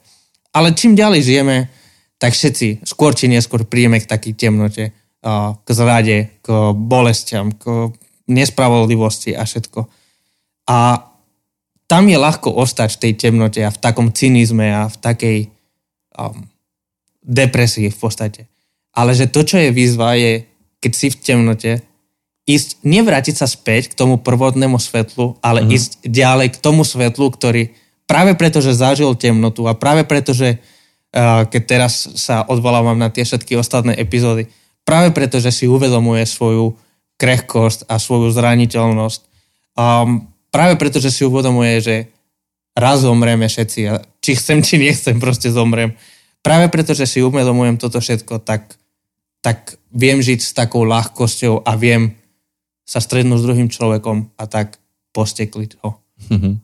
Ale 0.53 0.77
čím 0.77 0.93
ďalej 0.93 1.21
žijeme, 1.25 1.57
tak 2.21 2.33
všetci 2.33 2.85
skôr 2.85 3.17
či 3.17 3.29
neskôr 3.29 3.65
príjeme 3.65 4.01
k 4.01 4.09
takej 4.09 4.33
temnote, 4.37 4.93
k 5.65 5.69
zrade, 5.69 6.41
k 6.41 6.47
bolestiam, 6.73 7.53
k 7.53 7.93
nespravodlivosti 8.29 9.37
a 9.37 9.45
všetko. 9.45 9.89
A 10.69 11.09
tam 11.87 12.05
je 12.11 12.19
ľahko 12.19 12.51
ostať 12.51 12.99
v 12.99 13.01
tej 13.01 13.13
temnote 13.17 13.61
a 13.63 13.71
v 13.71 13.79
takom 13.79 14.11
cynizme 14.11 14.67
a 14.75 14.91
v 14.91 14.97
takej 14.99 15.39
um, 16.17 16.49
depresii 17.23 17.93
v 17.93 17.99
podstate. 17.99 18.49
Ale 18.97 19.13
že 19.13 19.29
to, 19.29 19.45
čo 19.45 19.61
je 19.61 19.71
výzva, 19.71 20.17
je, 20.17 20.49
keď 20.81 20.93
si 20.93 21.07
v 21.13 21.17
temnote, 21.21 21.73
ísť, 22.47 22.81
nevrátiť 22.87 23.35
sa 23.43 23.51
späť 23.51 23.93
k 23.93 23.99
tomu 23.99 24.23
prvotnému 24.23 24.79
svetlu, 24.79 25.37
ale 25.43 25.61
mm-hmm. 25.61 25.77
ísť 25.77 25.91
ďalej 26.07 26.49
k 26.57 26.61
tomu 26.63 26.87
svetlu, 26.87 27.29
ktorý 27.35 27.75
práve 28.07 28.39
preto, 28.39 28.63
že 28.63 28.79
zažil 28.79 29.13
temnotu 29.19 29.67
a 29.67 29.75
práve 29.75 30.07
preto, 30.07 30.31
že 30.31 30.57
uh, 30.57 31.43
keď 31.45 31.63
teraz 31.67 32.07
sa 32.15 32.47
odvolávam 32.47 32.97
na 32.97 33.11
tie 33.11 33.27
všetky 33.27 33.59
ostatné 33.59 33.99
epizódy, 33.99 34.47
práve 34.87 35.11
preto, 35.11 35.43
že 35.43 35.51
si 35.51 35.67
uvedomuje 35.67 36.23
svoju 36.23 36.79
krehkosť 37.19 37.91
a 37.91 37.99
svoju 37.99 38.31
zraniteľnosť, 38.31 39.21
um, 39.75 40.31
práve 40.55 40.79
preto, 40.79 41.03
že 41.03 41.11
si 41.11 41.27
uvedomuje, 41.27 41.83
že 41.83 41.97
raz 42.79 43.03
zomrieme 43.03 43.51
všetci 43.51 43.81
a 43.91 43.99
či 44.27 44.35
chcem, 44.35 44.59
či 44.59 44.83
nechcem, 44.83 45.23
proste 45.23 45.55
zomriem. 45.55 45.95
Práve 46.43 46.67
preto, 46.67 46.99
že 46.99 47.07
si 47.07 47.23
uvedomujem 47.23 47.79
toto 47.79 48.03
všetko, 48.03 48.43
tak, 48.43 48.75
tak 49.39 49.79
viem 49.95 50.19
žiť 50.19 50.43
s 50.43 50.51
takou 50.51 50.83
ľahkosťou 50.83 51.63
a 51.63 51.79
viem 51.79 52.19
sa 52.83 52.99
strednúť 52.99 53.39
s 53.39 53.47
druhým 53.47 53.71
človekom 53.71 54.35
a 54.35 54.51
tak 54.51 54.83
postekliť 55.15 55.79
ho. 55.87 56.03
Mm-hmm. 56.27 56.55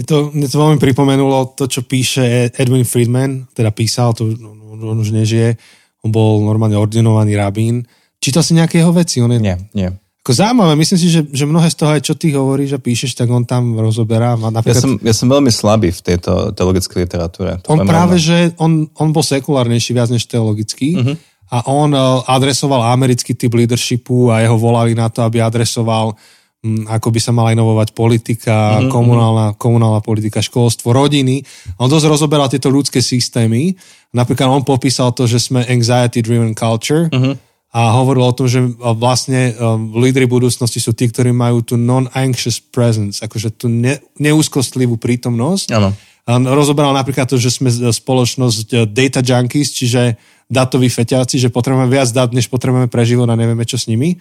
Mne 0.00 0.04
to, 0.08 0.16
mne 0.32 0.48
to 0.48 0.56
veľmi 0.56 0.78
pripomenulo 0.80 1.52
to, 1.52 1.68
čo 1.68 1.84
píše 1.84 2.48
Edwin 2.56 2.88
Friedman, 2.88 3.44
teda 3.52 3.68
písal, 3.68 4.16
to 4.16 4.32
on 4.32 4.96
už 4.96 5.12
nežije, 5.12 5.60
on 6.00 6.08
bol 6.08 6.40
normálne 6.40 6.80
ordinovaný 6.80 7.36
rabín. 7.36 7.84
Čítal 8.16 8.40
si 8.40 8.56
nejaké 8.56 8.80
jeho 8.80 8.96
veci? 8.96 9.20
On 9.20 9.28
je... 9.28 9.36
Nie, 9.36 9.60
nie. 9.76 9.92
Ako 10.20 10.36
zaujímavé, 10.36 10.76
myslím 10.76 11.00
si, 11.00 11.08
že, 11.08 11.24
že 11.32 11.48
mnohé 11.48 11.72
z 11.72 11.76
toho 11.80 11.96
aj 11.96 12.02
čo 12.04 12.12
ty 12.12 12.28
hovoríš 12.36 12.76
a 12.76 12.80
píšeš, 12.80 13.16
tak 13.16 13.32
on 13.32 13.48
tam 13.48 13.72
rozoberá. 13.80 14.36
Napríklad... 14.36 14.76
Ja, 14.76 14.84
som, 14.84 14.92
ja 15.00 15.14
som 15.16 15.32
veľmi 15.32 15.48
slabý 15.48 15.96
v 15.96 16.00
tejto 16.04 16.52
teologickej 16.52 17.08
literatúre. 17.08 17.56
To 17.64 17.72
on 17.72 17.88
práve, 17.88 18.20
že 18.20 18.52
on, 18.60 18.84
on 19.00 19.16
bol 19.16 19.24
sekulárnejší 19.24 19.96
viac 19.96 20.12
než 20.12 20.28
teologický 20.28 21.00
uh-huh. 21.00 21.16
a 21.56 21.64
on 21.72 21.96
e, 21.96 22.00
adresoval 22.28 22.92
americký 22.92 23.32
typ 23.32 23.48
leadershipu 23.56 24.28
a 24.28 24.44
jeho 24.44 24.60
volali 24.60 24.92
na 24.92 25.08
to, 25.08 25.24
aby 25.24 25.40
adresoval 25.40 26.12
hm, 26.60 26.84
ako 27.00 27.08
by 27.16 27.20
sa 27.24 27.32
mala 27.32 27.56
inovovať 27.56 27.96
politika, 27.96 28.76
uh-huh, 28.76 28.92
komunálna, 28.92 29.56
komunálna 29.56 30.04
politika, 30.04 30.44
školstvo, 30.44 30.92
rodiny. 30.92 31.40
On 31.80 31.88
dosť 31.88 32.12
rozoberal 32.12 32.52
tieto 32.52 32.68
ľudské 32.68 33.00
systémy. 33.00 33.72
Napríklad 34.12 34.52
on 34.52 34.68
popísal 34.68 35.16
to, 35.16 35.24
že 35.24 35.40
sme 35.48 35.64
anxiety-driven 35.64 36.52
culture, 36.52 37.08
uh-huh 37.08 37.48
a 37.70 37.94
hovoril 37.94 38.26
o 38.26 38.34
tom, 38.34 38.50
že 38.50 38.58
vlastne 38.98 39.54
um, 39.54 39.94
lídry 39.94 40.26
budúcnosti 40.26 40.82
sú 40.82 40.90
tí, 40.90 41.06
ktorí 41.06 41.30
majú 41.30 41.62
tú 41.62 41.78
non-anxious 41.78 42.58
presence, 42.58 43.22
akože 43.22 43.54
tú 43.54 43.70
ne, 43.70 44.02
neúzkostlivú 44.18 44.98
prítomnosť. 44.98 45.78
Ano. 45.78 45.94
A 46.26 46.30
rozoberal 46.50 46.90
napríklad 46.90 47.30
to, 47.30 47.38
že 47.38 47.54
sme 47.54 47.70
spoločnosť 47.70 48.66
uh, 48.74 48.78
data 48.90 49.22
junkies, 49.22 49.70
čiže 49.70 50.18
datoví 50.50 50.90
feťáci, 50.90 51.38
že 51.38 51.54
potrebujeme 51.54 51.86
viac 51.86 52.10
dát, 52.10 52.34
než 52.34 52.50
potrebujeme 52.50 52.90
pre 52.90 53.06
život 53.06 53.30
a 53.30 53.38
nevieme, 53.38 53.62
čo 53.62 53.78
s 53.78 53.86
nimi 53.86 54.18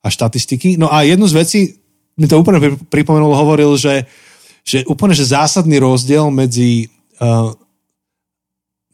a 0.00 0.08
štatistiky. 0.08 0.80
No 0.80 0.88
a 0.88 1.04
jednu 1.04 1.28
z 1.28 1.36
vecí, 1.36 1.60
mi 2.16 2.24
to 2.24 2.40
úplne 2.40 2.80
pripomenul, 2.88 3.36
hovoril, 3.36 3.76
že, 3.76 4.08
že 4.64 4.88
úplne 4.88 5.12
že 5.12 5.28
zásadný 5.36 5.76
rozdiel 5.84 6.32
medzi 6.32 6.88
uh, 7.20 7.52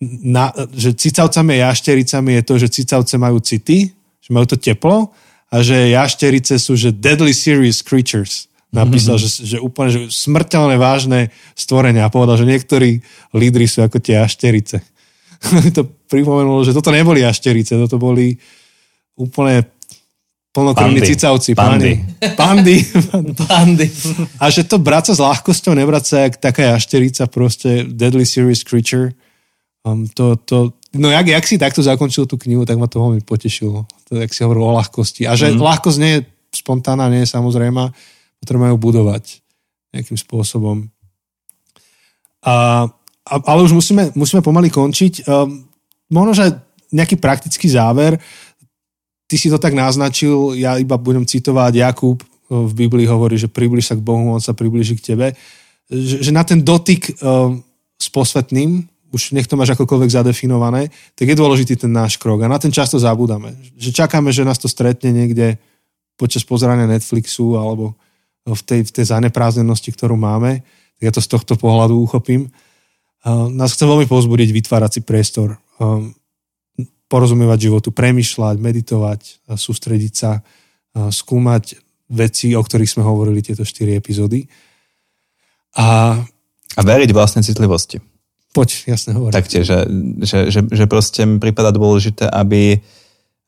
na, 0.03 0.51
že 0.75 0.99
cicavcami 0.99 1.63
a 1.63 1.71
jaštericami 1.71 2.41
je 2.41 2.43
to, 2.43 2.55
že 2.59 2.69
cicavce 2.75 3.15
majú 3.15 3.39
city, 3.39 3.95
že 4.19 4.31
majú 4.35 4.51
to 4.51 4.59
teplo 4.59 5.15
a 5.47 5.63
že 5.63 5.95
jašterice 5.95 6.59
sú 6.59 6.75
že 6.75 6.91
deadly 6.91 7.31
serious 7.31 7.85
creatures. 7.85 8.51
Napísal, 8.73 9.21
mm-hmm. 9.21 9.45
že, 9.45 9.57
že 9.57 9.59
úplne 9.61 9.91
že 9.93 10.01
smrteľné 10.09 10.81
vážne 10.81 11.29
stvorenia 11.53 12.09
a 12.09 12.13
povedal, 12.13 12.41
že 12.41 12.49
niektorí 12.49 13.05
lídry 13.37 13.69
sú 13.69 13.85
ako 13.85 14.01
tie 14.01 14.17
jašterice. 14.17 14.81
to 15.77 15.85
pripomenulo, 16.09 16.65
že 16.65 16.73
toto 16.73 16.89
neboli 16.89 17.21
jašterice, 17.21 17.77
toto 17.77 18.01
boli 18.01 18.33
úplne 19.15 19.69
plnokrvní 20.57 21.05
cicavci. 21.05 21.53
Pandy. 21.53 22.01
Pandy. 22.33 22.81
Pandy. 23.45 23.87
A 24.41 24.49
že 24.49 24.65
to 24.65 24.81
brať 24.81 25.13
sa 25.13 25.15
s 25.15 25.21
ľahkosťou, 25.21 25.77
nebrať 25.77 26.05
sa 26.09 26.17
jak 26.25 26.41
taká 26.41 26.73
jašterica, 26.73 27.29
proste 27.29 27.85
deadly 27.85 28.25
serious 28.25 28.65
creature 28.65 29.13
Um, 29.83 30.07
to, 30.07 30.39
to, 30.47 30.70
no 30.95 31.11
jak, 31.11 31.26
jak 31.26 31.45
si 31.47 31.59
takto 31.59 31.83
zakončil 31.83 32.30
tú 32.30 32.39
knihu, 32.39 32.62
tak 32.62 32.78
ma 32.78 32.87
to 32.87 33.03
veľmi 33.03 33.22
potešilo. 33.26 33.87
To, 34.09 34.11
jak 34.14 34.30
si 34.30 34.47
hovoril 34.47 34.62
o 34.62 34.76
ľahkosti. 34.78 35.26
A 35.26 35.35
že 35.35 35.51
mm. 35.51 35.59
ľahkosť 35.59 35.99
nie 35.99 36.12
je 36.18 36.20
spontánna, 36.55 37.11
nie 37.11 37.26
je 37.26 37.33
samozrejme, 37.35 37.91
potrebujeme 38.39 38.70
ju 38.70 38.78
budovať 38.78 39.24
nejakým 39.91 40.18
spôsobom. 40.18 40.87
A, 42.47 42.87
a, 43.26 43.35
ale 43.43 43.61
už 43.66 43.74
musíme, 43.74 44.14
musíme 44.14 44.43
pomaly 44.43 44.70
končiť. 44.70 45.26
Um, 45.26 45.66
možno, 46.11 46.33
že 46.39 46.47
nejaký 46.93 47.16
praktický 47.18 47.66
záver. 47.72 48.20
Ty 49.26 49.35
si 49.41 49.49
to 49.49 49.57
tak 49.57 49.72
naznačil, 49.72 50.53
ja 50.61 50.76
iba 50.76 51.01
budem 51.01 51.24
citovať 51.24 51.72
Jakub 51.72 52.20
v 52.53 52.72
Biblii 52.85 53.09
hovorí, 53.09 53.41
že 53.41 53.49
približ 53.49 53.89
sa 53.89 53.97
k 53.97 54.05
Bohu, 54.05 54.28
on 54.28 54.43
sa 54.45 54.53
približí 54.53 55.01
k 55.01 55.16
tebe. 55.16 55.26
Že, 55.89 56.28
že 56.28 56.30
na 56.37 56.45
ten 56.45 56.61
dotyk 56.61 57.16
uh, 57.24 57.57
s 57.97 58.07
posvetným, 58.12 58.85
už 59.13 59.37
nech 59.37 59.45
to 59.45 59.61
máš 59.61 59.77
akokoľvek 59.77 60.11
zadefinované, 60.11 60.89
tak 61.13 61.29
je 61.29 61.37
dôležitý 61.37 61.77
ten 61.77 61.93
náš 61.93 62.17
krok. 62.17 62.43
A 62.43 62.51
na 62.51 62.57
ten 62.57 62.73
často 62.73 62.97
zabúdame. 62.97 63.53
Že 63.77 64.05
čakáme, 64.05 64.33
že 64.33 64.49
nás 64.49 64.57
to 64.57 64.73
stretne 64.73 65.13
niekde 65.13 65.61
počas 66.17 66.43
pozerania 66.49 66.89
Netflixu 66.89 67.61
alebo 67.61 67.93
v 68.49 68.63
tej, 68.65 68.81
v 68.89 68.91
tej 68.91 69.05
zaneprázdnenosti, 69.13 69.93
ktorú 69.93 70.17
máme. 70.17 70.65
Tak 70.99 71.03
ja 71.05 71.13
to 71.13 71.21
z 71.21 71.29
tohto 71.29 71.55
pohľadu 71.61 71.95
uchopím. 72.01 72.49
Nás 73.55 73.77
chcem 73.77 73.87
veľmi 73.87 74.09
pozbudiť 74.11 74.51
vytvárať 74.51 74.91
si 74.99 75.01
priestor, 75.07 75.61
um, 75.79 76.11
porozumievať 77.07 77.69
životu, 77.69 77.89
premyšľať, 77.93 78.57
meditovať, 78.57 79.21
sústrediť 79.53 80.13
sa, 80.17 80.41
skúmať 80.97 81.77
veci, 82.09 82.57
o 82.57 82.63
ktorých 82.65 82.89
sme 82.89 83.05
hovorili 83.05 83.45
tieto 83.45 83.65
4 83.65 84.01
epizódy. 84.01 84.49
A, 85.77 86.17
a 86.77 86.81
veriť 86.81 87.13
vlastnej 87.13 87.45
citlivosti. 87.45 88.01
Poď, 88.53 88.85
jasne 88.85 89.17
hovoriť. 89.17 89.33
Taktiež, 89.33 89.65
že, 89.65 89.79
že, 90.21 90.39
že, 90.53 90.61
že 90.69 90.85
proste 90.85 91.25
mi 91.25 91.41
prípada 91.41 91.73
dôležité, 91.73 92.29
aby, 92.29 92.85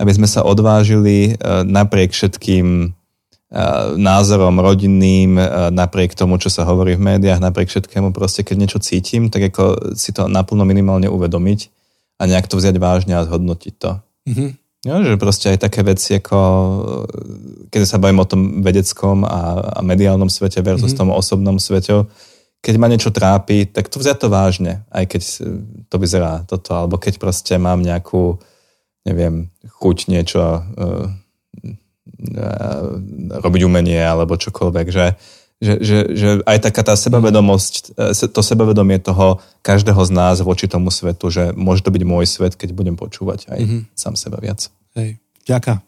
aby 0.01 0.13
sme 0.17 0.25
sa 0.25 0.41
odvážili 0.41 1.37
e, 1.37 1.63
napriek 1.69 2.17
všetkým 2.17 2.67
e, 2.81 2.87
názorom 4.01 4.57
rodinným, 4.65 5.37
e, 5.37 5.45
napriek 5.77 6.17
tomu, 6.17 6.41
čo 6.41 6.49
sa 6.49 6.65
hovorí 6.65 6.97
v 6.97 7.05
médiách, 7.05 7.37
napriek 7.37 7.69
všetkému, 7.69 8.17
proste 8.17 8.49
keď 8.49 8.57
niečo 8.57 8.81
cítim, 8.81 9.29
tak 9.29 9.53
ako 9.53 9.93
si 9.93 10.17
to 10.17 10.25
naplno 10.25 10.65
minimálne 10.65 11.13
uvedomiť 11.13 11.69
a 12.17 12.25
nejak 12.25 12.49
to 12.49 12.57
vziať 12.57 12.77
vážne 12.81 13.13
a 13.21 13.29
zhodnotiť 13.29 13.75
to. 13.77 14.01
Mm-hmm. 14.25 14.51
Jo, 14.85 15.01
že 15.01 15.21
proste 15.21 15.53
aj 15.53 15.69
také 15.69 15.81
veci 15.81 16.17
ako, 16.17 16.39
keď 17.69 17.81
sa 17.89 18.01
bavím 18.01 18.21
o 18.21 18.29
tom 18.29 18.61
vedeckom 18.61 19.25
a, 19.25 19.73
a 19.77 19.81
mediálnom 19.81 20.33
svete 20.33 20.65
versus 20.65 20.93
mm-hmm. 20.93 21.01
tom 21.01 21.13
osobnom 21.13 21.57
svete, 21.57 22.09
keď 22.65 22.75
ma 22.81 22.89
niečo 22.89 23.13
trápi, 23.13 23.69
tak 23.69 23.93
to 23.93 24.01
vziať 24.01 24.25
to 24.25 24.29
vážne, 24.33 24.89
aj 24.89 25.05
keď 25.05 25.23
to 25.93 25.97
vyzerá 26.01 26.49
toto, 26.49 26.73
alebo 26.73 26.97
keď 26.97 27.21
proste 27.21 27.61
mám 27.61 27.85
nejakú, 27.85 28.41
neviem, 29.05 29.53
chuť 29.69 30.09
niečo 30.09 30.41
uh, 30.41 31.05
uh, 31.05 32.89
robiť 33.45 33.63
umenie 33.69 34.01
alebo 34.01 34.41
čokoľvek, 34.41 34.87
že, 34.89 35.07
že, 35.61 35.75
že, 35.85 35.99
že 36.17 36.29
aj 36.49 36.59
taká 36.73 36.81
tá 36.81 36.97
sebavedomosť, 36.97 37.97
e, 38.01 38.27
to 38.29 38.41
sebavedomie 38.41 38.97
toho 39.01 39.45
každého 39.61 40.01
z 40.05 40.11
nás 40.13 40.41
voči 40.41 40.65
tomu 40.65 40.89
svetu, 40.89 41.29
že 41.29 41.53
môže 41.53 41.85
to 41.85 41.93
byť 41.93 42.03
môj 42.05 42.25
svet, 42.25 42.57
keď 42.57 42.73
budem 42.73 42.97
počúvať 42.97 43.53
aj 43.53 43.61
mm-hmm. 43.61 43.81
sám 43.93 44.15
seba 44.17 44.41
viac. 44.41 44.73
Hej, 44.97 45.21
ďaká. 45.45 45.85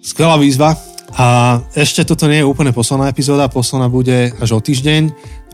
Skvelá 0.00 0.40
výzva. 0.40 0.72
A 1.18 1.58
ešte 1.74 2.06
toto 2.06 2.30
nie 2.30 2.38
je 2.38 2.46
úplne 2.46 2.70
posledná 2.70 3.10
epizóda, 3.10 3.50
posledná 3.50 3.90
bude 3.90 4.30
až 4.38 4.50
o 4.54 4.60
týždeň. 4.62 5.10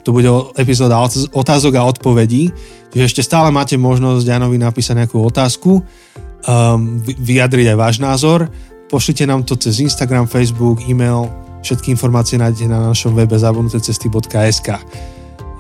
To 0.07 0.15
bude 0.15 0.31
epizóda 0.55 1.03
otázok 1.35 1.73
a 1.75 1.83
odpovedí. 1.83 2.55
Čiže 2.95 3.05
ešte 3.11 3.23
stále 3.27 3.51
máte 3.51 3.75
možnosť 3.75 4.23
Janovi 4.23 4.55
napísať 4.55 5.03
nejakú 5.03 5.19
otázku, 5.19 5.83
um, 5.83 7.03
vyjadriť 7.03 7.75
aj 7.75 7.77
váš 7.77 7.97
názor. 7.99 8.47
Pošlite 8.87 9.27
nám 9.27 9.43
to 9.43 9.59
cez 9.59 9.83
Instagram, 9.83 10.31
Facebook, 10.31 10.79
e-mail, 10.87 11.27
Všetky 11.67 11.91
informácie 11.91 12.39
nájdete 12.39 12.71
na 12.71 12.95
našom 12.95 13.11
webe 13.19 13.35
zabudnutecesty.sk. 13.35 14.69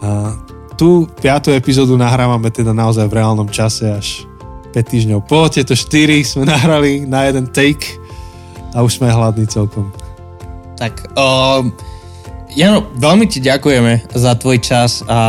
A 0.06 0.08
tú 0.78 1.10
piatú 1.18 1.50
epizódu 1.50 1.98
nahrávame 1.98 2.46
teda 2.54 2.70
naozaj 2.70 3.10
v 3.10 3.18
reálnom 3.18 3.50
čase 3.50 3.90
až 3.90 4.22
5 4.70 4.86
týždňov 4.86 5.26
po. 5.26 5.50
Tieto 5.50 5.74
4 5.74 6.22
sme 6.22 6.46
nahrali 6.54 7.02
na 7.10 7.26
jeden 7.26 7.50
take 7.50 7.98
a 8.70 8.86
už 8.86 9.02
sme 9.02 9.10
hladní 9.10 9.50
celkom. 9.50 9.90
Tak, 10.78 11.10
um, 11.18 11.74
Jano, 12.56 12.88
veľmi 12.96 13.28
ti 13.28 13.44
ďakujeme 13.44 14.16
za 14.16 14.32
tvoj 14.32 14.64
čas 14.64 15.04
a 15.04 15.20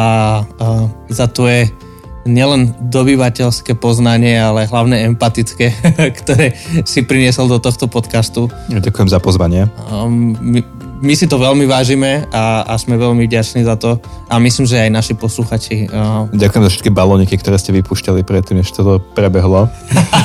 uh, 0.47 0.88
za 1.11 1.28
tvoje 1.28 1.75
nielen 2.23 2.71
dobyvateľské 2.88 3.75
poznanie, 3.75 4.39
ale 4.39 4.63
hlavne 4.63 5.03
empatické, 5.11 5.75
ktoré 6.23 6.55
si 6.88 7.03
priniesol 7.03 7.51
do 7.51 7.59
tohto 7.59 7.91
podcastu. 7.91 8.47
Ďakujem 8.71 9.11
za 9.11 9.19
pozvanie. 9.19 9.67
Um, 9.91 10.39
my, 10.39 10.63
my 10.97 11.13
si 11.13 11.29
to 11.29 11.37
veľmi 11.37 11.69
vážime 11.69 12.25
a, 12.33 12.65
a 12.65 12.73
sme 12.77 12.97
veľmi 12.97 13.29
vďační 13.29 13.61
za 13.61 13.77
to 13.77 14.01
a 14.29 14.41
myslím, 14.41 14.65
že 14.65 14.81
aj 14.81 14.89
naši 14.89 15.13
posluchači. 15.13 15.85
Uh... 15.89 16.25
Ďakujem 16.33 16.63
za 16.65 16.71
všetky 16.73 16.89
balóniky, 16.89 17.37
ktoré 17.37 17.61
ste 17.61 17.75
vypúšťali 17.77 18.25
predtým, 18.25 18.61
než 18.61 18.73
to 18.73 18.97
prebehlo. 19.13 19.69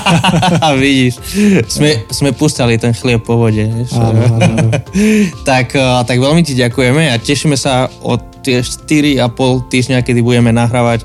Vidíš, 0.82 1.20
sme, 1.68 2.08
sme 2.08 2.30
púšťali 2.32 2.80
ten 2.80 2.96
chlieb 2.96 3.20
po 3.20 3.36
vode. 3.36 3.62
tak, 5.48 5.76
uh, 5.76 6.00
tak 6.08 6.16
veľmi 6.16 6.40
ti 6.40 6.56
ďakujeme 6.56 7.12
a 7.12 7.20
tešíme 7.20 7.56
sa 7.56 7.92
od 8.00 8.20
tie 8.40 8.64
4,5 8.64 9.68
týždňa, 9.68 9.98
kedy 10.00 10.20
budeme 10.24 10.50
nahrávať 10.50 11.04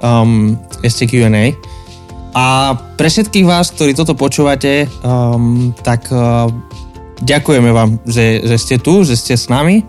um, 0.00 0.54
ešte 0.86 1.10
Q&A. 1.10 1.58
A 2.38 2.76
pre 2.94 3.08
všetkých 3.10 3.48
vás, 3.48 3.74
ktorí 3.74 3.98
toto 3.98 4.14
počúvate, 4.14 4.86
um, 5.02 5.74
tak 5.82 6.06
uh, 6.14 6.46
ďakujeme 7.22 7.70
vám, 7.70 7.98
že, 8.06 8.42
že 8.46 8.56
ste 8.58 8.76
tu, 8.78 9.02
že 9.02 9.18
ste 9.18 9.34
s 9.34 9.50
nami 9.50 9.82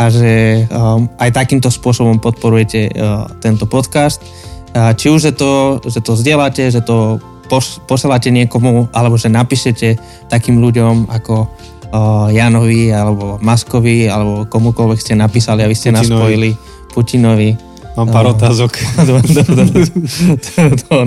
a 0.00 0.08
že 0.08 0.64
um, 0.68 1.08
aj 1.20 1.30
takýmto 1.34 1.68
spôsobom 1.68 2.20
podporujete 2.20 2.92
uh, 2.92 3.28
tento 3.40 3.68
podcast. 3.68 4.22
Uh, 4.70 4.94
či 4.94 5.10
už, 5.10 5.30
že 5.30 5.32
to, 5.34 5.82
že 5.84 6.00
to 6.00 6.16
zdieľate, 6.16 6.72
že 6.72 6.80
to 6.80 7.20
pos- 7.50 7.82
posielate 7.84 8.30
niekomu, 8.30 8.88
alebo 8.94 9.18
že 9.18 9.28
napíšete 9.28 9.98
takým 10.30 10.62
ľuďom 10.62 11.10
ako 11.10 11.34
uh, 11.44 12.28
Janovi, 12.30 12.94
alebo 12.94 13.36
Maskovi, 13.42 14.06
alebo 14.06 14.46
komukoľvek 14.46 14.98
ste 15.02 15.14
napísali 15.18 15.66
a 15.66 15.68
vy 15.68 15.76
ste 15.76 15.90
Putinovi. 15.90 16.08
nás 16.08 16.08
spojili. 16.08 16.50
Putinovi 16.90 17.69
Mám 18.00 18.16
pár 18.16 18.32
otázok. 18.32 18.80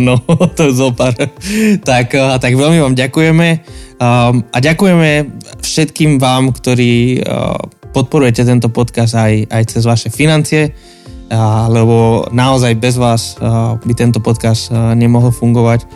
no, 0.05 0.21
to 0.53 0.61
je 0.69 0.73
zopár. 0.77 1.17
Tak, 1.81 2.07
eh, 2.13 2.37
tak 2.37 2.53
veľmi 2.53 2.85
vám 2.85 2.93
ďakujeme 2.93 3.65
um, 3.97 4.45
a 4.53 4.57
ďakujeme 4.61 5.41
všetkým 5.57 6.21
vám, 6.21 6.53
ktorí 6.53 7.25
uh, 7.25 7.57
podporujete 7.97 8.45
tento 8.45 8.69
podcast 8.69 9.17
aj, 9.17 9.49
aj 9.49 9.63
cez 9.73 9.89
vaše 9.89 10.13
financie, 10.13 10.69
uh, 10.69 11.65
lebo 11.65 12.29
naozaj 12.29 12.77
bez 12.77 13.01
vás 13.01 13.41
uh, 13.41 13.73
by 13.81 13.93
tento 13.97 14.21
podcast 14.21 14.69
uh, 14.69 14.93
nemohol 14.93 15.33
fungovať 15.33 15.89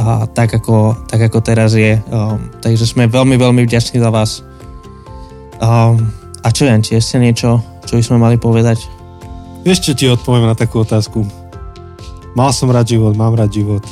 uh, 0.00 0.24
tak, 0.32 0.56
ako, 0.56 0.96
tak 1.12 1.28
ako 1.28 1.44
teraz 1.44 1.76
je. 1.76 2.00
Um, 2.08 2.48
takže 2.64 2.88
sme 2.88 3.04
veľmi, 3.04 3.36
veľmi 3.36 3.68
vďační 3.68 4.00
za 4.00 4.08
vás. 4.08 4.40
Um, 5.60 6.08
a 6.40 6.48
čo, 6.48 6.64
Janči, 6.64 6.96
ešte 6.96 7.20
niečo, 7.20 7.60
čo 7.84 8.00
by 8.00 8.02
sme 8.02 8.16
mali 8.16 8.40
povedať? 8.40 9.01
Ešte 9.62 9.94
ti 9.94 10.10
odpoviem 10.10 10.50
na 10.50 10.58
takú 10.58 10.82
otázku. 10.82 11.22
Mal 12.34 12.50
som 12.50 12.66
rád 12.72 12.88
život, 12.88 13.14
mám 13.14 13.36
rád 13.38 13.52
život. 13.54 13.84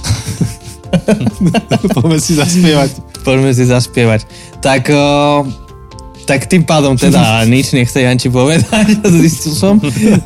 Poďme 1.95 2.18
si 2.18 2.35
zaspievať. 2.35 2.91
Poďme 3.23 3.55
si 3.55 3.64
zaspievať. 3.68 4.27
Tak, 4.59 4.91
o, 4.91 5.47
tak 6.27 6.51
tým 6.51 6.66
pádom 6.66 6.99
teda 6.99 7.43
nič 7.53 7.71
nechce 7.77 8.03
Janči 8.03 8.33
povedať, 8.33 8.99
zistil 9.23 9.55
som. 9.55 9.77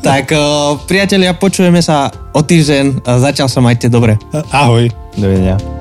tak 0.01 0.33
o, 0.33 0.79
priatelia, 0.89 1.37
počujeme 1.37 1.83
sa 1.83 2.09
o 2.33 2.41
týždeň. 2.41 3.05
Zatiaľ 3.05 3.47
sa 3.51 3.61
majte 3.61 3.91
dobre. 3.91 4.17
Ahoj. 4.49 4.89
Dovidenia. 5.13 5.74